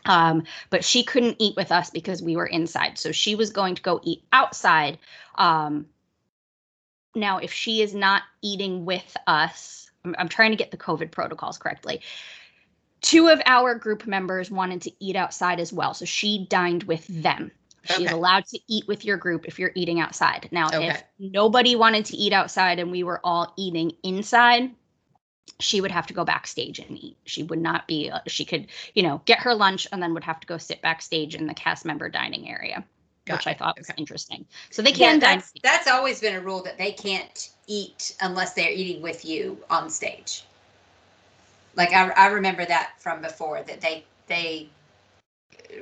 Um, 0.06 0.44
but 0.72 0.84
she 0.84 1.04
couldn't 1.04 1.36
eat 1.40 1.56
with 1.56 1.72
us 1.72 1.92
because 1.92 2.24
we 2.24 2.36
were 2.36 2.48
inside. 2.48 2.98
So 2.98 3.12
she 3.12 3.36
was 3.36 3.52
going 3.52 3.76
to 3.76 3.82
go 3.84 4.02
eat 4.04 4.24
outside. 4.34 4.98
Um, 5.36 5.86
now, 7.14 7.38
if 7.38 7.54
she 7.54 7.82
is 7.84 7.94
not 7.94 8.24
eating 8.42 8.86
with 8.86 9.16
us, 9.28 9.92
I'm, 10.04 10.16
I'm 10.18 10.30
trying 10.30 10.52
to 10.52 10.58
get 10.58 10.72
the 10.72 10.78
COVID 10.78 11.12
protocols 11.12 11.60
correctly. 11.60 12.02
Two 13.02 13.28
of 13.28 13.42
our 13.46 13.76
group 13.76 14.08
members 14.08 14.50
wanted 14.50 14.82
to 14.84 14.92
eat 15.00 15.16
outside 15.16 15.60
as 15.60 15.72
well. 15.72 15.94
So 15.94 16.06
she 16.06 16.48
dined 16.50 16.84
with 16.84 17.06
them. 17.08 17.52
She's 17.84 18.08
Okay. 18.08 18.16
allowed 18.16 18.46
to 18.48 18.60
eat 18.68 18.88
with 18.88 19.06
your 19.06 19.18
group 19.18 19.46
if 19.46 19.60
you're 19.60 19.72
eating 19.76 20.00
outside. 20.00 20.50
Now, 20.52 20.68
Okay. 20.70 20.88
if 20.88 21.04
nobody 21.20 21.76
wanted 21.76 22.06
to 22.06 22.18
eat 22.18 22.34
outside 22.34 22.80
and 22.80 22.90
we 22.92 23.04
were 23.04 23.22
all 23.24 23.54
eating 23.58 23.92
inside, 24.02 24.72
she 25.60 25.82
would 25.82 25.92
have 25.92 26.08
to 26.08 26.14
go 26.14 26.26
backstage 26.26 26.80
and 26.80 26.98
eat. 26.98 27.18
She 27.26 27.44
would 27.44 27.60
not 27.60 27.88
be, 27.88 28.10
uh, 28.10 28.20
she 28.28 28.44
could, 28.44 28.68
you 28.96 29.04
know, 29.04 29.22
get 29.26 29.40
her 29.40 29.54
lunch 29.54 29.88
and 29.92 30.02
then 30.02 30.14
would 30.16 30.24
have 30.24 30.40
to 30.40 30.48
go 30.48 30.58
sit 30.58 30.82
backstage 30.82 31.36
in 31.36 31.46
the 31.46 31.54
cast 31.54 31.86
member 31.86 32.10
dining 32.10 32.50
area, 32.50 32.84
Got 33.26 33.38
which 33.38 33.48
I 33.48 33.52
it. 33.52 33.60
thought 33.60 33.78
was 33.78 33.92
interesting. 33.98 34.46
So 34.72 34.82
they 34.82 34.92
Yeah, 34.92 35.12
can 35.12 35.20
dine. 35.20 35.38
that's 35.38 35.54
that's 35.62 35.88
always 35.88 36.20
been 36.20 36.36
a 36.36 36.42
rule 36.42 36.64
that 36.64 36.78
they 36.78 36.92
can't 36.92 37.50
eat 37.68 38.16
unless 38.22 38.54
they're 38.54 38.72
eating 38.72 39.02
with 39.02 39.24
you 39.24 39.58
on 39.70 39.90
stage. 39.90 40.44
Like 41.76 41.94
I, 41.94 42.10
I 42.12 42.28
remember 42.28 42.66
that 42.66 42.94
from 43.00 43.22
before 43.22 43.62
that 43.64 43.82
they 43.82 44.06
they 44.28 44.70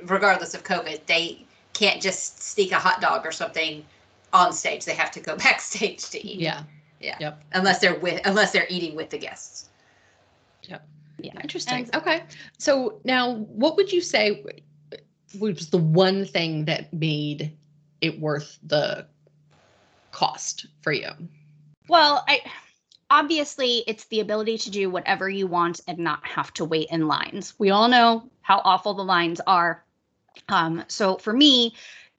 regardless 0.04 0.54
of 0.54 0.64
COVID, 0.64 1.06
they 1.06 1.44
can't 1.72 2.00
just 2.00 2.42
sneak 2.42 2.72
a 2.72 2.78
hot 2.78 3.00
dog 3.00 3.26
or 3.26 3.32
something 3.32 3.84
on 4.32 4.52
stage. 4.52 4.84
They 4.84 4.94
have 4.94 5.10
to 5.12 5.20
go 5.20 5.36
backstage 5.48 6.08
to 6.10 6.26
eat. 6.26 6.40
Yeah. 6.40 6.62
Yeah. 7.00 7.16
Yep. 7.20 7.44
Unless 7.52 7.80
they're 7.80 7.98
with 7.98 8.20
unless 8.24 8.52
they're 8.52 8.66
eating 8.68 8.96
with 8.96 9.10
the 9.10 9.18
guests. 9.18 9.68
Yeah. 10.62 10.78
yeah 11.18 11.32
Interesting. 11.42 11.84
And- 11.84 11.96
Okay. 11.96 12.22
So 12.58 13.00
now 13.04 13.34
what 13.34 13.76
would 13.76 13.92
you 13.92 14.00
say 14.00 14.44
was 15.38 15.70
the 15.70 15.78
one 15.78 16.24
thing 16.24 16.64
that 16.66 16.92
made 16.92 17.56
it 18.00 18.20
worth 18.20 18.58
the 18.62 19.06
cost 20.12 20.66
for 20.80 20.92
you? 20.92 21.10
Well, 21.88 22.24
I 22.28 22.40
obviously 23.10 23.84
it's 23.86 24.04
the 24.06 24.20
ability 24.20 24.58
to 24.58 24.70
do 24.70 24.90
whatever 24.90 25.28
you 25.28 25.46
want 25.46 25.80
and 25.86 25.98
not 25.98 26.26
have 26.26 26.52
to 26.54 26.64
wait 26.64 26.88
in 26.90 27.06
lines. 27.06 27.54
We 27.58 27.70
all 27.70 27.88
know 27.88 28.28
how 28.42 28.60
awful 28.64 28.94
the 28.94 29.04
lines 29.04 29.40
are. 29.46 29.84
Um, 30.48 30.84
so 30.88 31.16
for 31.16 31.32
me, 31.32 31.74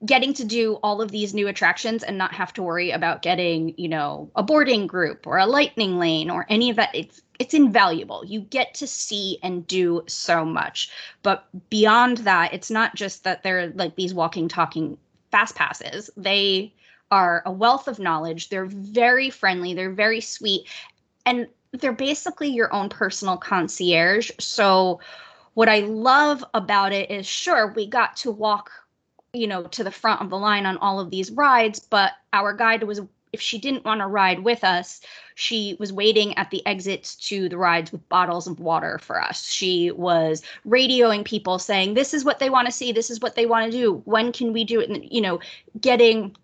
getting 0.06 0.34
to 0.34 0.44
do 0.44 0.76
all 0.84 1.02
of 1.02 1.12
these 1.12 1.34
new 1.34 1.48
attractions 1.48 2.04
and 2.04 2.18
not 2.18 2.34
have 2.34 2.54
to 2.54 2.64
worry 2.64 2.92
about 2.92 3.22
getting, 3.22 3.74
you 3.78 3.88
know, 3.88 4.30
a 4.36 4.44
boarding 4.44 4.88
group 4.88 5.26
or 5.26 5.38
a 5.38 5.46
lightning 5.46 5.98
lane 5.98 6.30
or 6.30 6.46
any 6.50 6.70
of 6.70 6.76
that, 6.76 6.94
it's 6.94 7.22
it's 7.38 7.54
invaluable. 7.54 8.24
You 8.26 8.42
get 8.42 8.74
to 8.76 8.88
see 8.88 9.40
and 9.44 9.68
do 9.68 10.04
so 10.08 10.46
much. 10.46 10.90
But 11.22 11.46
beyond 11.70 12.20
that, 12.20 12.54
it's 12.54 12.72
not 12.72 12.96
just 12.96 13.26
that 13.26 13.44
they're 13.44 13.72
like 13.72 13.96
these 13.96 14.14
walking, 14.14 14.48
talking 14.48 14.98
fast 15.32 15.56
passes. 15.56 16.10
They 16.16 16.74
are 17.16 17.42
a 17.46 17.52
wealth 17.52 17.88
of 17.88 17.98
knowledge. 17.98 18.50
They're 18.50 18.66
very 18.66 19.30
friendly, 19.30 19.74
they're 19.74 19.90
very 19.90 20.20
sweet, 20.20 20.68
and 21.26 21.48
they're 21.72 21.94
basically 21.94 22.50
your 22.50 22.74
own 22.74 22.90
personal 22.90 23.38
concierge. 23.38 24.32
So, 24.38 25.00
what 25.54 25.70
I 25.70 25.80
love 25.80 26.44
about 26.54 26.92
it 26.92 27.10
is 27.10 27.26
sure, 27.26 27.72
we 27.72 27.88
got 27.88 28.18
to 28.18 28.32
walk, 28.32 28.70
you 29.32 29.48
know, 29.48 29.64
to 29.64 29.84
the 29.86 29.92
front 29.92 30.22
of 30.22 30.30
the 30.30 30.38
line 30.38 30.66
on 30.66 30.76
all 30.80 31.00
of 31.00 31.10
these 31.10 31.32
rides, 31.32 31.80
but 31.80 32.12
our 32.34 32.52
guide 32.54 32.84
was 32.84 33.00
if 33.32 33.42
she 33.42 33.60
didn't 33.60 33.86
want 33.86 34.02
to 34.02 34.08
ride 34.08 34.40
with 34.40 34.66
us, 34.66 35.00
she 35.36 35.78
was 35.80 35.94
waiting 35.94 36.38
at 36.38 36.50
the 36.52 36.66
exits 36.66 37.16
to 37.16 37.48
the 37.48 37.58
rides 37.58 37.94
with 37.94 38.08
bottles 38.10 38.48
of 38.48 38.60
water 38.60 38.98
for 38.98 39.22
us. 39.22 39.50
She 39.50 39.92
was 39.92 40.42
radioing 40.68 41.24
people 41.24 41.60
saying, 41.60 41.94
This 41.94 42.14
is 42.14 42.26
what 42.26 42.40
they 42.40 42.50
want 42.50 42.66
to 42.66 42.74
see. 42.74 42.92
This 42.92 43.10
is 43.10 43.22
what 43.22 43.36
they 43.36 43.46
want 43.46 43.72
to 43.72 43.78
do. 43.78 44.02
When 44.06 44.34
can 44.34 44.52
we 44.52 44.66
do 44.66 44.82
it? 44.82 44.90
And, 44.90 45.06
you 45.10 45.22
know, 45.22 45.40
getting 45.80 46.36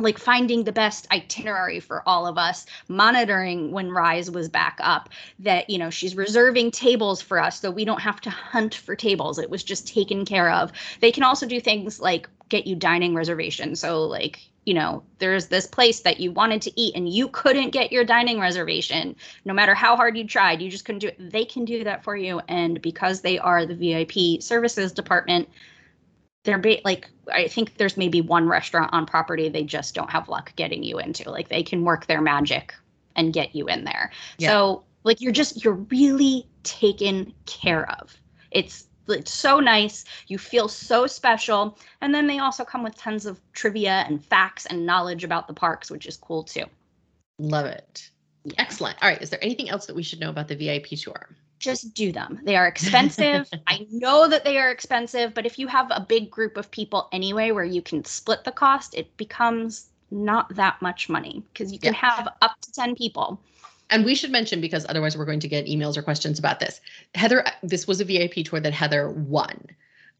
like 0.00 0.18
finding 0.18 0.64
the 0.64 0.72
best 0.72 1.06
itinerary 1.12 1.80
for 1.80 2.02
all 2.08 2.26
of 2.26 2.38
us 2.38 2.66
monitoring 2.88 3.70
when 3.72 3.90
rise 3.90 4.30
was 4.30 4.48
back 4.48 4.78
up 4.80 5.10
that 5.38 5.68
you 5.68 5.78
know 5.78 5.90
she's 5.90 6.16
reserving 6.16 6.70
tables 6.70 7.20
for 7.20 7.38
us 7.38 7.60
so 7.60 7.70
we 7.70 7.84
don't 7.84 8.00
have 8.00 8.20
to 8.20 8.30
hunt 8.30 8.74
for 8.74 8.96
tables. 8.96 9.38
It 9.38 9.50
was 9.50 9.62
just 9.62 9.86
taken 9.86 10.24
care 10.24 10.50
of. 10.50 10.72
They 11.00 11.12
can 11.12 11.22
also 11.22 11.46
do 11.46 11.60
things 11.60 12.00
like 12.00 12.28
get 12.48 12.66
you 12.66 12.74
dining 12.74 13.14
reservations. 13.14 13.80
So 13.80 14.04
like 14.04 14.40
you 14.64 14.74
know 14.74 15.02
there's 15.18 15.48
this 15.48 15.66
place 15.66 16.00
that 16.00 16.20
you 16.20 16.32
wanted 16.32 16.62
to 16.62 16.80
eat 16.80 16.94
and 16.94 17.08
you 17.08 17.28
couldn't 17.28 17.70
get 17.70 17.92
your 17.92 18.04
dining 18.04 18.40
reservation. 18.40 19.14
No 19.44 19.52
matter 19.52 19.74
how 19.74 19.96
hard 19.96 20.16
you 20.16 20.26
tried 20.26 20.62
you 20.62 20.70
just 20.70 20.84
couldn't 20.84 21.00
do 21.00 21.08
it. 21.08 21.32
They 21.32 21.44
can 21.44 21.64
do 21.64 21.84
that 21.84 22.02
for 22.02 22.16
you. 22.16 22.40
And 22.48 22.80
because 22.80 23.20
they 23.20 23.38
are 23.38 23.66
the 23.66 23.74
vip 23.74 24.42
services 24.42 24.92
department 24.92 25.48
they're 26.44 26.58
ba- 26.58 26.80
like 26.84 27.08
I 27.32 27.48
think 27.48 27.76
there's 27.76 27.96
maybe 27.96 28.20
one 28.20 28.48
restaurant 28.48 28.92
on 28.92 29.06
property 29.06 29.48
they 29.48 29.62
just 29.62 29.94
don't 29.94 30.10
have 30.10 30.28
luck 30.28 30.52
getting 30.56 30.82
you 30.82 30.98
into. 30.98 31.30
Like 31.30 31.48
they 31.48 31.62
can 31.62 31.84
work 31.84 32.06
their 32.06 32.20
magic 32.20 32.74
and 33.16 33.32
get 33.32 33.54
you 33.54 33.68
in 33.68 33.84
there. 33.84 34.10
Yeah. 34.38 34.48
So 34.48 34.84
like 35.04 35.20
you're 35.20 35.32
just 35.32 35.64
you're 35.64 35.74
really 35.74 36.46
taken 36.64 37.32
care 37.46 37.90
of. 38.00 38.16
It's 38.50 38.86
it's 39.08 39.32
so 39.32 39.60
nice. 39.60 40.04
You 40.28 40.38
feel 40.38 40.68
so 40.68 41.06
special. 41.06 41.78
And 42.00 42.14
then 42.14 42.26
they 42.26 42.38
also 42.38 42.64
come 42.64 42.82
with 42.82 42.96
tons 42.96 43.26
of 43.26 43.40
trivia 43.52 44.04
and 44.08 44.24
facts 44.24 44.66
and 44.66 44.86
knowledge 44.86 45.24
about 45.24 45.48
the 45.48 45.54
parks, 45.54 45.90
which 45.90 46.06
is 46.06 46.16
cool 46.16 46.44
too. 46.44 46.64
Love 47.38 47.66
it. 47.66 48.10
Yeah. 48.44 48.54
Excellent. 48.58 48.96
All 49.02 49.08
right. 49.08 49.20
Is 49.20 49.30
there 49.30 49.42
anything 49.42 49.70
else 49.70 49.86
that 49.86 49.96
we 49.96 50.02
should 50.02 50.20
know 50.20 50.30
about 50.30 50.48
the 50.48 50.56
VIP 50.56 50.90
tour? 50.98 51.28
Just 51.62 51.94
do 51.94 52.12
them. 52.12 52.40
They 52.42 52.56
are 52.56 52.66
expensive. 52.74 53.48
I 53.66 53.86
know 53.90 54.28
that 54.28 54.44
they 54.44 54.58
are 54.58 54.70
expensive, 54.70 55.32
but 55.32 55.46
if 55.46 55.58
you 55.58 55.68
have 55.68 55.90
a 55.90 56.00
big 56.00 56.30
group 56.30 56.58
of 56.58 56.70
people 56.70 57.08
anyway 57.12 57.52
where 57.52 57.64
you 57.64 57.80
can 57.80 58.04
split 58.04 58.44
the 58.44 58.52
cost, 58.52 58.94
it 58.94 59.16
becomes 59.16 59.86
not 60.10 60.54
that 60.56 60.82
much 60.82 61.08
money 61.08 61.42
because 61.52 61.72
you 61.72 61.78
can 61.78 61.94
have 61.94 62.28
up 62.42 62.60
to 62.60 62.72
10 62.72 62.94
people. 62.96 63.40
And 63.88 64.04
we 64.04 64.14
should 64.14 64.30
mention 64.30 64.60
because 64.60 64.86
otherwise 64.88 65.16
we're 65.16 65.24
going 65.24 65.40
to 65.40 65.48
get 65.48 65.66
emails 65.66 65.96
or 65.96 66.02
questions 66.02 66.38
about 66.38 66.60
this. 66.60 66.80
Heather, 67.14 67.44
this 67.62 67.86
was 67.86 68.00
a 68.00 68.04
VIP 68.04 68.44
tour 68.44 68.60
that 68.60 68.72
Heather 68.72 69.10
won 69.10 69.66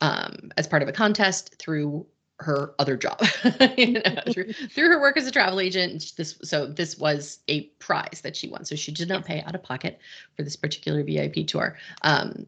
um, 0.00 0.52
as 0.56 0.66
part 0.66 0.82
of 0.82 0.88
a 0.88 0.92
contest 0.92 1.56
through 1.58 2.06
her 2.42 2.74
other 2.78 2.96
job, 2.96 3.20
you 3.76 3.92
know, 3.92 4.00
through, 4.32 4.52
through 4.52 4.88
her 4.88 5.00
work 5.00 5.16
as 5.16 5.26
a 5.26 5.30
travel 5.30 5.60
agent. 5.60 6.12
This 6.16 6.38
so 6.42 6.66
this 6.66 6.98
was 6.98 7.40
a 7.48 7.62
prize 7.78 8.20
that 8.22 8.36
she 8.36 8.48
won. 8.48 8.64
So 8.64 8.76
she 8.76 8.92
did 8.92 9.08
not 9.08 9.24
pay 9.24 9.42
out 9.42 9.54
of 9.54 9.62
pocket 9.62 9.98
for 10.36 10.42
this 10.42 10.56
particular 10.56 11.02
VIP 11.02 11.46
tour. 11.46 11.76
Um, 12.02 12.46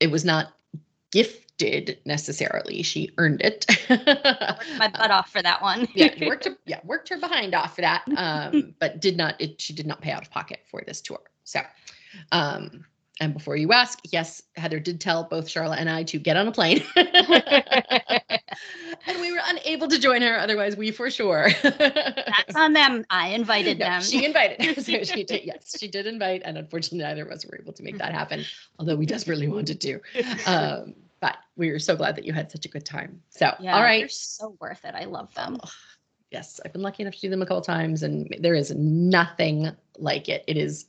it 0.00 0.10
was 0.10 0.24
not 0.24 0.52
gifted 1.10 1.98
necessarily. 2.04 2.82
She 2.82 3.10
earned 3.18 3.40
it. 3.42 3.66
Worked 3.88 4.78
my 4.78 4.88
butt 4.94 5.10
off 5.10 5.30
for 5.30 5.42
that 5.42 5.60
one. 5.62 5.88
yeah, 5.94 6.14
worked 6.26 6.44
her, 6.44 6.56
yeah, 6.66 6.80
worked 6.84 7.08
her 7.08 7.18
behind 7.18 7.54
off 7.54 7.74
for 7.74 7.82
that. 7.82 8.04
Um, 8.16 8.74
but 8.78 9.00
did 9.00 9.16
not 9.16 9.40
it 9.40 9.60
she 9.60 9.72
did 9.72 9.86
not 9.86 10.00
pay 10.00 10.10
out 10.10 10.22
of 10.22 10.30
pocket 10.30 10.60
for 10.70 10.82
this 10.86 11.00
tour. 11.00 11.20
So 11.44 11.60
um 12.32 12.84
And 13.20 13.34
before 13.34 13.56
you 13.56 13.72
ask, 13.72 13.98
yes, 14.04 14.42
Heather 14.56 14.78
did 14.78 15.00
tell 15.00 15.24
both 15.24 15.48
Sharla 15.48 15.76
and 15.76 15.90
I 15.90 16.04
to 16.04 16.18
get 16.18 16.36
on 16.36 16.46
a 16.46 16.52
plane. 16.52 16.84
and 16.96 17.08
we 19.20 19.32
were 19.32 19.40
unable 19.44 19.88
to 19.88 19.98
join 19.98 20.22
her. 20.22 20.38
Otherwise, 20.38 20.76
we 20.76 20.92
for 20.92 21.10
sure. 21.10 21.48
That's 21.62 22.54
on 22.54 22.74
them. 22.74 23.04
I 23.10 23.28
invited 23.28 23.80
No, 23.80 23.86
them. 23.86 24.02
She 24.02 24.24
invited. 24.24 24.76
so 24.84 25.02
she 25.02 25.24
did, 25.24 25.42
yes, 25.44 25.76
she 25.78 25.88
did 25.88 26.06
invite. 26.06 26.42
And 26.44 26.56
unfortunately, 26.56 27.00
neither 27.00 27.24
of 27.24 27.32
us 27.32 27.44
were 27.44 27.58
able 27.58 27.72
to 27.72 27.82
make 27.82 27.98
that 27.98 28.12
happen, 28.12 28.44
although 28.78 28.96
we 28.96 29.06
desperately 29.06 29.48
wanted 29.48 29.80
to. 29.80 30.00
Um, 30.46 30.94
but 31.20 31.36
we 31.56 31.72
were 31.72 31.80
so 31.80 31.96
glad 31.96 32.14
that 32.16 32.24
you 32.24 32.32
had 32.32 32.48
such 32.50 32.64
a 32.64 32.68
good 32.68 32.84
time. 32.84 33.20
So, 33.30 33.52
yeah, 33.58 33.74
all 33.74 33.82
They're 33.82 34.08
so 34.08 34.56
worth 34.60 34.84
it. 34.84 34.94
I 34.94 35.04
love 35.04 35.34
them. 35.34 35.58
Yes, 36.30 36.60
I've 36.64 36.72
been 36.72 36.82
lucky 36.82 37.02
enough 37.02 37.14
to 37.14 37.20
do 37.22 37.30
them 37.30 37.42
a 37.42 37.46
couple 37.46 37.62
times, 37.62 38.04
and 38.04 38.32
there 38.38 38.54
is 38.54 38.72
nothing 38.74 39.72
like 39.96 40.28
it. 40.28 40.44
It 40.46 40.56
is 40.56 40.86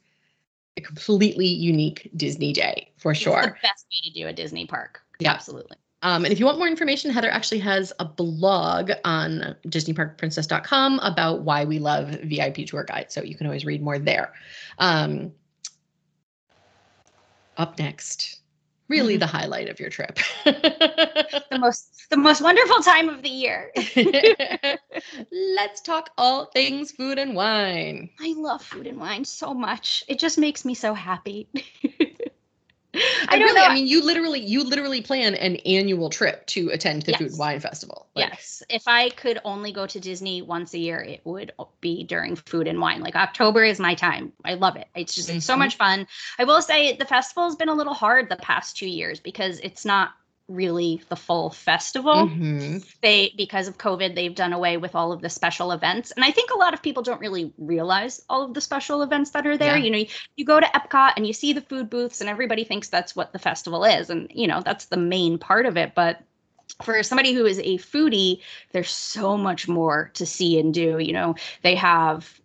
a 0.80 0.82
completely 0.82 1.48
unique 1.48 2.10
Disney 2.16 2.54
day 2.54 2.92
for 2.98 3.12
It's 3.12 3.22
sure. 3.22 3.42
the 3.42 3.56
best 3.62 3.86
way 3.92 4.10
to 4.10 4.12
do 4.12 4.28
a 4.28 4.34
Disney 4.34 4.66
park. 4.66 5.02
Yeah. 5.20 5.32
Absolutely. 5.32 5.78
Um, 6.02 6.24
and 6.24 6.32
if 6.32 6.40
you 6.40 6.46
want 6.46 6.58
more 6.58 6.68
information, 6.68 7.12
Heather 7.12 7.30
actually 7.30 7.60
has 7.60 7.92
a 8.00 8.06
blog 8.06 8.92
on 9.04 9.56
DisneyParkPrincess.com 9.68 11.00
about 11.00 11.42
why 11.42 11.66
we 11.66 11.78
love 11.78 12.08
VIP 12.24 12.66
tour 12.66 12.86
guides. 12.86 13.14
So 13.14 13.22
you 13.22 13.36
can 13.36 13.46
always 13.46 13.66
read 13.66 13.82
more 13.82 14.00
there. 14.00 14.34
Um, 14.78 15.34
up 17.58 17.78
next, 17.78 18.40
really 18.90 19.14
mm-hmm. 19.14 19.20
the 19.20 19.28
highlight 19.28 19.70
of 19.70 19.80
your 19.80 19.90
trip. 19.90 20.18
The 21.52 21.58
most 21.60 22.08
the 22.10 22.18
most 22.18 22.42
wonderful 22.42 22.82
time 22.82 23.10
of 23.10 23.22
the 23.22 23.30
year. 23.30 23.72
Let's 25.32 25.82
talk 25.82 26.10
all 26.18 26.46
things 26.46 26.92
food 26.92 27.18
and 27.18 27.36
wine. 27.36 28.10
I 28.20 28.34
love 28.36 28.62
food 28.62 28.88
and 28.88 29.00
wine 29.00 29.26
so 29.26 29.54
much. 29.54 30.04
It 30.08 30.20
just 30.20 30.38
makes 30.38 30.66
me 30.66 30.74
so 30.74 30.94
happy. 30.94 31.48
I, 32.94 33.38
really, 33.38 33.54
know. 33.54 33.66
I 33.66 33.74
mean, 33.76 33.86
you 33.86 34.04
literally, 34.04 34.40
you 34.40 34.64
literally 34.64 35.02
plan 35.02 35.36
an 35.36 35.58
annual 35.58 36.10
trip 36.10 36.46
to 36.48 36.70
attend 36.70 37.04
the 37.04 37.14
Food 37.14 37.30
and 37.30 37.38
Wine 37.38 37.60
Festival. 37.60 38.08
Like, 38.16 38.30
yes, 38.30 38.64
if 38.68 38.88
I 38.88 39.10
could 39.12 39.40
only 39.46 39.72
go 39.72 39.86
to 39.86 40.00
Disney 40.00 40.42
once 40.42 40.74
a 40.74 40.80
year, 40.80 41.00
it 41.00 41.22
would 41.24 41.52
be 41.82 42.04
during 42.04 42.36
food 42.36 42.68
and 42.68 42.82
wine. 42.82 43.02
Like 43.02 43.16
October 43.16 43.64
is 43.64 43.80
my 43.80 43.94
time. 43.94 44.34
I 44.44 44.56
love 44.56 44.76
it. 44.76 44.88
It's 44.96 45.14
just 45.14 45.30
it's 45.30 45.46
so 45.46 45.54
mm-hmm. 45.54 45.60
much 45.60 45.78
fun. 45.78 46.08
I 46.40 46.46
will 46.46 46.62
say 46.62 46.96
the 46.96 47.06
festival 47.06 47.44
has 47.44 47.56
been 47.56 47.70
a 47.70 47.76
little 47.76 47.94
hard 47.94 48.28
the 48.28 48.38
past 48.38 48.76
two 48.76 48.90
years 48.90 49.20
because 49.20 49.60
it's 49.60 49.86
not 49.86 50.12
really 50.50 51.02
the 51.10 51.16
full 51.16 51.50
festival. 51.52 52.28
mhm. 52.28 52.84
they 53.02 53.34
because 53.38 53.68
of 53.68 53.78
covid 53.78 54.16
they've 54.16 54.36
done 54.36 54.52
away 54.52 54.78
with 54.78 54.96
all 54.96 55.12
of 55.12 55.22
the 55.22 55.30
special 55.30 55.72
events 55.72 56.12
and 56.12 56.26
i 56.26 56.32
think 56.32 56.50
a 56.52 56.58
lot 56.58 56.74
of 56.74 56.82
people 56.82 57.04
don't 57.04 57.22
really 57.22 57.54
realize 57.58 58.22
all 58.30 58.44
of 58.44 58.54
the 58.54 58.62
special 58.62 59.02
events 59.04 59.30
that 59.32 59.46
are 59.46 59.58
there 59.58 59.78
Yeah. 59.78 59.84
you 59.84 59.92
know 59.92 60.04
you 60.36 60.46
go 60.46 60.60
to 60.60 60.66
epcot 60.68 61.14
and 61.16 61.28
you 61.28 61.34
see 61.34 61.54
the 61.54 61.62
food 61.62 61.90
booths 61.90 62.20
and 62.20 62.30
everybody 62.30 62.64
thinks 62.64 62.90
that's 62.90 63.16
what 63.16 63.32
the 63.32 63.40
festival 63.40 63.84
is 63.86 64.10
and 64.10 64.30
you 64.34 64.48
know 64.48 64.62
that's 64.66 64.86
the 64.86 64.98
main 64.98 65.38
part 65.38 65.66
of 65.66 65.78
it 65.78 65.94
but 65.96 66.22
for 66.84 67.02
somebody 67.04 67.34
who 67.34 67.46
is 67.46 67.60
a 67.60 67.78
foodie 67.78 68.42
there's 68.72 68.90
so 68.92 69.38
much 69.38 69.68
more 69.68 70.12
to 70.14 70.26
see 70.26 70.60
and 70.60 70.74
do 70.74 70.98
you 71.00 71.14
know 71.14 71.36
they 71.62 71.76
have 71.76 72.39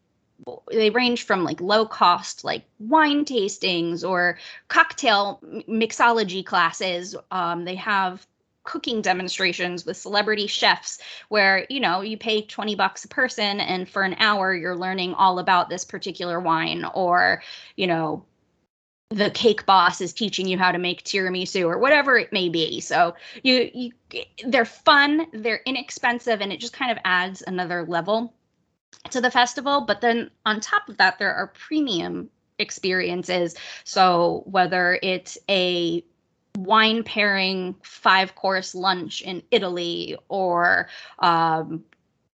they 0.70 0.90
range 0.90 1.24
from 1.24 1.44
like 1.44 1.60
low 1.60 1.86
cost 1.86 2.44
like 2.44 2.64
wine 2.78 3.24
tastings 3.24 4.08
or 4.08 4.38
cocktail 4.68 5.40
mixology 5.68 6.44
classes. 6.44 7.16
Um, 7.30 7.64
they 7.64 7.76
have 7.76 8.26
cooking 8.64 9.02
demonstrations 9.02 9.84
with 9.84 9.96
celebrity 9.96 10.46
chefs 10.46 10.98
where 11.28 11.66
you 11.68 11.80
know 11.80 12.00
you 12.00 12.16
pay 12.16 12.40
20 12.40 12.74
bucks 12.74 13.04
a 13.04 13.08
person 13.08 13.60
and 13.60 13.86
for 13.86 14.02
an 14.02 14.16
hour 14.18 14.54
you're 14.54 14.74
learning 14.74 15.12
all 15.14 15.38
about 15.38 15.68
this 15.68 15.84
particular 15.84 16.40
wine 16.40 16.86
or 16.94 17.42
you 17.76 17.86
know 17.86 18.24
the 19.10 19.30
cake 19.30 19.64
boss 19.66 20.00
is 20.00 20.12
teaching 20.12 20.48
you 20.48 20.58
how 20.58 20.72
to 20.72 20.78
make 20.78 21.04
tiramisu 21.04 21.66
or 21.66 21.78
whatever 21.78 22.18
it 22.18 22.32
may 22.32 22.48
be. 22.48 22.80
So 22.80 23.14
you 23.42 23.70
you 23.72 23.92
they're 24.46 24.64
fun 24.64 25.26
they're 25.32 25.60
inexpensive 25.66 26.40
and 26.40 26.52
it 26.52 26.60
just 26.60 26.72
kind 26.72 26.90
of 26.90 26.98
adds 27.04 27.42
another 27.46 27.84
level 27.84 28.34
to 29.10 29.20
the 29.20 29.30
festival 29.30 29.82
but 29.82 30.00
then 30.00 30.30
on 30.46 30.60
top 30.60 30.88
of 30.88 30.96
that 30.96 31.18
there 31.18 31.34
are 31.34 31.48
premium 31.48 32.28
experiences 32.58 33.54
so 33.84 34.42
whether 34.46 34.98
it's 35.02 35.36
a 35.50 36.04
wine 36.58 37.02
pairing 37.02 37.74
five 37.82 38.34
course 38.36 38.74
lunch 38.74 39.22
in 39.22 39.42
Italy 39.50 40.16
or 40.28 40.88
um, 41.18 41.84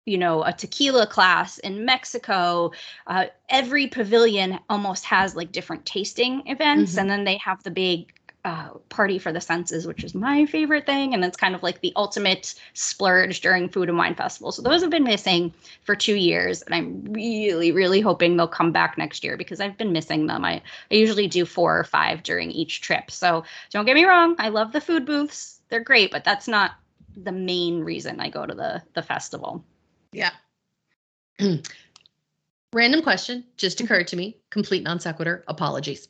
you 0.04 0.18
know 0.18 0.42
a 0.42 0.52
tequila 0.52 1.06
class 1.06 1.58
in 1.58 1.84
Mexico 1.84 2.70
uh, 3.06 3.26
every 3.48 3.86
pavilion 3.86 4.58
almost 4.68 5.04
has 5.04 5.34
like 5.34 5.52
different 5.52 5.86
tasting 5.86 6.42
events 6.46 6.94
Mhm. 6.94 7.00
and 7.00 7.10
then 7.10 7.24
they 7.24 7.38
have 7.38 7.62
the 7.62 7.70
big 7.70 8.12
uh, 8.44 8.70
party 8.88 9.18
for 9.18 9.32
the 9.32 9.40
senses 9.40 9.86
which 9.86 10.02
is 10.02 10.14
my 10.14 10.46
favorite 10.46 10.86
thing 10.86 11.12
and 11.12 11.24
it's 11.24 11.36
kind 11.36 11.54
of 11.54 11.62
like 11.62 11.80
the 11.80 11.92
ultimate 11.96 12.54
splurge 12.74 13.40
during 13.40 13.68
food 13.68 13.88
and 13.88 13.98
wine 13.98 14.14
festival 14.14 14.50
so 14.50 14.62
those 14.62 14.80
have 14.80 14.90
been 14.90 15.04
missing 15.04 15.52
for 15.82 15.94
two 15.94 16.14
years 16.14 16.62
and 16.62 16.74
i'm 16.74 17.04
really 17.12 17.70
really 17.72 18.00
hoping 18.00 18.36
they'll 18.36 18.48
come 18.48 18.72
back 18.72 18.96
next 18.96 19.22
year 19.22 19.36
because 19.36 19.60
i've 19.60 19.76
been 19.76 19.92
missing 19.92 20.26
them 20.26 20.44
i, 20.44 20.62
I 20.90 20.94
usually 20.94 21.26
do 21.26 21.44
four 21.44 21.78
or 21.78 21.84
five 21.84 22.22
during 22.22 22.50
each 22.50 22.80
trip 22.80 23.10
so 23.10 23.44
don't 23.70 23.84
get 23.84 23.94
me 23.94 24.04
wrong 24.04 24.36
i 24.38 24.48
love 24.48 24.72
the 24.72 24.80
food 24.80 25.04
booths 25.04 25.60
they're 25.68 25.80
great 25.80 26.10
but 26.10 26.24
that's 26.24 26.48
not 26.48 26.72
the 27.16 27.32
main 27.32 27.80
reason 27.84 28.20
i 28.20 28.30
go 28.30 28.46
to 28.46 28.54
the 28.54 28.82
the 28.94 29.02
festival 29.02 29.64
Yeah. 30.12 30.30
Random 32.72 33.02
question 33.02 33.44
just 33.56 33.80
occurred 33.80 34.06
to 34.08 34.16
me. 34.16 34.36
Complete 34.50 34.82
non 34.84 35.00
sequitur. 35.00 35.44
Apologies. 35.48 36.08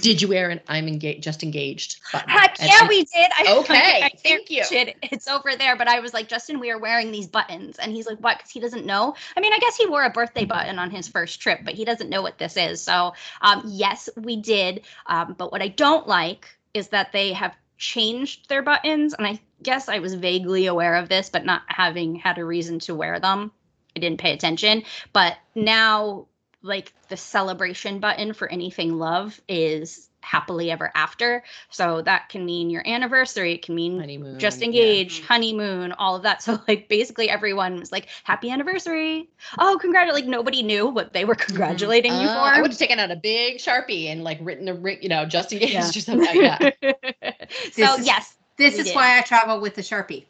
Did 0.00 0.22
you 0.22 0.28
wear 0.28 0.50
an 0.50 0.60
I'm 0.68 0.88
engaged, 0.88 1.22
just 1.22 1.42
engaged 1.42 2.00
button? 2.12 2.28
Heck 2.28 2.58
yeah, 2.60 2.88
we 2.88 3.04
did. 3.04 3.30
I, 3.38 3.56
Okay, 3.58 4.02
I 4.02 4.10
thank 4.22 4.50
you. 4.50 4.62
It's 5.02 5.28
over 5.28 5.56
there. 5.56 5.76
But 5.76 5.88
I 5.88 6.00
was 6.00 6.12
like, 6.14 6.28
Justin, 6.28 6.60
we 6.60 6.70
are 6.70 6.78
wearing 6.78 7.12
these 7.12 7.26
buttons, 7.26 7.76
and 7.78 7.92
he's 7.92 8.06
like, 8.06 8.18
what? 8.18 8.38
Because 8.38 8.50
he 8.50 8.60
doesn't 8.60 8.86
know. 8.86 9.14
I 9.36 9.40
mean, 9.40 9.52
I 9.52 9.58
guess 9.58 9.76
he 9.76 9.86
wore 9.86 10.04
a 10.04 10.10
birthday 10.10 10.44
button 10.44 10.78
on 10.78 10.90
his 10.90 11.08
first 11.08 11.40
trip, 11.40 11.60
but 11.64 11.74
he 11.74 11.84
doesn't 11.84 12.10
know 12.10 12.22
what 12.22 12.38
this 12.38 12.56
is. 12.56 12.80
So, 12.80 13.14
um, 13.40 13.62
yes, 13.66 14.08
we 14.16 14.36
did. 14.36 14.82
Um, 15.06 15.34
but 15.36 15.52
what 15.52 15.62
I 15.62 15.68
don't 15.68 16.06
like 16.06 16.48
is 16.74 16.88
that 16.88 17.12
they 17.12 17.32
have 17.32 17.54
changed 17.78 18.48
their 18.48 18.62
buttons, 18.62 19.14
and 19.14 19.26
I 19.26 19.40
guess 19.62 19.88
I 19.88 19.98
was 19.98 20.14
vaguely 20.14 20.66
aware 20.66 20.96
of 20.96 21.08
this, 21.08 21.30
but 21.30 21.44
not 21.44 21.62
having 21.68 22.14
had 22.14 22.38
a 22.38 22.44
reason 22.44 22.78
to 22.80 22.94
wear 22.94 23.18
them. 23.20 23.52
I 23.96 24.00
didn't 24.00 24.20
pay 24.20 24.32
attention. 24.32 24.82
But 25.12 25.36
now, 25.54 26.26
like 26.64 26.92
the 27.08 27.16
celebration 27.16 28.00
button 28.00 28.32
for 28.32 28.48
anything 28.50 28.98
love 28.98 29.40
is 29.48 30.08
happily 30.20 30.70
ever 30.70 30.90
after. 30.94 31.44
So 31.68 32.00
that 32.02 32.30
can 32.30 32.46
mean 32.46 32.70
your 32.70 32.82
anniversary. 32.88 33.52
It 33.52 33.62
can 33.62 33.74
mean 33.74 34.00
honeymoon. 34.00 34.38
just 34.38 34.62
yeah. 34.62 35.26
honeymoon, 35.26 35.92
all 35.92 36.16
of 36.16 36.22
that. 36.22 36.42
So 36.42 36.58
like 36.66 36.88
basically 36.88 37.28
everyone 37.28 37.78
was 37.78 37.92
like, 37.92 38.08
"Happy 38.24 38.50
anniversary!" 38.50 39.28
Oh, 39.58 39.78
congratulate! 39.80 40.24
Like 40.24 40.30
nobody 40.30 40.62
knew 40.62 40.86
what 40.88 41.12
they 41.12 41.24
were 41.24 41.34
mm-hmm. 41.34 41.46
congratulating 41.46 42.12
you 42.12 42.18
Oh, 42.22 42.32
for. 42.34 42.38
I 42.40 42.60
would 42.62 42.70
have 42.70 42.78
taken 42.78 42.98
out 42.98 43.10
a 43.10 43.16
big 43.16 43.58
sharpie 43.58 44.06
and 44.06 44.24
like 44.24 44.38
written 44.40 44.68
a 44.68 44.74
ring, 44.74 44.98
you 45.02 45.10
know, 45.10 45.26
just 45.26 45.52
engaged 45.52 45.72
Yeah. 45.74 45.88
or 45.88 45.92
something 45.92 46.40
like 46.40 46.80
that. 46.80 47.50
so 47.72 47.94
is- 47.96 48.06
yes, 48.06 48.34
This 48.56 48.78
is 48.78 48.86
did. 48.86 48.96
why 48.96 49.18
I 49.18 49.22
travel 49.22 49.60
with 49.60 49.74
the 49.74 49.82
Sharpie. 49.82 50.24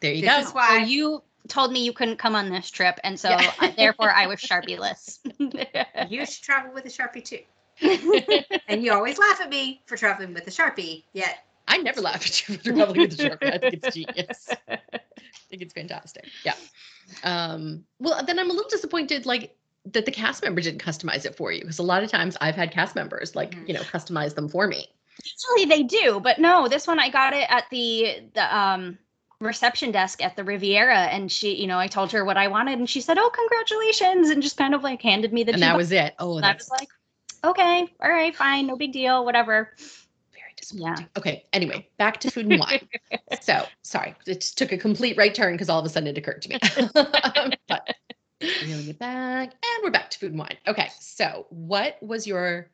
There 0.00 0.12
you 0.12 0.22
This 0.22 0.30
go. 0.34 0.40
is 0.40 0.50
why 0.52 0.68
so 0.68 0.88
you 0.90 1.22
told 1.48 1.72
me 1.72 1.84
you 1.84 1.92
couldn't 1.92 2.18
come 2.18 2.34
on 2.34 2.48
this 2.50 2.70
trip, 2.70 2.98
and 3.04 3.18
so 3.18 3.30
Yeah. 3.30 3.52
uh, 3.58 3.70
therefore 3.76 4.10
I 4.10 4.26
was 4.26 4.38
sharpieless. 4.40 5.18
you 6.10 6.24
should 6.26 6.42
travel 6.42 6.72
with 6.72 6.84
a 6.84 6.88
Sharpie 6.88 7.24
too. 7.24 7.40
And 8.68 8.82
you 8.84 8.92
always 8.92 9.18
laugh 9.18 9.40
at 9.40 9.50
me 9.50 9.82
for 9.86 9.96
traveling 9.96 10.32
with 10.34 10.46
a 10.46 10.50
Sharpie, 10.50 11.04
yet 11.12 11.44
I 11.68 11.78
never 11.78 12.00
laugh 12.00 12.24
at 12.24 12.48
you 12.48 12.56
for 12.56 12.72
traveling 12.72 13.00
with 13.00 13.16
the 13.16 13.28
sharpie. 13.28 13.52
I 13.52 13.58
think 13.58 13.74
it's 13.74 13.94
genius. 13.94 14.48
I 14.68 14.78
think 15.50 15.62
it's 15.62 15.72
fantastic. 15.74 16.26
Yeah. 16.44 16.54
Um, 17.24 17.84
well, 17.98 18.22
then 18.24 18.38
I'm 18.38 18.50
a 18.50 18.52
little 18.52 18.68
disappointed, 18.70 19.26
like 19.26 19.56
that 19.86 20.04
the 20.04 20.10
cast 20.12 20.42
member 20.42 20.60
didn't 20.60 20.82
customize 20.82 21.24
it 21.24 21.34
for 21.36 21.50
you 21.52 21.60
because 21.60 21.78
a 21.78 21.82
lot 21.82 22.02
of 22.04 22.10
times 22.10 22.36
I've 22.40 22.54
had 22.54 22.70
cast 22.70 22.94
members 22.94 23.34
like 23.34 23.52
Mhm. 23.54 23.68
you 23.68 23.74
know 23.74 23.80
customize 23.80 24.34
them 24.34 24.48
for 24.48 24.66
me. 24.66 24.86
Usually 25.24 25.68
they 25.68 25.82
do, 25.82 26.20
but 26.20 26.38
no, 26.38 26.68
this 26.68 26.86
one 26.86 26.98
I 26.98 27.08
got 27.10 27.32
it 27.32 27.46
at 27.50 27.64
the 27.70 28.22
the 28.34 28.56
um 28.56 28.98
reception 29.42 29.90
desk 29.90 30.22
at 30.22 30.36
the 30.36 30.44
Riviera 30.44 30.98
and 30.98 31.30
she, 31.30 31.54
you 31.54 31.66
know, 31.66 31.78
I 31.78 31.86
told 31.86 32.12
her 32.12 32.24
what 32.24 32.36
I 32.36 32.48
wanted 32.48 32.78
and 32.78 32.88
she 32.88 33.00
said, 33.00 33.18
"Oh, 33.18 33.30
congratulations." 33.30 34.30
and 34.30 34.42
just 34.42 34.56
kind 34.56 34.74
of 34.74 34.82
like 34.82 35.02
handed 35.02 35.32
me 35.32 35.44
the 35.44 35.52
and 35.52 35.62
that 35.62 35.76
was 35.76 35.92
it. 35.92 36.14
Oh, 36.18 36.36
and 36.36 36.46
I 36.46 36.54
was 36.54 36.70
like, 36.70 36.88
"Okay, 37.44 37.86
all 38.00 38.10
right, 38.10 38.34
fine, 38.34 38.66
no 38.66 38.76
big 38.76 38.92
deal, 38.92 39.24
whatever." 39.24 39.70
very 40.32 40.52
disappointing. 40.56 41.08
Yeah. 41.14 41.18
Okay. 41.18 41.44
Anyway, 41.52 41.88
back 41.98 42.20
to 42.20 42.30
food 42.30 42.46
and 42.46 42.58
wine. 42.58 42.88
so 43.40 43.66
sorry, 43.82 44.14
it 44.26 44.40
just 44.40 44.58
took 44.58 44.72
a 44.72 44.78
complete 44.78 45.16
right 45.16 45.34
turn 45.34 45.54
because 45.54 45.68
all 45.68 45.80
of 45.80 45.86
a 45.86 45.88
sudden 45.88 46.08
it 46.08 46.18
occurred 46.18 46.42
to 46.42 46.48
me. 46.48 46.58
but 47.68 47.94
reeling 48.40 48.88
it 48.88 48.98
back, 48.98 49.50
and 49.50 49.82
we're 49.82 49.90
back 49.90 50.10
to 50.10 50.18
food 50.18 50.30
and 50.30 50.38
wine. 50.38 50.56
Okay. 50.66 50.90
So, 51.00 51.46
what 51.50 52.02
was 52.02 52.26
your 52.26 52.68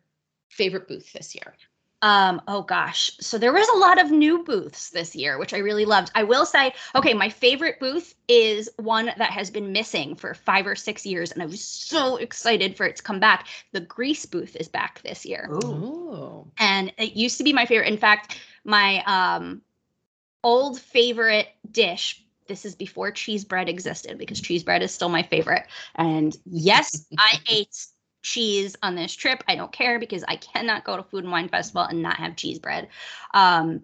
favorite 0.49 0.89
booth 0.89 1.13
this 1.13 1.35
year? 1.35 1.55
Um, 2.01 2.41
oh 2.47 2.63
gosh. 2.63 3.11
So 3.21 3.39
there 3.39 3.53
was 3.53 3.69
a 3.69 3.79
lot 3.79 4.01
of 4.01 4.11
new 4.11 4.45
booths 4.45 4.91
this 4.91 5.17
year, 5.17 5.39
which 5.39 5.53
I 5.53 5.59
really 5.59 5.85
loved. 5.85 6.11
I 6.15 6.23
will 6.23 6.47
say, 6.47 6.73
okay, 6.95 7.13
my 7.13 7.29
favorite 7.29 7.81
booth 7.81 8.15
is 8.29 8.71
one 8.77 9.07
that 9.07 9.31
has 9.31 9.51
been 9.51 9.73
missing 9.73 10.15
for 10.15 10.35
five 10.35 10.67
or 10.67 10.77
six 10.77 11.05
years, 11.05 11.33
and 11.33 11.43
I 11.43 11.47
was 11.47 11.65
so 11.65 12.17
excited 12.17 12.77
for 12.77 12.87
it 12.87 12.97
to 12.97 13.03
come 13.03 13.19
back. 13.19 13.49
The 13.73 13.81
Greece 13.81 14.27
booth 14.27 14.55
is 14.57 14.69
back 14.69 15.03
this 15.03 15.27
year. 15.27 15.49
Ooh. 15.51 16.47
And 16.59 16.93
it 16.99 17.15
used 17.15 17.39
to 17.39 17.45
be 17.45 17.53
my 17.53 17.67
favorite. 17.67 17.89
In 17.89 17.99
fact, 17.99 18.39
my 18.65 19.03
um 19.05 19.63
old 20.45 20.81
favorite 20.81 21.49
dish 21.71 22.23
this 22.49 22.65
is 22.65 22.75
before 22.75 23.11
cheese 23.11 23.45
bread 23.45 23.69
existed 23.69 24.19
because 24.19 24.41
cheese 24.41 24.65
bread 24.65 24.83
is 24.83 24.93
still 24.93 25.11
my 25.11 25.23
favorite. 25.23 25.65
And 25.95 26.35
yes, 26.47 27.07
I 27.19 27.39
ate 27.49 27.87
cheese 28.23 28.77
on 28.83 28.95
this 28.95 29.15
trip. 29.15 29.43
I 29.49 29.55
don't 29.55 29.73
care 29.73 29.99
because 29.99 30.25
I 30.27 30.37
cannot 30.37 30.85
go 30.85 30.97
to 30.97 31.03
Food 31.03 31.25
and 31.25 31.33
Wine 31.33 31.49
Festival 31.49 31.83
and 31.83 32.03
not 32.03 32.17
have 32.17 32.37
cheese 32.37 32.59
bread. 32.59 32.89
Um, 33.35 33.83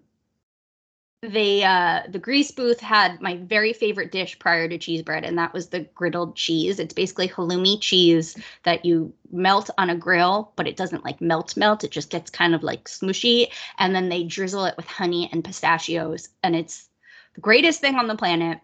they 1.21 1.63
uh, 1.63 2.03
the 2.09 2.19
Greece 2.19 2.51
booth 2.51 2.79
had 2.79 3.21
my 3.21 3.37
very 3.37 3.73
favorite 3.73 4.11
dish 4.11 4.37
prior 4.37 4.67
to 4.67 4.77
cheese 4.77 5.01
bread, 5.01 5.23
and 5.23 5.37
that 5.37 5.53
was 5.53 5.69
the 5.69 5.81
griddled 5.95 6.35
cheese. 6.35 6.79
It's 6.79 6.93
basically 6.93 7.27
halloumi 7.27 7.81
cheese 7.81 8.37
that 8.63 8.85
you 8.85 9.13
melt 9.31 9.69
on 9.77 9.89
a 9.89 9.95
grill, 9.95 10.51
but 10.55 10.67
it 10.67 10.77
doesn't 10.77 11.05
like 11.05 11.21
melt 11.21 11.57
melt. 11.57 11.83
It 11.83 11.91
just 11.91 12.09
gets 12.09 12.29
kind 12.29 12.53
of 12.53 12.63
like 12.63 12.85
smushy, 12.85 13.47
and 13.79 13.95
then 13.95 14.09
they 14.09 14.23
drizzle 14.23 14.65
it 14.65 14.77
with 14.77 14.87
honey 14.87 15.29
and 15.31 15.43
pistachios, 15.43 16.29
and 16.43 16.55
it's 16.55 16.89
the 17.33 17.41
greatest 17.41 17.81
thing 17.81 17.95
on 17.95 18.07
the 18.07 18.15
planet 18.15 18.59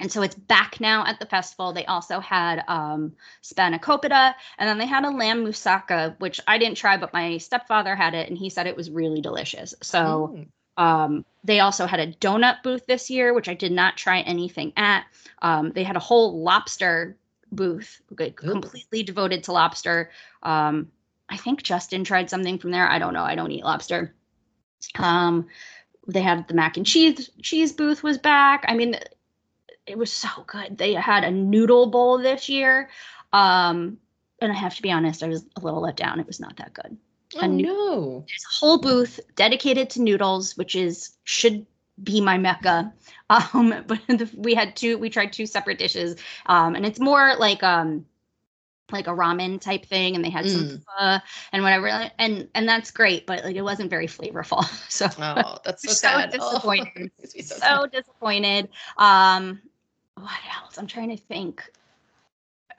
and 0.00 0.10
so 0.10 0.22
it's 0.22 0.34
back 0.34 0.80
now 0.80 1.04
at 1.06 1.18
the 1.18 1.26
festival. 1.26 1.72
They 1.72 1.84
also 1.86 2.20
had 2.20 2.64
um, 2.68 3.12
spanakopita, 3.42 4.34
and 4.58 4.68
then 4.68 4.78
they 4.78 4.86
had 4.86 5.04
a 5.04 5.10
lamb 5.10 5.44
moussaka, 5.44 6.18
which 6.18 6.40
I 6.46 6.58
didn't 6.58 6.76
try, 6.76 6.96
but 6.96 7.12
my 7.12 7.38
stepfather 7.38 7.96
had 7.96 8.14
it, 8.14 8.28
and 8.28 8.38
he 8.38 8.50
said 8.50 8.66
it 8.66 8.76
was 8.76 8.90
really 8.90 9.20
delicious. 9.20 9.74
So 9.82 10.34
mm. 10.34 10.82
um, 10.82 11.24
they 11.44 11.60
also 11.60 11.86
had 11.86 12.00
a 12.00 12.12
donut 12.12 12.62
booth 12.62 12.86
this 12.86 13.10
year, 13.10 13.34
which 13.34 13.48
I 13.48 13.54
did 13.54 13.72
not 13.72 13.96
try 13.96 14.20
anything 14.20 14.72
at. 14.76 15.04
Um, 15.42 15.72
they 15.72 15.84
had 15.84 15.96
a 15.96 16.00
whole 16.00 16.42
lobster 16.42 17.16
booth, 17.50 18.00
completely 18.36 19.02
devoted 19.02 19.44
to 19.44 19.52
lobster. 19.52 20.10
Um, 20.42 20.90
I 21.28 21.36
think 21.36 21.62
Justin 21.62 22.04
tried 22.04 22.30
something 22.30 22.58
from 22.58 22.70
there. 22.70 22.88
I 22.88 22.98
don't 22.98 23.14
know. 23.14 23.24
I 23.24 23.34
don't 23.34 23.50
eat 23.50 23.64
lobster. 23.64 24.14
Um, 24.98 25.48
they 26.06 26.22
had 26.22 26.48
the 26.48 26.54
mac 26.54 26.76
and 26.76 26.86
cheese 26.86 27.30
cheese 27.42 27.72
booth 27.72 28.02
was 28.02 28.16
back. 28.16 28.64
I 28.66 28.74
mean, 28.74 28.96
it 29.88 29.98
was 29.98 30.12
so 30.12 30.28
good. 30.46 30.78
They 30.78 30.94
had 30.94 31.24
a 31.24 31.30
noodle 31.30 31.86
bowl 31.86 32.18
this 32.18 32.48
year. 32.48 32.90
Um, 33.32 33.98
and 34.40 34.52
I 34.52 34.54
have 34.54 34.76
to 34.76 34.82
be 34.82 34.92
honest, 34.92 35.22
I 35.22 35.28
was 35.28 35.44
a 35.56 35.60
little 35.60 35.80
let 35.80 35.96
down. 35.96 36.20
It 36.20 36.26
was 36.26 36.40
not 36.40 36.56
that 36.56 36.74
good. 36.74 36.96
Oh 37.40 37.46
no. 37.46 38.24
There's 38.26 38.44
a 38.44 38.58
whole 38.58 38.78
booth 38.78 39.20
dedicated 39.36 39.90
to 39.90 40.02
noodles, 40.02 40.56
which 40.56 40.74
is 40.74 41.16
should 41.24 41.66
be 42.02 42.20
my 42.20 42.38
mecca. 42.38 42.92
Um, 43.30 43.84
but 43.86 44.00
the, 44.08 44.30
we 44.38 44.54
had 44.54 44.74
two, 44.74 44.96
we 44.96 45.10
tried 45.10 45.34
two 45.34 45.44
separate 45.44 45.78
dishes. 45.78 46.16
Um, 46.46 46.74
and 46.74 46.86
it's 46.86 46.98
more 46.98 47.34
like 47.36 47.62
um 47.62 48.06
like 48.90 49.06
a 49.06 49.10
ramen 49.10 49.60
type 49.60 49.84
thing 49.86 50.14
and 50.14 50.24
they 50.24 50.30
had 50.30 50.44
mm. 50.46 50.82
some 50.98 51.20
and 51.52 51.62
whatever 51.62 52.10
and 52.18 52.48
and 52.54 52.68
that's 52.68 52.90
great 52.90 53.26
but 53.26 53.44
like 53.44 53.56
it 53.56 53.62
wasn't 53.62 53.90
very 53.90 54.06
flavorful 54.06 54.64
so 54.88 55.06
oh 55.18 55.58
that's 55.64 55.82
so, 56.00 56.08
so 56.08 56.26
disappointed 56.30 57.10
so, 57.24 57.56
so 57.56 57.86
disappointed 57.86 58.68
um 58.96 59.60
what 60.18 60.40
else? 60.62 60.78
I'm 60.78 60.86
trying 60.86 61.10
to 61.10 61.16
think. 61.16 61.70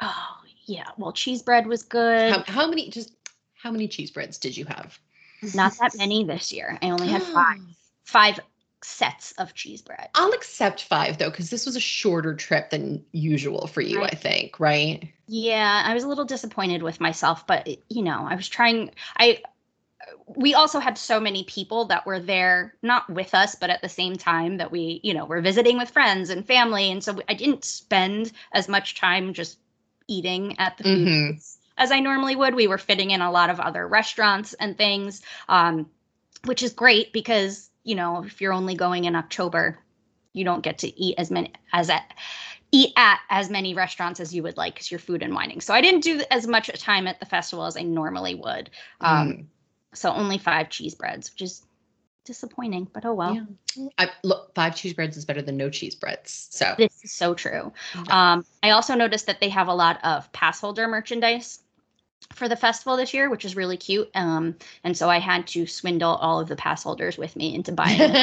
Oh 0.01 0.37
yeah, 0.65 0.89
well, 0.97 1.11
cheese 1.11 1.41
bread 1.41 1.67
was 1.67 1.83
good. 1.83 2.31
How, 2.31 2.43
how 2.47 2.67
many? 2.67 2.89
Just 2.89 3.13
how 3.53 3.71
many 3.71 3.87
cheese 3.87 4.11
breads 4.11 4.37
did 4.37 4.55
you 4.55 4.65
have? 4.65 4.97
Not 5.53 5.73
that 5.79 5.95
many 5.97 6.23
this 6.23 6.51
year. 6.51 6.77
I 6.81 6.89
only 6.89 7.07
had 7.07 7.23
five. 7.33 7.59
Five 8.03 8.39
sets 8.81 9.33
of 9.33 9.53
cheese 9.53 9.81
bread. 9.81 10.09
I'll 10.15 10.31
accept 10.31 10.83
five 10.83 11.17
though, 11.17 11.29
because 11.29 11.49
this 11.49 11.65
was 11.65 11.75
a 11.75 11.81
shorter 11.81 12.33
trip 12.33 12.69
than 12.69 13.03
usual 13.11 13.67
for 13.67 13.81
you, 13.81 14.01
I 14.03 14.15
think, 14.15 14.59
right? 14.59 15.11
Yeah, 15.27 15.83
I 15.85 15.93
was 15.93 16.03
a 16.03 16.07
little 16.07 16.25
disappointed 16.25 16.81
with 16.81 16.99
myself, 16.99 17.45
but 17.45 17.67
you 17.89 18.01
know, 18.01 18.25
I 18.27 18.35
was 18.35 18.47
trying. 18.47 18.91
I 19.17 19.41
we 20.35 20.53
also 20.53 20.79
had 20.79 20.97
so 20.97 21.19
many 21.19 21.43
people 21.43 21.85
that 21.85 22.05
were 22.05 22.19
there 22.19 22.75
not 22.81 23.09
with 23.09 23.33
us 23.33 23.55
but 23.55 23.69
at 23.69 23.81
the 23.81 23.89
same 23.89 24.15
time 24.15 24.57
that 24.57 24.71
we 24.71 24.99
you 25.03 25.13
know 25.13 25.25
were 25.25 25.41
visiting 25.41 25.77
with 25.77 25.89
friends 25.89 26.29
and 26.29 26.45
family. 26.45 26.91
And 26.91 27.03
so 27.03 27.19
i 27.27 27.33
didn't 27.33 27.65
spend 27.65 28.31
as 28.53 28.67
much 28.67 28.95
time 28.95 29.33
just 29.33 29.59
eating 30.07 30.57
at 30.59 30.77
the 30.77 30.83
food 30.83 31.07
mm-hmm. 31.07 31.37
as 31.77 31.91
i 31.91 31.99
normally 31.99 32.35
would. 32.35 32.55
We 32.55 32.67
were 32.67 32.77
fitting 32.77 33.11
in 33.11 33.21
a 33.21 33.31
lot 33.31 33.49
of 33.49 33.59
other 33.59 33.87
restaurants 33.87 34.53
and 34.53 34.77
things 34.77 35.21
um, 35.47 35.89
which 36.45 36.63
is 36.63 36.73
great 36.73 37.13
because 37.13 37.69
you 37.83 37.95
know 37.95 38.23
if 38.23 38.41
you're 38.41 38.53
only 38.53 38.75
going 38.75 39.05
in 39.05 39.15
october 39.15 39.77
you 40.33 40.45
don't 40.45 40.63
get 40.63 40.79
to 40.79 40.99
eat 40.99 41.15
as 41.17 41.31
many 41.31 41.53
as 41.73 41.89
at 41.89 42.13
eat 42.71 42.93
at 42.95 43.19
as 43.29 43.49
many 43.49 43.73
restaurants 43.73 44.19
as 44.19 44.33
you 44.33 44.43
would 44.43 44.55
like 44.55 44.75
because 44.75 44.91
you're 44.91 44.99
food 44.99 45.23
and 45.23 45.33
wining. 45.33 45.59
So 45.59 45.73
i 45.73 45.81
didn't 45.81 46.01
do 46.01 46.21
as 46.31 46.47
much 46.47 46.69
time 46.79 47.07
at 47.07 47.19
the 47.19 47.25
festival 47.25 47.65
as 47.65 47.75
i 47.77 47.81
normally 47.81 48.35
would. 48.35 48.69
Um, 49.01 49.27
mm 49.29 49.45
so 49.93 50.11
only 50.11 50.37
five 50.37 50.69
cheese 50.69 50.95
breads, 50.95 51.31
which 51.31 51.41
is 51.41 51.63
disappointing, 52.25 52.87
but 52.93 53.05
oh 53.05 53.13
well. 53.13 53.33
Yeah. 53.33 53.87
I, 53.97 54.09
look, 54.23 54.53
five 54.53 54.75
cheese 54.75 54.93
breads 54.93 55.17
is 55.17 55.25
better 55.25 55.41
than 55.41 55.57
no 55.57 55.69
cheese 55.69 55.95
breads. 55.95 56.47
So 56.51 56.75
this 56.77 57.03
is 57.03 57.11
so 57.11 57.33
true. 57.33 57.73
Yeah. 57.95 58.33
Um, 58.33 58.45
I 58.61 58.69
also 58.71 58.93
noticed 58.95 59.25
that 59.27 59.39
they 59.39 59.49
have 59.49 59.67
a 59.67 59.73
lot 59.73 59.99
of 60.03 60.31
pass 60.31 60.61
holder 60.61 60.87
merchandise 60.87 61.59
for 62.33 62.47
the 62.47 62.55
festival 62.55 62.97
this 62.97 63.13
year, 63.13 63.29
which 63.29 63.45
is 63.45 63.55
really 63.55 63.77
cute. 63.77 64.09
Um, 64.13 64.55
and 64.83 64.95
so 64.95 65.09
I 65.09 65.19
had 65.19 65.47
to 65.47 65.65
swindle 65.65 66.15
all 66.15 66.39
of 66.39 66.47
the 66.47 66.55
pass 66.55 66.83
holders 66.83 67.17
with 67.17 67.35
me 67.35 67.55
into 67.55 67.71
buying. 67.71 67.97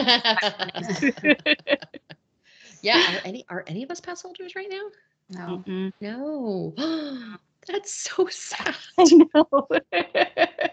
yeah. 2.83 3.17
Are 3.17 3.21
any 3.25 3.45
are 3.49 3.65
any 3.67 3.83
of 3.83 3.91
us 3.91 4.01
pass 4.01 4.23
holders 4.23 4.55
right 4.55 4.71
now? 4.71 4.89
No. 5.31 5.65
Mm-mm. 5.67 5.93
No. 6.01 6.75
That's 7.67 7.93
so 7.93 8.29
sad. 8.31 8.77
I 8.99 9.05
know. 9.35 9.69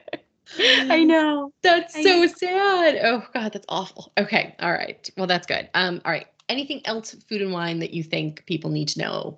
I 0.60 1.03
know. 1.03 1.51
That's 1.62 1.95
I 1.95 2.03
so 2.03 2.19
know. 2.21 2.27
sad. 2.27 2.99
Oh 3.03 3.23
God, 3.34 3.53
that's 3.53 3.65
awful. 3.69 4.12
Okay. 4.17 4.56
All 4.60 4.71
right. 4.71 5.10
Well, 5.17 5.27
that's 5.27 5.47
good. 5.47 5.69
Um, 5.73 6.01
all 6.06 6.12
right. 6.12 6.27
Anything 6.49 6.82
else 6.86 7.13
food 7.29 7.41
and 7.41 7.53
wine 7.53 7.79
that 7.79 7.93
you 7.93 8.03
think 8.03 8.45
people 8.45 8.69
need 8.69 8.89
to 8.89 8.99
know? 8.99 9.38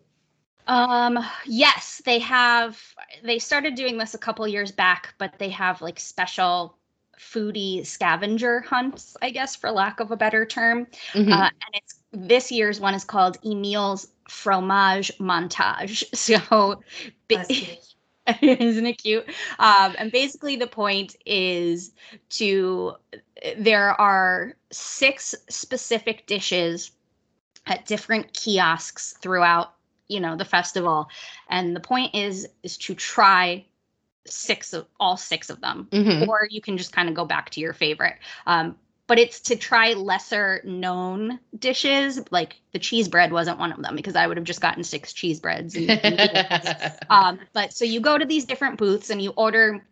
Um, 0.68 1.20
yes, 1.46 2.02
they 2.06 2.20
have 2.20 2.82
they 3.24 3.40
started 3.40 3.76
doing 3.76 3.98
this 3.98 4.16
a 4.16 4.18
couple 4.18 4.48
years 4.48 4.72
back, 4.72 5.14
but 5.18 5.38
they 5.38 5.50
have 5.50 5.82
like 5.82 6.00
special 6.00 6.78
foodie 7.20 7.86
scavenger 7.86 8.62
hunts, 8.62 9.16
I 9.22 9.30
guess, 9.30 9.56
for 9.56 9.72
lack 9.72 10.00
of 10.00 10.12
a 10.12 10.18
better 10.18 10.46
term. 10.46 10.88
Mm-hmm. 11.14 11.32
Uh, 11.32 11.46
and 11.46 11.74
it's 11.74 12.00
this 12.12 12.52
year's 12.52 12.80
one 12.80 12.94
is 12.94 13.04
called 13.04 13.38
Emile's 13.46 14.08
Fromage 14.30 15.12
Montage. 15.20 16.04
So 16.16 16.82
Isn't 18.42 18.86
it 18.86 18.98
cute? 18.98 19.26
Um, 19.60 19.96
and 19.98 20.12
basically, 20.12 20.56
the 20.56 20.68
point 20.68 21.16
is 21.26 21.92
to 22.32 22.96
there 23.58 24.00
are 24.02 24.54
six 24.72 25.36
specific 25.50 26.26
dishes 26.26 26.92
at 27.68 27.86
different 27.86 28.34
kiosks 28.34 29.16
throughout 29.22 29.74
you 30.08 30.20
know 30.20 30.36
the 30.36 30.46
festival 30.46 31.10
and 31.50 31.76
the 31.76 31.80
point 31.80 32.14
is 32.14 32.48
is 32.64 32.78
to 32.78 32.94
try 32.94 33.66
six 34.28 34.74
of 34.74 34.86
all 35.00 35.18
six 35.18 35.50
of 35.50 35.62
them 35.62 35.88
mm-hmm. 35.92 36.30
or 36.30 36.48
you 36.50 36.62
can 36.62 36.78
just 36.78 36.92
kind 36.92 37.10
of 37.10 37.16
go 37.16 37.26
back 37.26 37.50
to 37.50 37.60
your 37.60 37.74
favorite 37.74 38.16
um, 38.46 38.76
but 39.08 39.20
it's 39.20 39.40
to 39.40 39.56
try 39.56 39.94
lesser 39.94 40.62
known 40.64 41.40
dishes. 41.58 42.20
Like 42.32 42.56
the 42.72 42.80
cheese 42.80 43.08
bread 43.08 43.32
wasn't 43.32 43.60
one 43.60 43.72
of 43.72 43.82
them 43.82 43.96
because 43.96 44.16
I 44.16 44.26
would 44.26 44.38
have 44.38 44.46
just 44.46 44.62
gotten 44.62 44.84
six 44.84 45.14
cheese 45.14 45.40
breads. 45.40 45.76
And, 45.76 45.92
and 45.92 46.94
um, 47.10 47.40
but 47.54 47.74
so 47.74 47.86
you 47.86 48.00
go 48.00 48.18
to 48.18 48.26
these 48.26 48.46
different 48.46 48.78
booths 48.78 49.10
and 49.10 49.22
you 49.22 49.32
order 49.32 49.86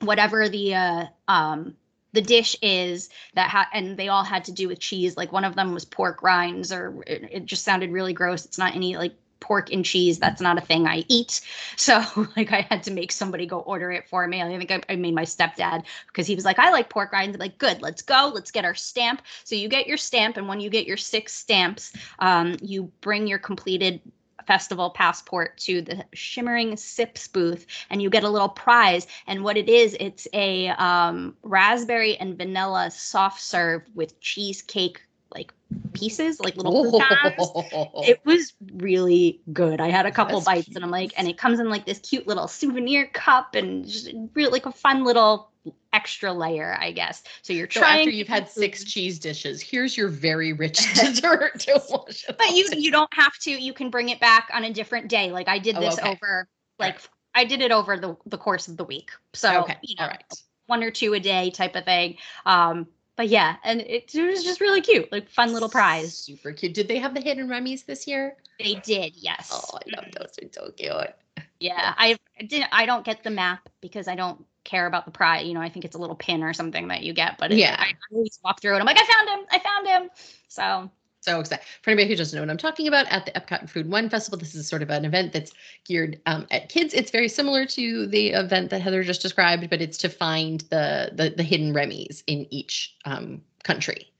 whatever 0.00 0.48
the 0.48 0.74
uh, 0.74 1.04
um, 1.26 1.74
the 2.12 2.22
dish 2.22 2.56
is 2.62 3.10
that 3.34 3.50
ha- 3.50 3.68
and 3.72 3.96
they 3.96 4.08
all 4.08 4.24
had 4.24 4.44
to 4.44 4.52
do 4.52 4.68
with 4.68 4.78
cheese. 4.78 5.16
Like 5.16 5.32
one 5.32 5.44
of 5.44 5.54
them 5.54 5.74
was 5.74 5.84
pork 5.84 6.22
rinds, 6.22 6.72
or 6.72 7.02
it, 7.06 7.28
it 7.30 7.44
just 7.44 7.64
sounded 7.64 7.90
really 7.90 8.12
gross. 8.12 8.44
It's 8.44 8.58
not 8.58 8.74
any 8.74 8.96
like 8.96 9.14
pork 9.40 9.72
and 9.72 9.84
cheese. 9.84 10.18
That's 10.18 10.40
not 10.40 10.58
a 10.58 10.62
thing 10.62 10.86
I 10.86 11.04
eat. 11.08 11.40
So 11.76 12.02
like 12.36 12.52
I 12.52 12.62
had 12.62 12.82
to 12.84 12.90
make 12.90 13.12
somebody 13.12 13.46
go 13.46 13.60
order 13.60 13.90
it 13.92 14.08
for 14.08 14.26
me. 14.26 14.42
I 14.42 14.58
think 14.58 14.70
I, 14.70 14.82
I 14.88 14.96
made 14.96 15.14
my 15.14 15.24
stepdad 15.24 15.84
because 16.08 16.26
he 16.26 16.34
was 16.34 16.44
like, 16.44 16.58
I 16.58 16.70
like 16.70 16.90
pork 16.90 17.12
rinds. 17.12 17.34
I'm 17.34 17.40
like, 17.40 17.56
good, 17.56 17.80
let's 17.80 18.02
go. 18.02 18.30
Let's 18.34 18.50
get 18.50 18.64
our 18.64 18.74
stamp. 18.74 19.22
So 19.44 19.54
you 19.54 19.68
get 19.68 19.86
your 19.86 19.96
stamp, 19.96 20.36
and 20.36 20.48
when 20.48 20.60
you 20.60 20.70
get 20.70 20.86
your 20.86 20.96
six 20.96 21.34
stamps, 21.34 21.92
um, 22.18 22.56
you 22.60 22.90
bring 23.00 23.26
your 23.26 23.38
completed 23.38 24.00
festival 24.48 24.88
passport 24.90 25.58
to 25.58 25.82
the 25.82 26.04
shimmering 26.14 26.74
sips 26.74 27.28
booth 27.28 27.66
and 27.90 28.00
you 28.00 28.08
get 28.08 28.24
a 28.24 28.28
little 28.28 28.48
prize 28.48 29.06
and 29.26 29.44
what 29.44 29.58
it 29.58 29.68
is 29.68 29.94
it's 30.00 30.26
a 30.32 30.68
um, 30.70 31.36
raspberry 31.42 32.16
and 32.16 32.38
vanilla 32.38 32.90
soft 32.90 33.42
serve 33.42 33.82
with 33.94 34.18
cheesecake 34.20 35.02
like 35.34 35.52
pieces, 35.92 36.40
like 36.40 36.56
little 36.56 36.72
croutons. 36.76 37.52
It 38.00 38.20
was 38.24 38.54
really 38.76 39.40
good. 39.52 39.80
I 39.80 39.88
had 39.88 40.06
a 40.06 40.12
couple 40.12 40.38
That's 40.38 40.44
bites 40.44 40.66
cute. 40.66 40.76
and 40.76 40.84
I'm 40.84 40.90
like, 40.90 41.12
and 41.16 41.28
it 41.28 41.36
comes 41.36 41.58
in 41.60 41.68
like 41.68 41.84
this 41.84 41.98
cute 41.98 42.26
little 42.26 42.46
souvenir 42.48 43.06
cup 43.08 43.54
and 43.54 43.84
just 43.86 44.10
really 44.34 44.50
like 44.52 44.66
a 44.66 44.72
fun 44.72 45.04
little 45.04 45.50
extra 45.92 46.32
layer, 46.32 46.76
I 46.80 46.92
guess. 46.92 47.22
So 47.42 47.52
you're 47.52 47.66
So 47.70 47.80
trying 47.80 47.98
after 47.98 48.10
you've 48.10 48.28
had 48.28 48.48
six 48.48 48.84
cheese 48.84 49.18
dishes, 49.18 49.60
here's 49.60 49.96
your 49.96 50.08
very 50.08 50.52
rich 50.52 50.92
dessert 50.94 51.60
to 51.60 51.82
wash 51.88 52.24
it 52.28 52.38
but 52.38 52.50
you 52.50 52.68
you 52.76 52.90
don't 52.90 53.12
have 53.14 53.36
to 53.38 53.50
you 53.50 53.72
can 53.72 53.90
bring 53.90 54.08
it 54.08 54.20
back 54.20 54.48
on 54.52 54.64
a 54.64 54.72
different 54.72 55.08
day 55.08 55.30
like 55.32 55.48
i 55.48 55.58
did 55.58 55.76
Oh, 55.76 55.80
this 55.80 55.94
okay. 55.94 56.08
over 56.08 56.48
like 56.78 56.98
i 57.34 57.44
did 57.44 57.60
it 57.60 57.72
over 57.72 57.96
the 57.98 58.16
the 58.26 58.38
course 58.38 58.68
of 58.68 58.76
the 58.76 58.84
week 58.84 59.10
so 59.34 59.62
okay, 59.62 59.76
you 59.82 59.94
know 59.96 60.04
all 60.04 60.08
right. 60.08 60.24
one 60.66 60.82
or 60.82 60.90
two 60.90 61.14
a 61.14 61.20
day 61.20 61.50
type 61.50 61.74
of 61.76 61.84
thing 61.84 62.16
um 62.46 62.86
but 63.18 63.28
yeah 63.28 63.56
and 63.64 63.82
it, 63.82 64.14
it 64.14 64.22
was 64.26 64.42
just 64.42 64.62
really 64.62 64.80
cute 64.80 65.12
like 65.12 65.28
fun 65.28 65.52
little 65.52 65.68
prize 65.68 66.16
Super 66.16 66.52
cute. 66.52 66.72
Did 66.72 66.88
they 66.88 66.96
have 66.98 67.12
the 67.12 67.20
hidden 67.20 67.48
Remy's 67.50 67.82
this 67.82 68.06
year? 68.06 68.36
they 68.58 68.76
did 68.76 69.14
yes 69.16 69.50
Oh, 69.52 69.78
I 69.78 69.96
love 69.96 70.06
those. 70.18 70.30
They're 70.40 70.48
so 70.52 70.70
cute. 70.70 71.44
yeah 71.60 71.92
i 71.98 72.16
didn't 72.40 72.70
i 72.72 72.86
don't 72.86 73.04
get 73.04 73.22
the 73.22 73.30
map 73.30 73.68
because 73.82 74.08
i 74.08 74.14
don't 74.14 74.44
care 74.64 74.86
about 74.86 75.04
the 75.04 75.10
prize 75.10 75.46
you 75.46 75.54
know 75.54 75.60
i 75.60 75.68
think 75.68 75.84
it's 75.84 75.96
a 75.96 75.98
little 75.98 76.16
pin 76.16 76.42
or 76.42 76.52
something 76.52 76.88
that 76.88 77.02
you 77.02 77.12
get 77.12 77.36
but 77.38 77.50
it, 77.52 77.58
Yeah. 77.58 77.76
I, 77.78 77.84
I 77.86 77.94
always 78.14 78.38
walk 78.44 78.60
through 78.60 78.76
it 78.76 78.80
i'm 78.80 78.86
like 78.86 78.98
i 78.98 79.04
found 79.04 79.28
him 79.40 79.46
i 79.50 79.58
found 79.58 79.86
him 79.86 80.10
so 80.48 80.90
So 81.20 81.40
excited. 81.40 81.64
For 81.82 81.90
anybody 81.90 82.08
who 82.08 82.16
doesn't 82.16 82.36
know 82.36 82.42
what 82.42 82.50
I'm 82.50 82.56
talking 82.56 82.86
about, 82.86 83.06
at 83.10 83.26
the 83.26 83.32
Epcot 83.32 83.68
Food 83.68 83.90
One 83.90 84.08
Festival, 84.08 84.38
this 84.38 84.54
is 84.54 84.68
sort 84.68 84.82
of 84.82 84.90
an 84.90 85.04
event 85.04 85.32
that's 85.32 85.52
geared 85.84 86.20
um, 86.26 86.46
at 86.50 86.68
kids. 86.68 86.94
It's 86.94 87.10
very 87.10 87.28
similar 87.28 87.66
to 87.66 88.06
the 88.06 88.28
event 88.30 88.70
that 88.70 88.80
Heather 88.80 89.02
just 89.02 89.20
described, 89.20 89.68
but 89.68 89.80
it's 89.82 89.98
to 89.98 90.08
find 90.08 90.60
the 90.70 91.10
the, 91.12 91.30
the 91.30 91.42
hidden 91.42 91.74
Remy's 91.74 92.22
in 92.26 92.46
each 92.52 92.94
um, 93.04 93.42
country. 93.64 94.12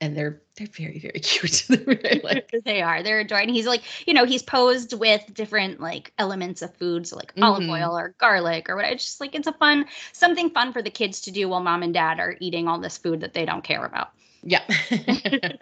And 0.00 0.16
they're 0.16 0.42
they're 0.56 0.66
very, 0.68 0.98
very 0.98 1.18
cute. 1.20 1.64
Very, 1.68 2.20
like, 2.24 2.50
they 2.64 2.82
are. 2.82 3.02
They're 3.02 3.20
adoring. 3.20 3.48
He's 3.48 3.66
like, 3.66 3.82
you 4.06 4.14
know, 4.14 4.24
he's 4.24 4.42
posed 4.42 4.92
with 4.92 5.22
different 5.34 5.80
like 5.80 6.12
elements 6.18 6.62
of 6.62 6.74
food, 6.76 7.06
so 7.06 7.16
like 7.16 7.32
olive 7.42 7.62
Mhm. 7.64 7.70
oil 7.70 7.96
or 7.98 8.14
garlic 8.18 8.68
or 8.68 8.76
whatever. 8.76 8.94
It's 8.94 9.04
just 9.04 9.20
like 9.20 9.34
it's 9.34 9.46
a 9.48 9.52
fun 9.52 9.86
something 10.12 10.50
fun 10.50 10.72
for 10.72 10.82
the 10.82 10.90
kids 10.90 11.20
to 11.22 11.30
do 11.32 11.48
while 11.48 11.60
mom 11.60 11.82
and 11.82 11.92
dad 11.94 12.20
are 12.20 12.36
eating 12.40 12.68
all 12.68 12.78
this 12.78 12.96
food 12.98 13.20
that 13.22 13.34
they 13.34 13.44
don't 13.44 13.64
care 13.64 13.84
about. 13.84 14.10
Yeah. 14.42 14.62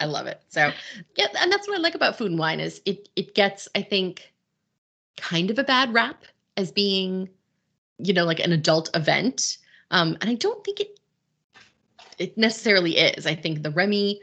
I 0.00 0.06
love 0.06 0.26
it. 0.26 0.40
So 0.48 0.72
yeah, 1.16 1.26
and 1.40 1.52
that's 1.52 1.68
what 1.68 1.78
I 1.78 1.80
like 1.80 1.94
about 1.94 2.16
food 2.18 2.30
and 2.30 2.38
wine 2.38 2.60
is 2.60 2.80
it 2.86 3.08
it 3.16 3.34
gets, 3.34 3.68
I 3.74 3.82
think, 3.82 4.32
kind 5.16 5.50
of 5.50 5.58
a 5.58 5.64
bad 5.64 5.92
rap 5.94 6.24
as 6.56 6.72
being, 6.72 7.28
you 7.98 8.12
know, 8.12 8.24
like 8.24 8.40
an 8.40 8.52
adult 8.52 8.90
event. 8.94 9.58
Um, 9.90 10.16
and 10.20 10.30
I 10.30 10.34
don't 10.34 10.64
think 10.64 10.80
it 10.80 10.98
it 12.18 12.36
necessarily 12.36 12.98
is. 12.98 13.26
I 13.26 13.34
think 13.34 13.62
the 13.62 13.70
Remy 13.70 14.20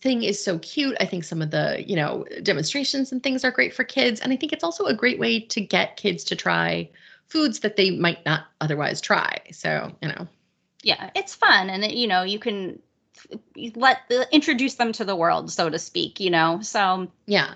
thing 0.00 0.22
is 0.22 0.42
so 0.42 0.58
cute. 0.58 0.96
I 1.00 1.06
think 1.06 1.24
some 1.24 1.40
of 1.42 1.50
the, 1.50 1.82
you 1.86 1.96
know, 1.96 2.24
demonstrations 2.42 3.12
and 3.12 3.22
things 3.22 3.44
are 3.44 3.50
great 3.50 3.74
for 3.74 3.84
kids. 3.84 4.20
And 4.20 4.32
I 4.32 4.36
think 4.36 4.52
it's 4.52 4.64
also 4.64 4.84
a 4.84 4.94
great 4.94 5.18
way 5.18 5.40
to 5.40 5.60
get 5.60 5.96
kids 5.96 6.24
to 6.24 6.36
try 6.36 6.90
foods 7.26 7.60
that 7.60 7.76
they 7.76 7.90
might 7.90 8.24
not 8.26 8.46
otherwise 8.60 9.00
try. 9.00 9.38
So, 9.52 9.92
you 10.02 10.08
know, 10.08 10.28
Yeah, 10.82 11.10
it's 11.14 11.34
fun, 11.34 11.70
and 11.70 11.90
you 11.92 12.06
know, 12.06 12.22
you 12.22 12.38
can 12.38 12.80
let 13.74 13.98
the, 14.08 14.26
introduce 14.34 14.74
them 14.74 14.92
to 14.92 15.04
the 15.04 15.16
world, 15.16 15.50
so 15.50 15.68
to 15.70 15.78
speak. 15.78 16.20
You 16.20 16.30
know, 16.30 16.60
so 16.62 17.08
Yeah. 17.26 17.54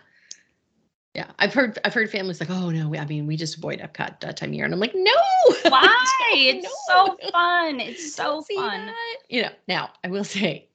Yeah. 1.14 1.26
I've 1.38 1.52
heard 1.52 1.78
I've 1.84 1.92
heard 1.94 2.10
families 2.10 2.40
like, 2.40 2.50
oh 2.50 2.70
no, 2.70 2.88
we, 2.88 2.98
I 2.98 3.04
mean, 3.04 3.26
we 3.26 3.36
just 3.36 3.56
avoid 3.58 3.80
Epcot 3.80 4.20
that 4.20 4.36
time 4.36 4.50
of 4.50 4.54
year. 4.54 4.64
And 4.64 4.72
I'm 4.72 4.80
like, 4.80 4.94
no. 4.94 5.12
why? 5.68 5.94
it's 6.32 6.64
know. 6.64 6.70
so 7.18 7.30
fun. 7.30 7.80
It's 7.80 8.14
so 8.14 8.42
fun. 8.56 8.86
that. 8.86 9.16
You 9.28 9.42
know, 9.42 9.50
now 9.68 9.90
I 10.04 10.08
will 10.08 10.24
say, 10.24 10.68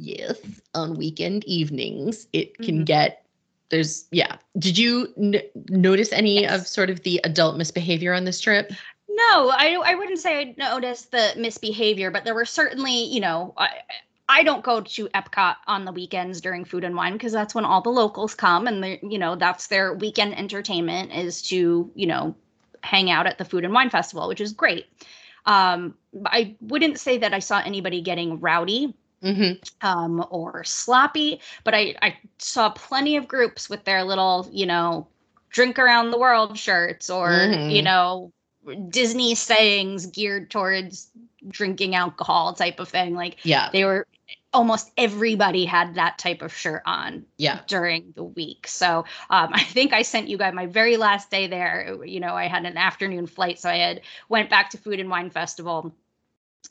yes, 0.00 0.36
on 0.74 0.96
weekend 0.96 1.44
evenings, 1.44 2.26
it 2.32 2.58
can 2.58 2.80
Mhm. 2.80 2.84
get 2.86 3.24
there's 3.68 4.06
yeah. 4.10 4.36
Did 4.58 4.76
you 4.76 5.12
n- 5.16 5.42
notice 5.68 6.12
any 6.12 6.44
of 6.48 6.66
sort 6.66 6.90
of 6.90 7.04
the 7.04 7.20
adult 7.22 7.56
misbehavior 7.56 8.12
on 8.12 8.24
this 8.24 8.40
trip? 8.40 8.72
No, 9.08 9.50
I 9.50 9.80
I 9.84 9.94
wouldn't 9.94 10.18
say 10.18 10.40
I 10.40 10.54
noticed 10.58 11.12
the 11.12 11.32
misbehavior, 11.36 12.10
but 12.10 12.24
there 12.24 12.34
were 12.34 12.44
certainly, 12.44 13.04
you 13.04 13.20
know, 13.20 13.54
I 13.56 13.68
I 14.30 14.44
don't 14.44 14.64
go 14.64 14.80
to 14.80 15.08
Epcot 15.08 15.56
on 15.66 15.84
the 15.84 15.92
weekends 15.92 16.40
during 16.40 16.64
food 16.64 16.84
and 16.84 16.96
wine 16.96 17.14
because 17.14 17.32
that's 17.32 17.54
when 17.54 17.64
all 17.66 17.82
the 17.82 17.90
locals 17.90 18.34
come 18.34 18.66
and 18.68 18.82
they 18.82 19.00
you 19.02 19.18
know, 19.18 19.36
that's 19.36 19.68
their 19.68 19.94
weekend 19.94 20.38
entertainment 20.38 21.12
is 21.12 21.42
to, 21.44 21.90
you 21.94 22.06
know, 22.06 22.34
hang 22.82 23.10
out 23.10 23.26
at 23.26 23.38
the 23.38 23.44
food 23.44 23.64
and 23.64 23.74
wine 23.74 23.90
festival, 23.90 24.28
which 24.28 24.40
is 24.40 24.52
great. 24.52 24.86
Um 25.46 25.94
I 26.26 26.56
wouldn't 26.60 27.00
say 27.00 27.18
that 27.18 27.34
I 27.34 27.40
saw 27.40 27.60
anybody 27.60 28.02
getting 28.02 28.40
rowdy 28.40 28.94
Mm-hmm. 29.22 29.62
um, 29.82 30.24
or 30.30 30.64
sloppy. 30.64 31.40
But 31.64 31.74
I, 31.74 31.94
I 32.02 32.18
saw 32.38 32.70
plenty 32.70 33.16
of 33.16 33.28
groups 33.28 33.68
with 33.70 33.84
their 33.84 34.04
little, 34.04 34.48
you 34.52 34.66
know, 34.66 35.08
drink 35.50 35.78
around 35.78 36.10
the 36.10 36.18
world 36.18 36.58
shirts 36.58 37.10
or, 37.10 37.62
you 37.66 37.82
Mhm. 37.82 37.82
know, 37.82 38.32
Disney 38.88 39.34
sayings 39.34 40.06
geared 40.06 40.50
towards 40.50 41.10
drinking 41.48 41.94
alcohol 41.94 42.52
type 42.54 42.80
of 42.80 42.88
thing. 42.88 43.14
Like 43.14 43.38
Yeah. 43.44 43.70
they 43.72 43.84
were 43.84 44.06
almost 44.52 44.90
everybody 44.96 45.64
had 45.64 45.94
that 45.94 46.18
type 46.18 46.42
of 46.42 46.52
shirt 46.52 46.82
on 46.84 47.24
Yeah. 47.36 47.60
during 47.66 48.12
the 48.16 48.24
week. 48.24 48.66
So 48.66 49.04
um, 49.30 49.50
I 49.52 49.62
think 49.62 49.92
I 49.92 50.02
sent 50.02 50.28
you 50.28 50.36
guys 50.36 50.54
my 50.54 50.66
very 50.66 50.96
last 50.96 51.30
day 51.30 51.46
there. 51.46 52.04
You 52.04 52.20
know, 52.20 52.34
I 52.34 52.46
had 52.48 52.64
an 52.66 52.76
afternoon 52.76 53.26
flight, 53.26 53.58
so 53.58 53.70
I 53.70 53.76
had 53.76 54.02
went 54.28 54.50
back 54.50 54.70
to 54.70 54.78
Food 54.78 55.00
and 55.00 55.08
Wine 55.10 55.30
Festival 55.30 55.94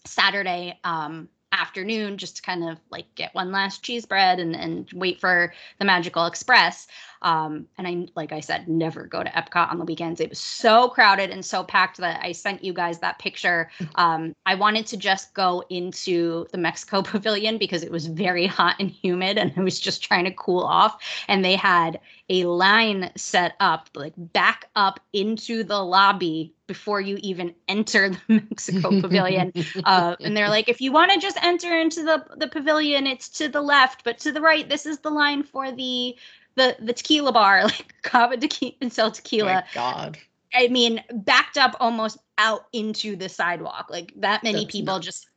Saturday 0.06 0.78
um, 0.84 1.30
afternoon 1.52 2.18
just 2.18 2.38
to 2.38 2.42
kind 2.42 2.64
of 2.70 2.78
like 2.92 3.14
get 3.16 3.34
one 3.34 3.52
last 3.52 3.84
cheese 3.84 4.06
bread 4.06 4.40
and 4.40 4.56
and 4.56 4.90
wait 4.94 5.20
for 5.20 5.54
the 5.80 5.86
Magical 5.86 6.26
Express. 6.26 6.88
Um, 7.22 7.68
and 7.78 7.88
I, 7.88 8.08
like 8.16 8.32
I 8.32 8.40
said, 8.40 8.68
never 8.68 9.06
go 9.06 9.24
to 9.24 9.30
Epcot 9.30 9.72
on 9.72 9.78
the 9.78 9.86
weekends. 9.86 10.20
It 10.22 10.30
was 10.30 10.40
so 10.40 10.90
crowded 10.90 11.30
and 11.30 11.46
so 11.46 11.64
packed 11.64 11.98
that 11.98 12.24
I 12.24 12.32
sent 12.32 12.64
you 12.64 12.74
guys 12.74 13.00
that 13.00 13.20
picture. 13.20 13.70
Um, 13.96 14.34
I 14.46 14.56
wanted 14.56 14.86
to 14.88 14.98
just 14.98 15.34
go 15.34 15.64
into 15.70 16.46
the 16.52 16.58
Mexico 16.58 17.02
Pavilion 17.04 17.58
because 17.58 17.84
it 17.84 17.92
was 17.92 18.06
very 18.06 18.46
hot 18.46 18.76
and 18.80 18.90
humid, 18.90 19.38
and 19.38 19.52
I 19.58 19.62
was 19.62 19.80
just 19.80 20.04
trying 20.04 20.24
to 20.26 20.32
cool 20.32 20.62
off. 20.62 21.04
And 21.28 21.44
they 21.44 21.56
had 21.56 22.00
a 22.30 22.46
line 22.46 23.12
set 23.18 23.56
up, 23.60 23.90
like 23.96 24.14
back 24.16 24.70
up 24.76 25.00
into 25.12 25.64
the 25.64 25.84
lobby 25.84 26.54
before 26.70 27.02
you 27.02 27.18
even 27.22 27.54
enter 27.68 28.10
the 28.10 28.20
Mexico 28.50 29.02
Pavilion. 29.02 29.52
Uh, 29.84 30.16
and 30.20 30.38
they're 30.38 30.50
like, 30.50 30.70
if 30.70 30.80
you 30.80 30.92
want 30.92 31.12
to 31.12 31.20
just 31.20 31.44
enter 31.44 31.78
into 31.78 32.04
the 32.04 32.24
the 32.38 32.48
pavilion, 32.48 33.08
it's 33.08 33.28
to 33.30 33.50
the 33.50 33.62
left, 33.62 34.04
but 34.04 34.20
to 34.20 34.32
the 34.32 34.40
right, 34.40 34.70
this 34.70 34.86
is 34.86 35.00
the 35.00 35.10
line 35.10 35.44
for 35.44 35.72
the 35.72 36.16
the 36.56 36.76
the 36.80 36.94
tequila 36.94 37.32
bar, 37.32 37.64
like 37.66 37.94
Cava 38.02 38.38
tequila 38.38 38.74
and 38.82 38.92
sell 38.92 39.12
Oh 39.12 39.12
tequila. 39.12 39.54
my 39.56 39.64
God. 39.74 40.18
I 40.54 40.68
mean, 40.68 41.04
backed 41.12 41.58
up 41.58 41.76
almost 41.80 42.18
out 42.38 42.66
into 42.74 43.16
the 43.16 43.30
sidewalk. 43.30 43.88
Like 43.90 44.14
that 44.18 44.44
many 44.44 44.66
That's 44.66 44.72
people 44.72 44.96
nuts. 44.96 45.06
just 45.06 45.28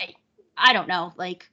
I, 0.00 0.14
I 0.56 0.72
don't 0.72 0.88
know, 0.88 1.12
like 1.16 1.48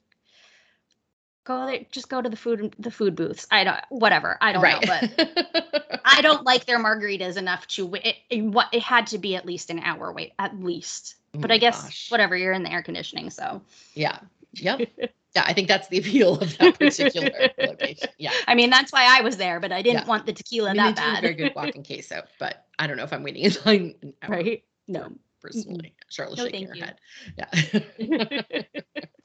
go 1.44 1.66
there 1.66 1.86
just 1.92 2.10
go 2.10 2.22
to 2.22 2.30
the 2.30 2.36
food 2.38 2.74
the 2.80 2.92
food 2.92 3.16
booths. 3.16 3.48
I 3.52 3.64
don't 3.64 3.78
whatever. 3.90 4.38
I 4.42 4.52
don't 4.54 4.62
right. 4.64 4.82
know, 4.82 4.84
but 4.86 6.02
I 6.06 6.22
don't 6.22 6.44
like 6.46 6.66
their 6.66 6.80
margaritas 6.80 7.38
enough 7.38 7.68
to 7.70 7.86
wait. 7.86 8.06
It, 8.06 8.16
it, 8.30 8.42
what 8.42 8.68
it 8.72 8.82
had 8.82 9.08
to 9.08 9.18
be 9.18 9.36
at 9.36 9.46
least 9.46 9.70
an 9.70 9.80
hour 9.80 10.12
wait 10.12 10.34
at 10.40 10.60
least. 10.60 11.16
Oh 11.36 11.40
But 11.42 11.52
my 11.52 11.56
I 11.56 11.58
guess 11.58 11.84
gosh. 11.84 12.12
whatever, 12.12 12.36
you're 12.36 12.54
in 12.54 12.64
the 12.64 12.72
air 12.72 12.82
conditioning, 12.84 13.30
so 13.30 13.62
Yeah. 13.94 14.20
Yep. 14.54 14.89
Yeah, 15.36 15.43
I 15.45 15.54
think 15.54 15.68
that's 15.68 15.88
the 15.89 16.00
appeal 16.00 16.39
of 16.39 16.58
that 16.58 16.80
particular 16.80 17.30
location. 17.60 18.10
Yeah. 18.18 18.32
I 18.47 18.56
mean 18.56 18.72
that's 18.72 18.91
why 18.91 19.06
I 19.16 19.22
was 19.22 19.38
there, 19.38 19.60
but 19.60 19.72
I 19.72 19.84
didn't 19.84 20.02
Yeah. 20.02 20.08
want 20.08 20.26
the 20.26 20.34
tequila 20.34 20.72
I 20.72 20.74
mean, 20.74 20.78
that 20.78 20.95
they 20.95 21.02
do 21.04 21.08
a 21.08 21.14
bad. 21.14 21.22
very 21.22 21.34
good 21.36 21.54
walking 21.56 21.84
queso, 21.84 22.24
but 22.39 22.66
I 22.80 22.88
don't 22.88 22.97
know 22.97 23.04
if 23.04 23.14
I'm 23.14 23.22
waiting 23.22 23.43
in 23.43 23.52
line 23.64 23.93
an 24.02 24.14
hour 24.24 24.32
right? 24.38 24.64
No. 24.88 25.12
personally. 25.39 25.93
Sharla's 26.12 26.38
No, 26.38 26.45
shaking 26.45 26.68
her 26.70 26.74
thank 26.74 26.84
head. 26.84 27.00
Yeah. 27.38 28.62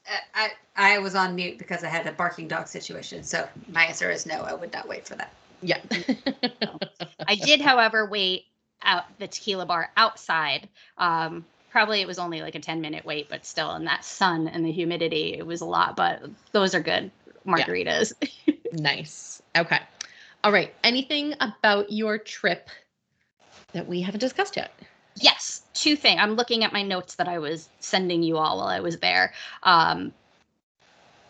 I 0.35 0.51
I 0.75 0.99
was 0.99 1.15
on 1.15 1.33
mute 1.33 1.57
because 1.57 1.83
I 1.83 1.87
had 1.87 2.05
a 2.05 2.11
barking 2.11 2.47
dog 2.47 2.67
situation. 2.67 3.23
So 3.23 3.47
my 3.69 3.85
answer 3.85 4.11
is 4.11 4.27
no. 4.27 4.41
I 4.41 4.53
would 4.53 4.71
not 4.73 4.87
wait 4.87 5.07
for 5.07 5.15
that. 5.15 5.33
yeah. 5.61 5.79
I 7.27 7.33
did, 7.35 7.61
however, 7.61 8.05
wait 8.05 8.43
out 8.83 9.05
the 9.17 9.27
tequila 9.27 9.65
bar 9.65 9.89
outside. 9.97 10.69
Um, 10.99 11.45
probably 11.75 11.99
it 11.99 12.07
was 12.07 12.19
only 12.19 12.41
like 12.41 12.55
a 12.55 12.59
10 12.59 12.79
minute 12.79 13.03
wait, 13.03 13.27
but 13.27 13.45
still 13.45 13.75
in 13.75 13.83
that 13.83 14.05
sun 14.05 14.47
and 14.47 14.65
the 14.65 14.71
humidity, 14.71 15.35
it 15.37 15.45
was 15.45 15.59
a 15.59 15.65
lot. 15.65 15.97
But 15.97 16.23
those 16.53 16.73
are 16.73 16.79
good 16.79 17.11
margaritas. 17.45 18.13
nice. 18.71 19.41
Okay. 19.57 19.79
All 20.45 20.53
right. 20.53 20.73
Anything 20.85 21.33
about 21.41 21.91
your 21.91 22.17
trip 22.17 22.69
that 23.73 23.85
we 23.85 23.99
haven't 23.99 24.21
discussed 24.21 24.55
yet? 24.55 24.71
Yes, 25.19 25.63
two 25.73 25.97
things. 25.97 26.21
I'm 26.23 26.35
looking 26.35 26.63
at 26.63 26.71
my 26.71 26.81
notes 26.81 27.15
that 27.15 27.27
I 27.27 27.39
was 27.39 27.67
sending 27.81 28.23
you 28.23 28.37
all 28.37 28.59
while 28.59 28.67
I 28.67 28.79
was 28.79 28.99
there. 28.99 29.33
Um, 29.63 30.13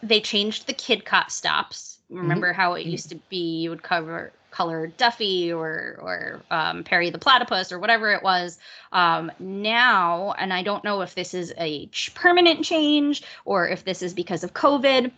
they 0.04 0.22
changed 0.22 0.68
the 0.68 0.76
Kidcot 0.76 1.32
stops. 1.32 1.98
Remember 2.12 2.54
how 2.54 2.76
it 2.76 2.86
Mhm. 2.86 2.92
used 2.92 3.10
to 3.10 3.16
be 3.30 3.62
you 3.62 3.72
would 3.72 3.82
cover 3.82 4.32
color 4.56 4.88
Duffy 4.88 5.52
or 5.52 6.00
or 6.02 6.42
um, 6.50 6.84
Perry 6.84 7.10
the 7.10 7.18
platypus 7.18 7.72
or 7.72 7.80
whatever 7.80 8.14
it 8.14 8.24
was. 8.24 8.58
Um, 8.92 9.32
now, 9.38 10.34
and 10.38 10.54
I 10.54 10.64
don't 10.64 10.84
know 10.84 11.02
if 11.02 11.14
this 11.14 11.34
is 11.34 11.54
a 11.58 11.90
permanent 12.14 12.64
change 12.64 13.24
or 13.44 13.68
if 13.68 13.84
this 13.84 14.02
is 14.02 14.14
because 14.14 14.44
of 14.44 14.54
COVID. 14.54 15.12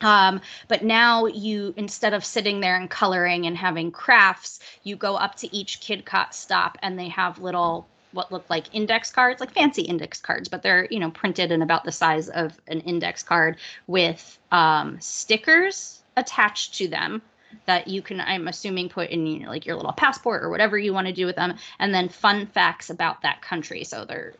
Um, 0.00 0.40
but 0.66 0.82
now 0.82 1.26
you 1.26 1.72
instead 1.76 2.14
of 2.14 2.24
sitting 2.24 2.60
there 2.60 2.76
and 2.76 2.90
coloring 2.90 3.46
and 3.46 3.56
having 3.56 3.92
crafts, 3.92 4.58
you 4.82 4.96
go 4.96 5.14
up 5.14 5.36
to 5.36 5.56
each 5.56 5.80
Kidcot 5.80 6.34
stop 6.34 6.76
and 6.82 6.98
they 6.98 7.08
have 7.08 7.38
little 7.38 7.86
what 8.10 8.32
look 8.32 8.44
like 8.50 8.74
index 8.74 9.10
cards, 9.10 9.40
like 9.40 9.52
fancy 9.52 9.82
index 9.82 10.20
cards, 10.20 10.48
but 10.48 10.62
they're 10.62 10.88
you 10.90 10.98
know 10.98 11.10
printed 11.12 11.52
in 11.52 11.62
about 11.62 11.84
the 11.84 11.92
size 11.92 12.28
of 12.28 12.60
an 12.66 12.80
index 12.80 13.22
card 13.22 13.58
with 13.86 14.38
um, 14.50 15.00
stickers 15.00 16.02
attached 16.16 16.74
to 16.74 16.88
them 16.88 17.22
that 17.66 17.88
you 17.88 18.02
can 18.02 18.20
i'm 18.20 18.48
assuming 18.48 18.88
put 18.88 19.10
in 19.10 19.26
you 19.26 19.40
know, 19.40 19.48
like 19.48 19.66
your 19.66 19.76
little 19.76 19.92
passport 19.92 20.42
or 20.42 20.50
whatever 20.50 20.78
you 20.78 20.92
want 20.92 21.06
to 21.06 21.12
do 21.12 21.26
with 21.26 21.36
them. 21.36 21.54
And 21.78 21.94
then 21.94 22.08
fun 22.08 22.46
facts 22.46 22.90
about 22.90 23.22
that 23.22 23.42
country. 23.42 23.84
So 23.84 24.04
they're 24.04 24.34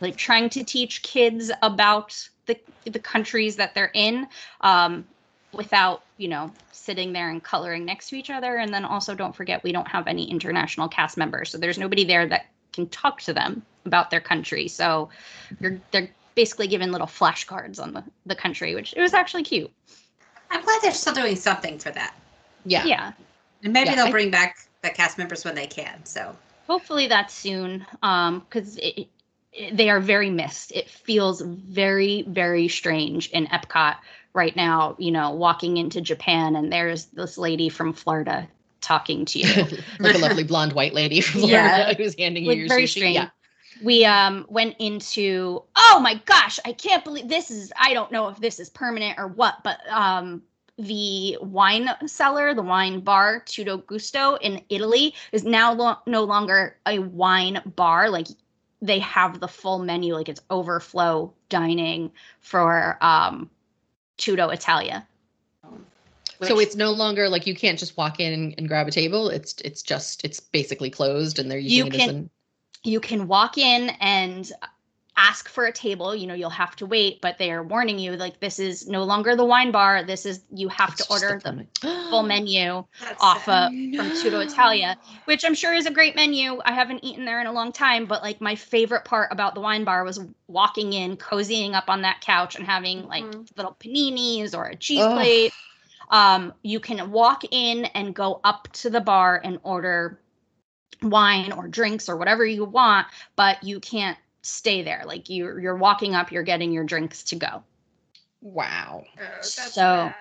like 0.00 0.16
trying 0.16 0.48
to 0.50 0.64
teach 0.64 1.02
kids 1.02 1.50
about 1.62 2.28
the 2.46 2.58
the 2.84 2.98
countries 2.98 3.56
that 3.56 3.74
they're 3.74 3.90
in 3.94 4.26
um, 4.60 5.06
without 5.52 6.02
you 6.16 6.28
know 6.28 6.52
sitting 6.72 7.12
there 7.12 7.30
and 7.30 7.42
coloring 7.42 7.84
next 7.84 8.10
to 8.10 8.16
each 8.16 8.30
other. 8.30 8.56
And 8.56 8.72
then 8.72 8.84
also 8.84 9.14
don't 9.14 9.34
forget 9.34 9.62
we 9.64 9.72
don't 9.72 9.88
have 9.88 10.06
any 10.06 10.30
international 10.30 10.88
cast 10.88 11.16
members. 11.16 11.50
So 11.50 11.58
there's 11.58 11.78
nobody 11.78 12.04
there 12.04 12.26
that 12.28 12.46
can 12.72 12.88
talk 12.88 13.20
to 13.22 13.32
them 13.32 13.62
about 13.84 14.10
their 14.10 14.20
country. 14.20 14.68
So 14.68 15.10
you're 15.60 15.80
they're 15.90 16.10
basically 16.34 16.68
given 16.68 16.92
little 16.92 17.06
flashcards 17.06 17.82
on 17.82 17.92
the, 17.92 18.04
the 18.26 18.36
country 18.36 18.74
which 18.74 18.94
it 18.96 19.00
was 19.00 19.12
actually 19.12 19.42
cute. 19.42 19.72
I'm 20.50 20.62
glad 20.62 20.80
they're 20.82 20.92
still 20.92 21.12
doing 21.12 21.36
something 21.36 21.78
for 21.78 21.90
that 21.90 22.14
yeah 22.64 22.84
yeah 22.84 23.12
and 23.62 23.72
maybe 23.72 23.90
Yeah, 23.90 23.96
they'll 23.96 24.06
I- 24.06 24.10
bring 24.10 24.30
back 24.30 24.56
the 24.82 24.90
cast 24.90 25.18
members 25.18 25.44
when 25.44 25.54
they 25.54 25.66
can 25.66 26.04
so 26.04 26.36
hopefully 26.66 27.06
that's 27.08 27.34
soon 27.34 27.86
um 28.02 28.40
because 28.40 28.76
it, 28.76 28.98
it- 29.00 29.08
they 29.76 29.90
are 29.90 29.98
very 30.00 30.30
missed 30.30 30.70
it 30.72 30.88
feels 30.88 31.40
very 31.40 32.22
very 32.28 32.68
strange 32.68 33.28
in 33.30 33.46
epcot 33.46 33.96
right 34.34 34.54
now 34.54 34.94
you 34.98 35.10
know 35.10 35.30
walking 35.32 35.78
into 35.78 36.00
japan 36.00 36.54
and 36.54 36.72
there's 36.72 37.06
this 37.06 37.36
lady 37.38 37.68
from 37.68 37.92
florida 37.92 38.46
talking 38.80 39.24
to 39.24 39.40
you 39.40 39.64
like 39.98 40.14
a 40.14 40.18
lovely 40.18 40.44
blonde 40.44 40.72
white 40.74 40.94
lady 40.94 41.20
from 41.20 41.40
Yeah. 41.40 41.74
Florida 41.74 41.94
who's 42.02 42.14
handing 42.16 42.44
you 42.44 42.50
Like, 42.50 42.58
your 42.58 42.68
very 42.68 42.84
sushi. 42.84 42.88
strange. 42.90 43.14
Yeah. 43.16 43.28
we 43.82 44.04
um 44.04 44.46
went 44.48 44.76
into 44.78 45.62
oh 45.74 45.98
my 46.00 46.14
gosh 46.26 46.60
i 46.64 46.72
can't 46.72 47.02
believe 47.02 47.26
this 47.28 47.50
is 47.50 47.72
i 47.76 47.92
don't 47.94 48.12
know 48.12 48.28
if 48.28 48.38
this 48.38 48.60
is 48.60 48.68
permanent 48.70 49.18
or 49.18 49.26
what 49.26 49.56
but 49.64 49.78
um 49.90 50.42
the 50.78 51.36
wine 51.40 51.88
cellar 52.06 52.54
the 52.54 52.62
wine 52.62 53.00
bar 53.00 53.40
tutto 53.40 53.78
gusto 53.78 54.36
in 54.36 54.62
italy 54.68 55.12
is 55.32 55.44
now 55.44 55.72
lo- 55.72 55.98
no 56.06 56.22
longer 56.22 56.76
a 56.86 57.00
wine 57.00 57.60
bar 57.76 58.08
like 58.10 58.28
they 58.80 59.00
have 59.00 59.40
the 59.40 59.48
full 59.48 59.80
menu 59.80 60.14
like 60.14 60.28
it's 60.28 60.40
overflow 60.50 61.32
dining 61.48 62.10
for 62.40 62.96
um 63.00 63.50
tutto 64.16 64.50
italia 64.50 65.04
So 66.40 66.60
it's 66.60 66.76
no 66.76 66.92
longer 66.92 67.28
like 67.28 67.48
you 67.48 67.54
can't 67.56 67.78
just 67.78 67.96
walk 67.96 68.20
in 68.20 68.32
and, 68.32 68.54
and 68.58 68.68
grab 68.68 68.86
a 68.86 68.92
table. 68.92 69.28
It's 69.28 69.56
it's 69.64 69.82
just 69.82 70.24
it's 70.24 70.38
basically 70.38 70.88
closed 70.88 71.40
and 71.40 71.50
they're 71.50 71.58
using 71.58 71.78
You 71.78 71.86
it 71.86 71.90
can- 71.92 72.00
as 72.00 72.08
an 72.14 72.30
you 72.84 73.00
can 73.00 73.26
walk 73.26 73.58
in 73.58 73.90
and 74.00 74.52
ask 75.18 75.48
for 75.48 75.66
a 75.66 75.72
table 75.72 76.14
you 76.14 76.26
know 76.26 76.34
you'll 76.34 76.48
have 76.48 76.76
to 76.76 76.86
wait 76.86 77.20
but 77.20 77.36
they 77.38 77.50
are 77.50 77.62
warning 77.62 77.98
you 77.98 78.12
like 78.16 78.38
this 78.40 78.58
is 78.60 78.86
no 78.86 79.02
longer 79.02 79.34
the 79.34 79.44
wine 79.44 79.72
bar 79.72 80.04
this 80.04 80.24
is 80.24 80.44
you 80.54 80.68
have 80.68 80.90
it's 80.90 81.04
to 81.06 81.12
order 81.12 81.40
the 81.44 81.50
the 81.50 81.66
full 81.80 82.04
full 82.10 82.22
menu 82.22 82.84
That's 83.00 83.22
off 83.22 83.44
sad. 83.44 83.70
of 83.70 83.72
from 83.96 84.10
Tutto 84.10 84.38
Italia, 84.40 84.96
which 85.24 85.44
I'm 85.44 85.54
sure 85.54 85.74
is 85.74 85.86
a 85.86 85.90
great 85.90 86.14
menu. 86.14 86.60
I 86.64 86.72
haven't 86.72 87.04
eaten 87.04 87.24
there 87.24 87.40
in 87.40 87.48
a 87.48 87.52
long 87.52 87.72
time, 87.72 88.06
but 88.06 88.22
like 88.22 88.40
my 88.40 88.54
favorite 88.54 89.04
part 89.04 89.32
about 89.32 89.54
the 89.54 89.60
wine 89.60 89.84
bar 89.84 90.04
was 90.04 90.20
walking 90.46 90.92
in, 90.92 91.16
cozying 91.16 91.74
up 91.74 91.90
on 91.90 92.02
that 92.02 92.20
couch, 92.20 92.54
and 92.54 92.64
having 92.64 93.08
like 93.08 93.24
Mhm. 93.24 93.56
little 93.56 93.76
paninis 93.80 94.56
or 94.56 94.66
a 94.66 94.76
cheese 94.76 95.02
Ugh. 95.02 95.14
plate. 95.14 95.52
Um, 96.10 96.54
you 96.62 96.80
can 96.80 97.10
walk 97.10 97.42
in 97.50 97.86
and 97.86 98.14
go 98.14 98.40
up 98.44 98.68
to 98.74 98.90
the 98.90 99.00
bar 99.00 99.40
and 99.42 99.58
order 99.64 100.20
wine 101.02 101.52
or 101.52 101.68
drinks 101.68 102.08
or 102.08 102.16
whatever 102.16 102.44
you 102.46 102.64
want, 102.64 103.06
but 103.36 103.62
you 103.64 103.80
can't 103.80 104.16
stay 104.48 104.82
there. 104.82 105.02
Like 105.06 105.28
you're 105.28 105.58
you're 105.60 105.76
walking 105.76 106.14
up, 106.14 106.32
you're 106.32 106.42
getting 106.42 106.72
your 106.72 106.84
drinks 106.84 107.22
to 107.24 107.36
go. 107.36 107.62
Wow. 108.40 109.04
Oh, 109.20 109.24
So- 109.42 109.80
bad. 110.08 110.14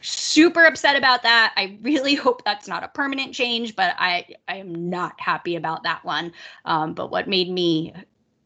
super 0.00 0.64
upset 0.64 0.96
about 0.96 1.22
that. 1.22 1.52
I 1.56 1.78
really 1.82 2.14
hope 2.26 2.44
that's 2.44 2.66
not 2.68 2.82
a 2.84 2.88
permanent 2.88 3.34
change, 3.34 3.76
but 3.76 3.94
I 3.98 4.26
I 4.48 4.56
am 4.56 4.90
not 4.90 5.20
happy 5.20 5.56
about 5.56 5.82
that 5.84 6.04
one. 6.04 6.32
Um, 6.64 6.94
but 6.94 7.10
what 7.10 7.28
made 7.28 7.50
me 7.50 7.94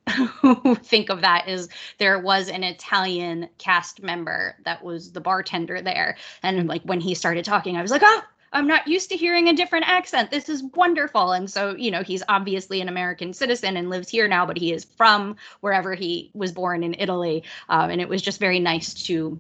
think 0.85 1.11
of 1.11 1.20
that 1.22 1.49
is 1.49 1.68
there 1.99 2.18
was 2.18 2.49
an 2.49 2.62
Italian 2.62 3.49
cast 3.59 4.03
member 4.03 4.57
that 4.64 4.85
was 4.85 5.12
the 5.12 5.20
bartender 5.20 5.81
there, 5.81 6.16
and 6.43 6.68
like 6.68 6.83
when 6.83 7.01
he 7.01 7.14
started 7.14 7.45
talking, 7.45 7.77
I 7.77 7.83
was 7.83 7.91
like, 7.91 8.03
oh. 8.05 8.22
I'm 8.57 8.66
not 8.66 8.88
used 8.88 9.11
to 9.11 9.16
hearing 9.16 9.48
a 9.48 9.52
different 9.52 9.86
accent. 9.86 10.30
This 10.30 10.48
is 10.48 10.62
wonderful. 10.74 11.32
And 11.32 11.48
so, 11.50 11.76
you 11.76 11.90
know, 11.90 12.02
he's 12.02 12.22
obviously 12.26 12.80
an 12.80 12.88
American 12.88 13.34
citizen 13.34 13.76
and 13.76 13.90
lives 13.90 14.09
here 14.09 14.26
now, 14.26 14.46
but 14.46 14.57
he 14.57 14.72
is 14.72 14.86
from 14.96 15.36
wherever 15.61 15.94
he 15.94 16.30
was 16.32 16.52
born 16.52 16.82
in 16.82 16.96
Italy. 16.98 17.44
Um, 17.68 17.90
and 17.90 18.00
it 18.00 18.09
was 18.09 18.22
just 18.22 18.40
very 18.40 18.59
nice 18.59 18.94
to 19.04 19.38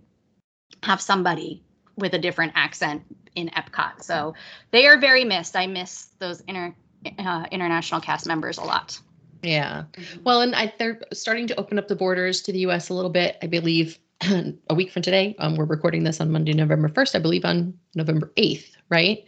have 0.82 1.00
somebody 1.00 1.62
with 1.96 2.12
a 2.12 2.18
different 2.18 2.52
accent 2.56 3.04
in 3.34 3.48
Epcot. 3.56 4.02
So 4.02 4.34
they 4.70 4.86
are 4.86 4.98
very 4.98 5.24
missed. 5.24 5.56
I 5.56 5.66
miss 5.66 6.08
those 6.18 6.42
inter, 6.42 6.74
uh, 7.18 7.46
international 7.50 8.02
cast 8.02 8.26
members 8.26 8.58
a 8.58 8.64
lot. 8.64 9.00
Yeah. 9.42 9.84
Mhm. 9.94 10.24
Well, 10.24 10.42
and 10.42 10.54
I, 10.54 10.74
they're 10.78 11.00
starting 11.14 11.46
to 11.46 11.58
open 11.58 11.78
up 11.78 11.88
the 11.88 11.96
borders 11.96 12.42
to 12.42 12.52
the 12.52 12.58
U.S. 12.60 12.90
a 12.90 12.94
little 12.94 13.10
bit. 13.10 13.38
I 13.42 13.46
believe 13.46 13.98
a 14.22 14.74
week 14.74 14.90
from 14.90 15.02
today. 15.02 15.36
Um, 15.38 15.56
we're 15.56 15.64
recording 15.64 16.04
this 16.04 16.20
on 16.20 16.30
Monday, 16.30 16.52
November 16.52 16.88
first. 16.88 17.14
I 17.14 17.18
believe 17.18 17.44
on 17.44 17.74
November 17.94 18.32
eighth, 18.36 18.75
right? 18.88 19.24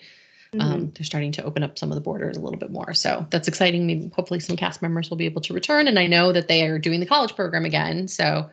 Mm-hmm. 0.53 0.61
Um, 0.61 0.93
they're 0.95 1.05
starting 1.05 1.33
to 1.33 1.45
open 1.45 1.63
up 1.63 1.79
some 1.79 1.91
of 1.91 1.95
the 1.95 2.01
borders 2.01 2.37
a 2.37 2.41
little 2.41 2.59
bit 2.59 2.71
more. 2.71 2.95
So 2.95 3.27
that's 3.31 3.49
exciting. 3.49 3.87
Maybe 3.87 4.11
hopefully 4.15 4.41
some 4.41 4.57
cast 4.57 4.81
members 4.81 5.11
will 5.11 5.19
be 5.19 5.27
able 5.27 5.43
to 5.43 5.53
return. 5.53 5.87
And 5.89 5.99
I 5.99 6.07
know 6.07 6.33
that 6.33 6.49
they 6.49 6.67
are 6.67 6.79
doing 6.79 7.01
the 7.01 7.07
college 7.07 7.37
program 7.37 7.65
again. 7.65 8.09
So 8.09 8.49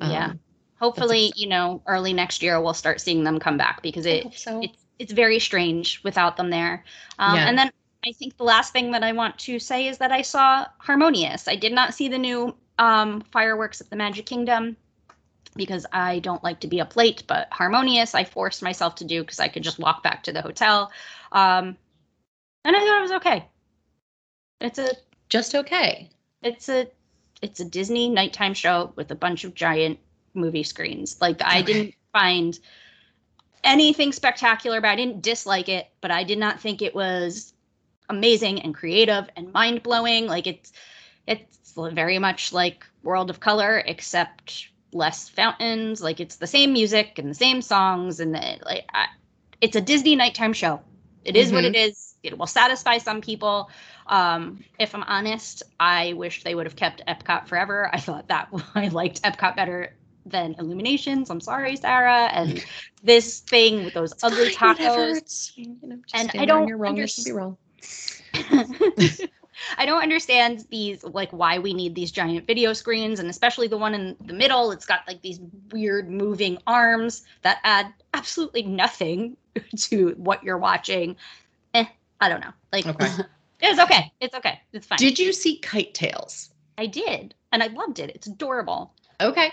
um, 0.00 0.10
yeah. 0.10 0.32
Hopefully, 0.78 1.32
you 1.36 1.46
know, 1.46 1.82
early 1.86 2.12
next 2.12 2.42
year 2.42 2.60
we'll 2.60 2.72
start 2.72 3.00
seeing 3.00 3.24
them 3.24 3.38
come 3.38 3.58
back 3.58 3.82
because 3.82 4.06
it 4.06 4.32
so. 4.34 4.60
it's 4.62 4.78
it's 4.98 5.12
very 5.12 5.38
strange 5.38 6.00
without 6.04 6.36
them 6.36 6.50
there. 6.50 6.84
Um, 7.18 7.36
Yeah. 7.36 7.48
And 7.48 7.58
then 7.58 7.70
I 8.06 8.12
think 8.12 8.36
the 8.36 8.44
last 8.44 8.72
thing 8.72 8.92
that 8.92 9.02
I 9.02 9.12
want 9.12 9.38
to 9.40 9.58
say 9.58 9.88
is 9.88 9.98
that 9.98 10.12
I 10.12 10.22
saw 10.22 10.66
Harmonious. 10.78 11.48
I 11.48 11.56
did 11.56 11.72
not 11.72 11.94
see 11.94 12.08
the 12.08 12.18
new 12.18 12.54
um, 12.78 13.22
fireworks 13.32 13.80
at 13.80 13.90
the 13.90 13.96
Magic 13.96 14.24
Kingdom 14.24 14.76
because 15.56 15.86
I 15.92 16.20
don't 16.20 16.42
like 16.44 16.60
to 16.60 16.68
be 16.68 16.80
up 16.80 16.96
late, 16.96 17.24
but 17.26 17.48
Harmonious 17.50 18.14
I 18.14 18.24
forced 18.24 18.62
myself 18.62 18.94
to 18.96 19.04
do 19.04 19.22
because 19.22 19.40
I 19.40 19.48
could 19.48 19.62
just 19.62 19.78
walk 19.78 20.02
back 20.02 20.22
to 20.24 20.32
the 20.32 20.42
hotel. 20.42 20.90
Um, 21.32 21.76
and 22.64 22.76
I 22.76 22.80
thought 22.80 22.98
it 22.98 23.02
was 23.02 23.12
okay. 23.12 23.44
It's 24.60 24.78
a 24.78 24.90
Just 25.28 25.54
okay. 25.54 26.10
it's 26.42 26.68
a 26.68 26.88
it's 27.42 27.60
a 27.60 27.64
Disney 27.64 28.08
nighttime 28.10 28.54
show 28.54 28.92
with 28.96 29.10
a 29.10 29.14
bunch 29.14 29.44
of 29.44 29.54
giant 29.54 29.98
movie 30.34 30.62
screens. 30.62 31.20
Like 31.20 31.40
I 31.42 31.62
didn't 31.70 31.94
find 32.12 32.58
anything 33.64 34.12
spectacular 34.12 34.78
about 34.78 34.98
it. 34.98 35.02
I 35.02 35.04
didn't 35.04 35.22
dislike 35.22 35.68
it, 35.68 35.88
but 36.00 36.10
I 36.10 36.24
did 36.24 36.38
not 36.38 36.60
think 36.60 36.82
it 36.82 36.94
was 36.94 37.54
amazing 38.08 38.60
and 38.62 38.74
creative 38.74 39.28
and 39.36 39.52
mind 39.52 39.82
blowing. 39.82 40.26
Like 40.26 40.46
it's 40.46 40.72
it's 41.26 41.72
very 41.74 42.18
much 42.18 42.52
like 42.52 42.84
World 43.02 43.30
of 43.30 43.40
Color, 43.40 43.82
except 43.86 44.68
less 44.92 45.28
fountains. 45.28 46.00
Like 46.00 46.20
it's 46.20 46.36
the 46.36 46.46
same 46.46 46.72
music 46.72 47.18
and 47.18 47.30
the 47.30 47.34
same 47.34 47.62
songs, 47.62 48.20
and 48.20 48.34
the, 48.34 48.58
like 48.64 48.84
I, 48.92 49.06
it's 49.60 49.76
a 49.76 49.80
Disney 49.80 50.16
nighttime 50.16 50.52
show. 50.52 50.80
It 51.24 51.36
is 51.36 51.52
what 51.52 51.64
it 51.64 51.76
is. 51.76 52.14
It 52.22 52.38
will 52.38 52.46
satisfy 52.46 52.98
some 52.98 53.20
people. 53.20 53.70
Um, 54.06 54.64
if 54.78 54.94
I'm 54.94 55.02
honest, 55.02 55.62
I 55.78 56.14
wish 56.14 56.42
they 56.44 56.54
would 56.54 56.66
have 56.66 56.76
kept 56.76 57.02
Epcot 57.06 57.46
forever. 57.46 57.90
I 57.92 58.00
thought 58.00 58.28
that 58.28 58.48
I 58.74 58.88
liked 58.88 59.22
Epcot 59.22 59.56
better 59.56 59.94
than 60.26 60.54
Illuminations. 60.58 61.30
I'm 61.30 61.40
sorry, 61.40 61.76
Sara. 61.76 62.26
And 62.32 62.64
this 63.02 63.40
thing 63.40 63.84
with 63.84 63.94
those 63.94 64.14
ugly 64.22 64.50
Fine, 64.50 64.76
whatever. 64.78 65.06
tacos. 65.06 65.18
It's, 65.18 65.52
you 65.56 65.76
know, 65.82 65.98
And 66.14 66.30
I 66.38 66.44
don't 66.46 66.68
your 66.68 66.78
wrong. 66.78 66.96
You 66.96 67.06
should 67.06 67.24
be 67.24 67.32
wrong. 67.32 67.56
I 69.78 69.86
don't 69.86 70.02
understand 70.02 70.64
these 70.70 71.04
like 71.04 71.30
why 71.32 71.58
we 71.58 71.74
need 71.74 71.94
these 71.94 72.10
giant 72.10 72.46
video 72.46 72.72
screens 72.72 73.20
and 73.20 73.28
especially 73.28 73.68
the 73.68 73.76
one 73.76 73.94
in 73.94 74.16
the 74.24 74.32
middle 74.32 74.72
it's 74.72 74.86
got 74.86 75.00
like 75.06 75.22
these 75.22 75.40
weird 75.70 76.10
moving 76.10 76.58
arms 76.66 77.24
that 77.42 77.58
add 77.64 77.92
absolutely 78.14 78.62
nothing 78.62 79.36
to 79.76 80.10
what 80.16 80.42
you're 80.42 80.58
watching. 80.58 81.16
Eh, 81.74 81.86
I 82.20 82.28
don't 82.28 82.40
know. 82.40 82.52
Like 82.72 82.86
Okay. 82.86 83.10
it's 83.60 83.80
okay. 83.80 84.12
It's 84.20 84.34
okay. 84.34 84.60
It's 84.72 84.86
fine. 84.86 84.98
Did 84.98 85.18
you 85.18 85.32
see 85.32 85.58
Kite 85.58 85.94
Tails? 85.94 86.50
I 86.78 86.86
did 86.86 87.34
and 87.52 87.62
I 87.62 87.68
loved 87.68 87.98
it. 87.98 88.10
It's 88.14 88.26
adorable. 88.26 88.94
Okay. 89.20 89.52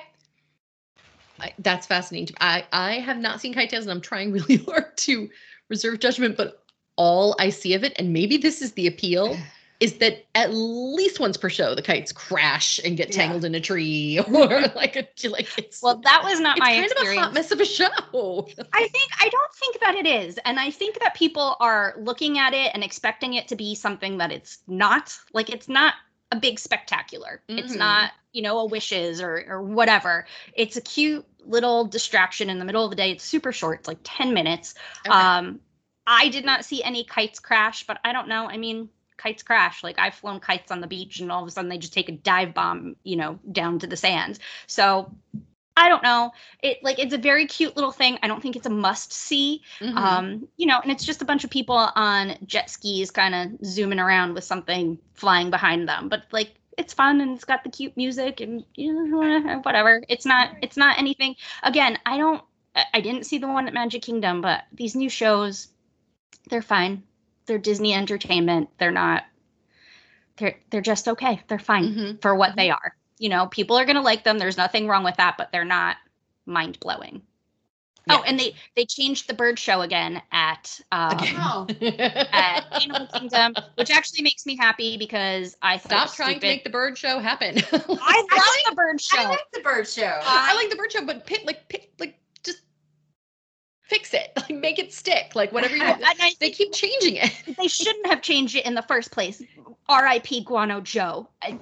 I, 1.39 1.53
that's 1.59 1.85
fascinating. 1.85 2.27
to 2.27 2.33
me. 2.33 2.37
I 2.41 2.65
I 2.71 2.93
have 2.99 3.17
not 3.17 3.41
seen 3.41 3.53
Kite 3.53 3.69
Tails, 3.69 3.85
and 3.85 3.91
I'm 3.91 4.01
trying 4.01 4.31
really 4.37 4.57
hard 4.57 4.95
to 4.97 5.29
reserve 5.69 5.99
judgment. 5.99 6.37
But 6.37 6.63
all 6.95 7.35
I 7.39 7.49
see 7.49 7.73
of 7.73 7.83
it, 7.83 7.93
and 7.97 8.13
maybe 8.13 8.37
this 8.37 8.61
is 8.61 8.73
the 8.73 8.87
appeal, 8.87 9.37
is 9.79 9.97
that 9.99 10.25
at 10.33 10.51
least 10.53 11.19
once 11.19 11.37
per 11.37 11.49
show 11.49 11.75
the 11.75 11.81
kites 11.81 12.11
crash 12.11 12.79
and 12.83 12.97
get 12.97 13.09
Yeah. 13.09 13.15
tangled 13.15 13.45
in 13.45 13.53
a 13.53 13.59
tree, 13.59 14.19
or 14.27 14.61
like 14.75 14.95
a 14.95 15.07
like 15.29 15.47
it's 15.57 15.81
Well, 15.83 15.97
that 16.03 16.23
was 16.23 16.39
not 16.39 16.57
it's 16.57 16.59
my 16.61 16.73
kind 16.73 16.85
experience. 16.85 17.17
of 17.17 17.17
a 17.17 17.25
hot 17.25 17.33
mess 17.33 17.51
of 17.51 17.61
a 17.61 17.65
show. 17.65 18.47
I 18.73 18.87
think 18.87 19.09
I 19.21 19.29
don't 19.29 19.53
think 19.53 19.79
that 19.81 19.95
it 19.95 20.07
is. 20.07 20.39
And 20.45 20.59
I 20.59 20.71
think 20.71 20.99
that 20.99 21.13
people 21.15 21.55
are 21.59 21.93
looking 21.99 22.39
at 22.39 22.53
it 22.53 22.71
and 22.73 22.83
expecting 22.83 23.35
it 23.35 23.47
to 23.49 23.55
be 23.55 23.75
something 23.75 24.17
that 24.17 24.31
it's 24.31 24.59
not. 24.67 25.15
Like 25.33 25.49
it's 25.49 25.69
not 25.69 25.93
a 26.31 26.35
big 26.39 26.59
spectacular. 26.59 27.41
Mm-hmm. 27.47 27.59
It's 27.59 27.75
not, 27.75 28.11
you 28.33 28.41
know, 28.41 28.59
a 28.59 28.65
wishes 28.65 29.21
or 29.21 29.45
or 29.47 29.61
whatever. 29.61 30.25
It's 30.53 30.75
a 30.75 30.81
cute 30.81 31.25
little 31.45 31.85
distraction 31.85 32.49
in 32.49 32.57
the 32.59 32.65
middle 32.65 32.83
of 32.83 32.89
the 32.89 32.95
day. 32.95 33.11
It's 33.11 33.23
super 33.23 33.51
short. 33.51 33.79
It's 33.79 33.87
like 33.87 33.99
10 34.03 34.33
minutes. 34.33 34.73
Okay. 35.05 35.15
Um 35.15 35.59
I 36.09 36.29
did 36.29 36.45
not 36.45 36.65
see 36.65 36.81
any 36.83 37.03
kites 37.03 37.37
crash, 37.39 37.85
but 37.85 37.99
I 38.03 38.13
don't 38.13 38.27
know. 38.29 38.49
I 38.49 38.55
mean, 38.57 38.89
kites 39.17 39.43
crash. 39.43 39.83
Like 39.83 39.99
I've 39.99 40.13
flown 40.13 40.39
kites 40.39 40.71
on 40.71 40.81
the 40.81 40.87
beach 40.87 41.19
and 41.19 41.31
all 41.31 41.41
of 41.41 41.47
a 41.47 41.51
sudden 41.51 41.69
they 41.69 41.77
just 41.77 41.93
take 41.93 42.09
a 42.09 42.13
dive 42.13 42.53
bomb, 42.53 42.95
you 43.03 43.15
know, 43.15 43.39
down 43.51 43.79
to 43.79 43.87
the 43.87 43.97
sands. 43.97 44.39
So 44.67 45.11
I 45.77 45.89
don't 45.89 46.01
know. 46.03 46.31
It 46.63 46.83
like 46.83 46.97
it's 46.97 47.13
a 47.13 47.17
very 47.19 47.45
cute 47.45 47.75
little 47.75 47.91
thing. 47.91 48.17
I 48.23 48.27
don't 48.27 48.41
think 48.41 48.55
it's 48.55 48.65
a 48.65 48.71
must 48.71 49.13
see. 49.13 49.61
Mm-hmm. 49.79 49.97
Um, 49.97 50.47
you 50.57 50.65
know, 50.65 50.79
and 50.81 50.91
it's 50.91 51.05
just 51.05 51.21
a 51.21 51.25
bunch 51.25 51.43
of 51.43 51.51
people 51.51 51.75
on 51.95 52.35
jet 52.45 52.69
skis 52.69 53.11
kind 53.11 53.35
of 53.35 53.65
zooming 53.65 53.99
around 53.99 54.33
with 54.33 54.43
something 54.43 54.97
flying 55.13 55.51
behind 55.51 55.87
them. 55.87 56.09
But 56.09 56.23
like 56.31 56.55
it's 56.77 56.93
fun 56.93 57.21
and 57.21 57.35
it's 57.35 57.45
got 57.45 57.63
the 57.63 57.69
cute 57.69 57.95
music 57.95 58.41
and 58.41 58.65
you 58.73 58.91
know, 58.91 59.59
whatever. 59.63 60.03
It's 60.09 60.25
not 60.25 60.51
it's 60.63 60.77
not 60.77 60.97
anything. 60.97 61.35
Again, 61.61 61.99
I 62.05 62.17
don't 62.17 62.43
I 62.93 63.01
didn't 63.01 63.25
see 63.25 63.37
the 63.37 63.47
one 63.47 63.67
at 63.67 63.73
Magic 63.73 64.01
Kingdom, 64.01 64.41
but 64.41 64.63
these 64.71 64.95
new 64.95 65.09
shows 65.09 65.67
they're 66.49 66.61
fine. 66.61 67.03
They're 67.47 67.57
Disney 67.57 67.93
entertainment. 67.93 68.69
They're 68.77 68.91
not 68.91 69.23
they're 70.37 70.55
they're 70.69 70.81
just 70.81 71.07
okay. 71.07 71.41
They're 71.47 71.59
fine 71.59 71.85
mm-hmm. 71.85 72.17
for 72.17 72.35
what 72.35 72.55
they 72.55 72.69
are 72.69 72.95
you 73.19 73.29
know, 73.29 73.47
people 73.47 73.77
are 73.77 73.85
going 73.85 73.95
to 73.95 74.01
like 74.01 74.23
them. 74.23 74.37
There's 74.37 74.57
nothing 74.57 74.87
wrong 74.87 75.03
with 75.03 75.17
that, 75.17 75.35
but 75.37 75.51
they're 75.51 75.65
not 75.65 75.97
mind 76.45 76.79
blowing. 76.79 77.21
Yeah. 78.07 78.19
Oh, 78.19 78.23
and 78.25 78.39
they 78.39 78.55
they 78.77 78.85
changed 78.85 79.27
the 79.27 79.33
bird 79.33 79.59
show 79.59 79.81
again 79.81 80.21
at 80.31 80.79
um, 80.93 81.19
at 81.19 82.65
Animal 82.81 83.07
Kingdom, 83.07 83.53
which 83.75 83.91
actually 83.91 84.21
makes 84.21 84.45
me 84.45 84.55
happy 84.55 84.95
because 84.95 85.57
I 85.61 85.77
stop 85.77 86.13
trying 86.13 86.39
stupid. 86.39 86.41
to 86.41 86.47
make 86.47 86.63
the 86.63 86.69
bird 86.69 86.97
show 86.97 87.19
happen. 87.19 87.57
I 87.57 87.73
I 87.73 87.83
like 87.83 88.69
the 88.69 88.75
bird 88.75 89.01
show. 89.01 89.19
I 89.19 89.29
like 89.29 89.51
the 89.51 89.59
bird 89.59 89.87
show. 89.89 90.05
Uh, 90.05 90.21
I 90.25 90.55
like 90.55 90.69
the 90.69 90.77
bird 90.77 90.91
show, 90.93 91.05
but 91.05 91.25
pick 91.25 91.43
like 91.45 91.67
pick 91.67 91.91
like 91.99 92.17
just 92.26 92.26
fix 93.87 94.13
it, 94.13 94.31
like 94.37 94.49
make 94.49 94.79
it 94.79 94.93
stick, 94.93 95.35
like 95.35 95.51
whatever 95.51 95.75
you. 95.75 95.83
I, 95.83 96.33
they 96.39 96.51
keep 96.51 96.73
changing 96.73 97.15
it. 97.15 97.31
they 97.57 97.67
shouldn't 97.67 98.05
have 98.07 98.21
changed 98.21 98.55
it 98.55 98.65
in 98.65 98.75
the 98.75 98.81
first 98.83 99.11
place. 99.11 99.41
R.I.P. 99.89 100.43
Guano 100.43 100.81
Joe. 100.81 101.29
I, 101.41 101.57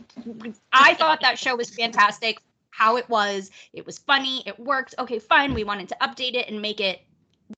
I 0.73 0.95
thought 0.95 1.21
that 1.21 1.38
show 1.38 1.55
was 1.55 1.69
fantastic. 1.69 2.39
How 2.71 2.97
it 2.97 3.07
was, 3.07 3.51
it 3.71 3.86
was 3.86 3.99
funny, 3.99 4.43
it 4.45 4.59
worked. 4.59 4.95
Okay, 4.99 5.19
fine. 5.19 5.53
We 5.53 5.63
wanted 5.63 5.88
to 5.89 5.97
update 6.01 6.34
it 6.34 6.49
and 6.49 6.61
make 6.61 6.82
it 6.82 7.01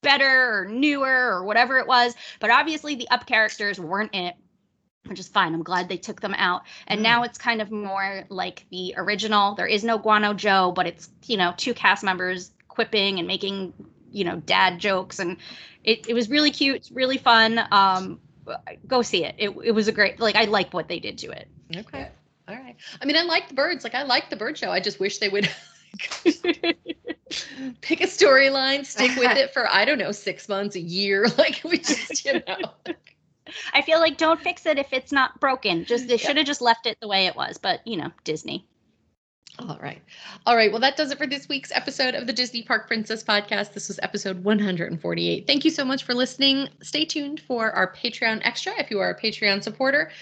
better 0.02 0.60
or 0.60 0.66
newer 0.66 1.32
or 1.32 1.44
whatever 1.44 1.78
it 1.78 1.86
was. 1.86 2.14
But 2.38 2.50
obviously, 2.50 2.94
the 2.94 3.08
up 3.08 3.26
characters 3.26 3.80
weren't 3.80 4.14
in 4.14 4.26
it, 4.26 4.36
which 5.06 5.18
is 5.18 5.26
fine. 5.26 5.54
I'm 5.54 5.62
glad 5.62 5.88
they 5.88 5.96
took 5.96 6.20
them 6.20 6.34
out. 6.34 6.62
And 6.86 7.00
mm. 7.00 7.04
now 7.04 7.22
it's 7.24 7.38
kind 7.38 7.60
of 7.60 7.72
more 7.72 8.24
like 8.28 8.66
the 8.70 8.94
original. 8.96 9.54
There 9.54 9.66
is 9.66 9.82
no 9.82 9.98
Guano 9.98 10.34
Joe, 10.34 10.70
but 10.70 10.86
it's, 10.86 11.08
you 11.26 11.36
know, 11.36 11.52
two 11.56 11.74
cast 11.74 12.04
members 12.04 12.52
quipping 12.68 13.18
and 13.18 13.26
making, 13.26 13.72
you 14.10 14.24
know, 14.24 14.36
dad 14.36 14.78
jokes. 14.78 15.18
And 15.18 15.36
it, 15.84 16.08
it 16.08 16.14
was 16.14 16.28
really 16.28 16.50
cute. 16.50 16.76
It's 16.76 16.90
really 16.90 17.18
fun. 17.18 17.60
Um, 17.70 18.20
go 18.86 19.02
see 19.02 19.24
it. 19.24 19.34
It 19.38 19.50
it 19.64 19.72
was 19.72 19.88
a 19.88 19.92
great 19.92 20.20
like 20.20 20.36
I 20.36 20.44
like 20.44 20.72
what 20.72 20.88
they 20.88 20.98
did 20.98 21.18
to 21.18 21.30
it. 21.30 21.48
Okay. 21.76 22.08
All 22.48 22.56
right. 22.56 22.76
I 23.00 23.04
mean, 23.04 23.16
I 23.16 23.22
like 23.22 23.48
the 23.48 23.54
birds. 23.54 23.84
Like 23.84 23.94
I 23.94 24.04
like 24.04 24.30
the 24.30 24.36
bird 24.36 24.56
show. 24.56 24.70
I 24.70 24.80
just 24.80 25.00
wish 25.00 25.18
they 25.18 25.28
would 25.28 25.44
pick 27.82 28.00
a 28.00 28.06
storyline, 28.06 28.86
stick 28.86 29.16
with 29.16 29.36
it 29.36 29.52
for 29.52 29.68
I 29.68 29.84
don't 29.84 29.98
know, 29.98 30.12
6 30.12 30.48
months, 30.48 30.76
a 30.76 30.80
year. 30.80 31.26
Like 31.38 31.60
we 31.64 31.78
just, 31.78 32.24
you 32.24 32.42
know. 32.46 32.56
I 33.72 33.82
feel 33.82 33.98
like 33.98 34.18
don't 34.18 34.40
fix 34.40 34.66
it 34.66 34.78
if 34.78 34.92
it's 34.92 35.12
not 35.12 35.40
broken. 35.40 35.84
Just 35.84 36.08
they 36.08 36.16
should 36.16 36.36
have 36.36 36.46
just 36.46 36.60
left 36.60 36.86
it 36.86 36.98
the 37.00 37.08
way 37.08 37.26
it 37.26 37.36
was, 37.36 37.58
but 37.58 37.86
you 37.86 37.96
know, 37.96 38.10
Disney. 38.24 38.66
All 39.58 39.78
right. 39.82 40.00
All 40.46 40.54
right. 40.54 40.70
Well, 40.70 40.80
that 40.80 40.96
does 40.96 41.10
it 41.10 41.18
for 41.18 41.26
this 41.26 41.48
week's 41.48 41.72
episode 41.72 42.14
of 42.14 42.28
the 42.28 42.32
Disney 42.32 42.62
Park 42.62 42.86
Princess 42.86 43.24
podcast. 43.24 43.72
This 43.72 43.88
was 43.88 43.98
episode 44.02 44.44
148. 44.44 45.46
Thank 45.48 45.64
you 45.64 45.70
so 45.70 45.84
much 45.84 46.04
for 46.04 46.14
listening. 46.14 46.68
Stay 46.80 47.04
tuned 47.04 47.40
for 47.40 47.72
our 47.72 47.92
Patreon 47.92 48.40
extra 48.44 48.72
if 48.78 48.88
you 48.88 49.00
are 49.00 49.10
a 49.10 49.20
Patreon 49.20 49.62
supporter. 49.64 50.12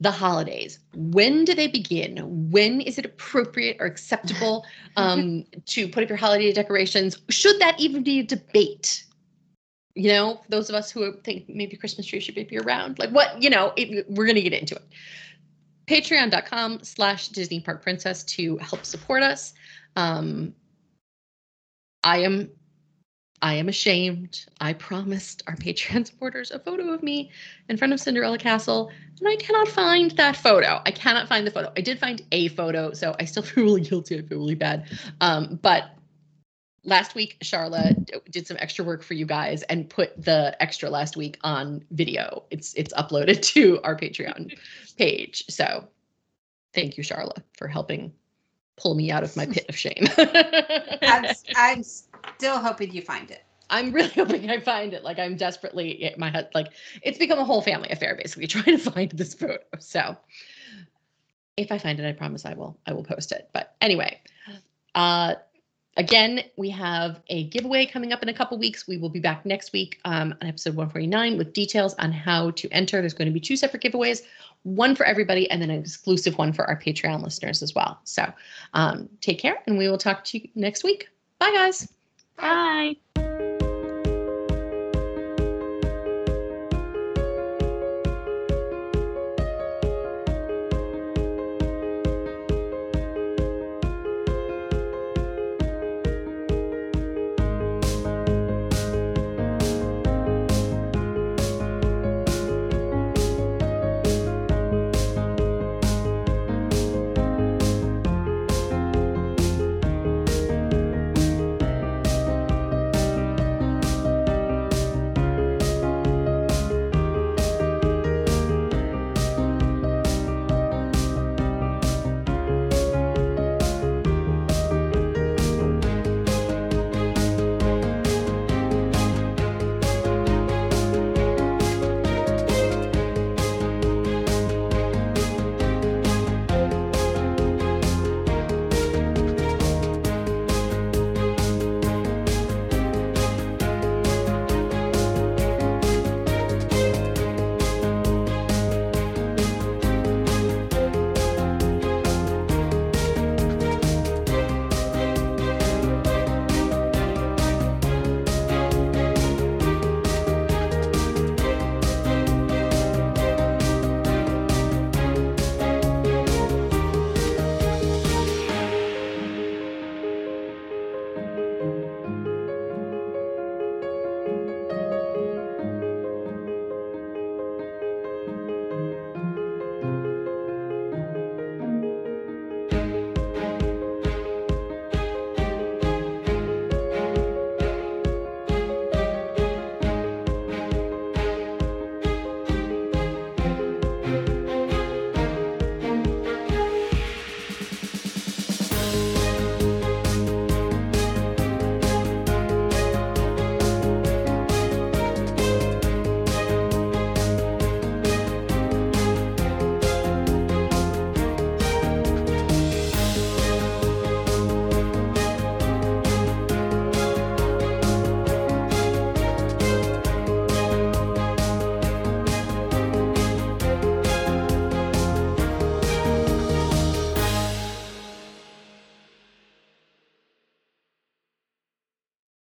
The 0.00 0.10
holidays. 0.10 0.80
When 0.94 1.44
do 1.44 1.54
they 1.54 1.68
begin? 1.68 2.18
When 2.50 2.80
is 2.80 2.98
it 2.98 3.04
appropriate 3.04 3.76
or 3.78 3.86
acceptable 3.86 4.66
um, 4.96 5.44
to 5.66 5.86
put 5.86 6.02
up 6.02 6.08
your 6.08 6.18
holiday 6.18 6.52
decorations? 6.52 7.18
Should 7.30 7.60
that 7.60 7.78
even 7.78 8.02
be 8.02 8.18
a 8.18 8.24
debate? 8.24 9.04
You 9.94 10.08
know, 10.08 10.40
those 10.48 10.68
of 10.70 10.74
us 10.74 10.90
who 10.90 11.12
think 11.22 11.48
maybe 11.48 11.76
Christmas 11.76 12.06
tree 12.06 12.18
should 12.18 12.34
be 12.34 12.58
around, 12.58 12.98
like 12.98 13.10
what, 13.10 13.40
you 13.40 13.50
know, 13.50 13.72
it, 13.76 14.10
we're 14.10 14.24
going 14.24 14.36
to 14.36 14.42
get 14.42 14.54
into 14.54 14.74
it 14.74 14.82
patreon.com 15.86 16.80
slash 16.82 17.28
disney 17.28 17.60
park 17.60 17.82
princess 17.82 18.24
to 18.24 18.56
help 18.58 18.84
support 18.84 19.22
us. 19.22 19.54
Um, 19.96 20.54
i 22.04 22.18
am 22.18 22.50
i 23.42 23.54
am 23.54 23.68
ashamed. 23.68 24.46
I 24.60 24.72
promised 24.72 25.42
our 25.46 25.56
patreon 25.56 26.06
supporters 26.10 26.50
a 26.50 26.58
photo 26.58 26.92
of 26.92 27.02
me 27.02 27.30
in 27.68 27.76
front 27.76 27.92
of 27.92 28.00
cinderella 28.00 28.38
castle 28.38 28.90
and 29.18 29.28
i 29.28 29.36
cannot 29.36 29.68
find 29.68 30.12
that 30.12 30.36
photo. 30.36 30.80
I 30.86 30.90
cannot 30.90 31.28
find 31.28 31.46
the 31.46 31.50
photo. 31.50 31.72
I 31.76 31.80
did 31.80 31.98
find 31.98 32.22
a 32.32 32.48
photo 32.48 32.92
so 32.92 33.14
i 33.18 33.24
still 33.24 33.42
feel 33.44 33.64
really 33.64 33.82
guilty. 33.82 34.18
I 34.18 34.22
feel 34.22 34.38
really 34.38 34.54
bad. 34.54 34.86
Um, 35.20 35.58
but 35.62 35.90
last 36.84 37.14
week 37.14 37.36
Sharla 37.42 37.94
did 38.30 38.46
some 38.46 38.56
extra 38.60 38.84
work 38.84 39.02
for 39.02 39.14
you 39.14 39.26
guys 39.26 39.62
and 39.64 39.88
put 39.88 40.20
the 40.22 40.56
extra 40.60 40.90
last 40.90 41.16
week 41.16 41.38
on 41.42 41.84
video. 41.90 42.44
It's 42.50 42.74
it's 42.74 42.92
uploaded 42.94 43.42
to 43.52 43.80
our 43.82 43.96
patreon 43.96 44.56
page. 44.96 45.44
So 45.48 45.88
thank 46.74 46.96
you 46.96 47.04
Sharla 47.04 47.42
for 47.56 47.68
helping 47.68 48.12
pull 48.76 48.94
me 48.94 49.10
out 49.10 49.22
of 49.22 49.36
my 49.36 49.46
pit 49.46 49.66
of 49.68 49.76
shame. 49.76 50.06
I'm, 50.18 51.26
I'm 51.56 51.82
still 51.82 52.58
hoping 52.58 52.92
you 52.92 53.02
find 53.02 53.30
it. 53.30 53.44
I'm 53.70 53.92
really 53.92 54.10
hoping 54.10 54.50
i 54.50 54.60
find 54.60 54.92
it. 54.92 55.04
Like 55.04 55.18
i'm 55.18 55.36
desperately 55.36 56.12
my 56.18 56.30
head 56.30 56.50
like 56.54 56.72
it's 57.02 57.18
become 57.18 57.38
a 57.38 57.44
whole 57.44 57.62
family 57.62 57.88
affair 57.90 58.16
basically 58.16 58.46
trying 58.46 58.78
to 58.78 58.90
find 58.90 59.10
this 59.12 59.34
photo. 59.34 59.58
So 59.78 60.16
if 61.56 61.70
i 61.70 61.78
find 61.78 62.00
it 62.00 62.08
i 62.08 62.12
promise 62.12 62.44
i 62.44 62.54
will 62.54 62.76
i 62.86 62.92
will 62.92 63.04
post 63.04 63.30
it. 63.32 63.48
But 63.52 63.76
anyway 63.80 64.20
uh 64.94 65.36
Again, 65.96 66.42
we 66.56 66.70
have 66.70 67.20
a 67.28 67.44
giveaway 67.48 67.84
coming 67.84 68.12
up 68.12 68.22
in 68.22 68.30
a 68.30 68.34
couple 68.34 68.56
weeks. 68.56 68.88
We 68.88 68.96
will 68.96 69.10
be 69.10 69.20
back 69.20 69.44
next 69.44 69.72
week 69.72 70.00
um, 70.06 70.34
on 70.40 70.48
episode 70.48 70.74
149 70.74 71.36
with 71.36 71.52
details 71.52 71.94
on 71.94 72.12
how 72.12 72.52
to 72.52 72.68
enter. 72.70 73.00
There's 73.00 73.12
going 73.12 73.26
to 73.28 73.32
be 73.32 73.40
two 73.40 73.56
separate 73.56 73.82
giveaways, 73.82 74.22
one 74.62 74.94
for 74.94 75.04
everybody, 75.04 75.50
and 75.50 75.60
then 75.60 75.68
an 75.70 75.80
exclusive 75.80 76.38
one 76.38 76.52
for 76.54 76.66
our 76.66 76.80
Patreon 76.80 77.22
listeners 77.22 77.62
as 77.62 77.74
well. 77.74 78.00
So 78.04 78.32
um, 78.72 79.08
take 79.20 79.38
care, 79.38 79.58
and 79.66 79.76
we 79.76 79.88
will 79.88 79.98
talk 79.98 80.24
to 80.26 80.38
you 80.38 80.48
next 80.54 80.82
week. 80.82 81.08
Bye, 81.38 81.52
guys. 81.52 81.92
Bye. 82.38 82.96